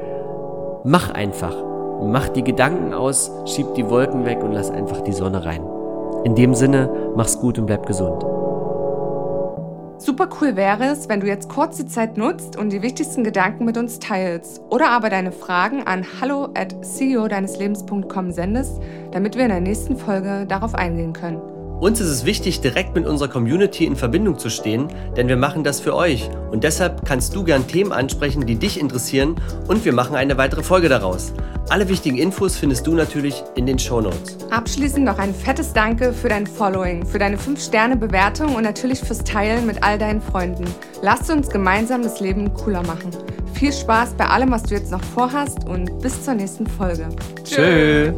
Mach 0.85 1.11
einfach. 1.11 1.55
Mach 2.05 2.29
die 2.29 2.43
Gedanken 2.43 2.93
aus, 2.93 3.31
schieb 3.45 3.75
die 3.77 3.88
Wolken 3.88 4.25
weg 4.25 4.43
und 4.43 4.53
lass 4.53 4.71
einfach 4.71 5.03
die 5.03 5.12
Sonne 5.12 5.45
rein. 5.45 5.72
In 6.25 6.35
dem 6.37 6.55
Sinne, 6.55 7.13
mach's 7.17 7.39
gut 7.39 7.59
und 7.59 7.67
bleib 7.67 7.85
gesund. 7.87 8.23
Super 9.99 10.29
cool 10.41 10.57
wäre 10.57 10.87
es, 10.87 11.09
wenn 11.09 11.21
du 11.21 11.27
jetzt 11.27 11.49
kurz 11.49 11.77
die 11.77 11.87
Zeit 11.87 12.17
nutzt 12.17 12.57
und 12.57 12.71
die 12.73 12.83
wichtigsten 12.83 13.23
Gedanken 13.23 13.65
mit 13.65 13.77
uns 13.77 14.01
teilst 14.01 14.61
oder 14.69 14.91
aber 14.91 15.11
deine 15.11 15.31
Fragen 15.31 15.83
an 15.85 16.05
hallo 16.21 16.49
at 16.55 16.75
ceo 16.85 17.29
deines 17.29 17.57
Lebens.com 17.59 18.33
sendest, 18.33 18.81
damit 19.13 19.37
wir 19.37 19.45
in 19.45 19.51
der 19.51 19.61
nächsten 19.61 19.97
Folge 19.97 20.45
darauf 20.47 20.75
eingehen 20.75 21.13
können. 21.13 21.52
Uns 21.83 22.01
ist 22.01 22.11
es 22.11 22.25
wichtig, 22.25 22.61
direkt 22.61 22.95
mit 22.95 23.07
unserer 23.07 23.27
Community 23.27 23.87
in 23.87 23.97
Verbindung 23.97 24.38
zu 24.38 24.51
stehen, 24.51 24.87
denn 25.16 25.27
wir 25.27 25.37
machen 25.37 25.64
das 25.64 25.81
für 25.81 25.97
euch. 25.97 26.31
Und 26.53 26.62
deshalb 26.62 27.05
kannst 27.05 27.35
du 27.35 27.42
gern 27.42 27.66
Themen 27.66 27.90
ansprechen, 27.90 28.47
die 28.47 28.55
dich 28.55 28.79
interessieren 28.79 29.35
und 29.66 29.85
wir 29.85 29.92
machen 29.92 30.14
eine 30.14 30.38
weitere 30.38 30.62
Folge 30.62 30.88
daraus. 30.88 31.33
Alle 31.71 31.88
wichtigen 31.88 32.18
Infos 32.18 32.57
findest 32.57 32.87
du 32.87 32.95
natürlich 32.95 33.42
in 33.57 33.66
den 33.66 33.81
Show 33.81 34.01
Notes. 34.01 34.38
Abschließend 34.53 35.05
noch 35.05 35.18
ein 35.18 35.35
fettes 35.35 35.73
Danke 35.73 36.12
für 36.12 36.29
dein 36.29 36.47
Following, 36.47 37.05
für 37.05 37.18
deine 37.18 37.37
5-Sterne-Bewertung 37.37 38.55
und 38.55 38.62
natürlich 38.62 39.01
fürs 39.01 39.25
Teilen 39.25 39.66
mit 39.66 39.83
all 39.83 39.99
deinen 39.99 40.23
Freunden. 40.23 40.66
Lasst 41.03 41.33
uns 41.33 41.49
gemeinsam 41.49 42.05
das 42.05 42.21
Leben 42.21 42.55
cooler 42.55 42.87
machen. 42.87 43.11
Viel 43.55 43.73
Spaß 43.73 44.14
bei 44.14 44.29
allem, 44.29 44.53
was 44.53 44.62
du 44.62 44.77
jetzt 44.77 44.92
noch 44.92 45.03
vorhast 45.03 45.66
und 45.66 45.99
bis 45.99 46.25
zur 46.25 46.35
nächsten 46.35 46.64
Folge. 46.64 47.09
Tschö. 47.42 48.12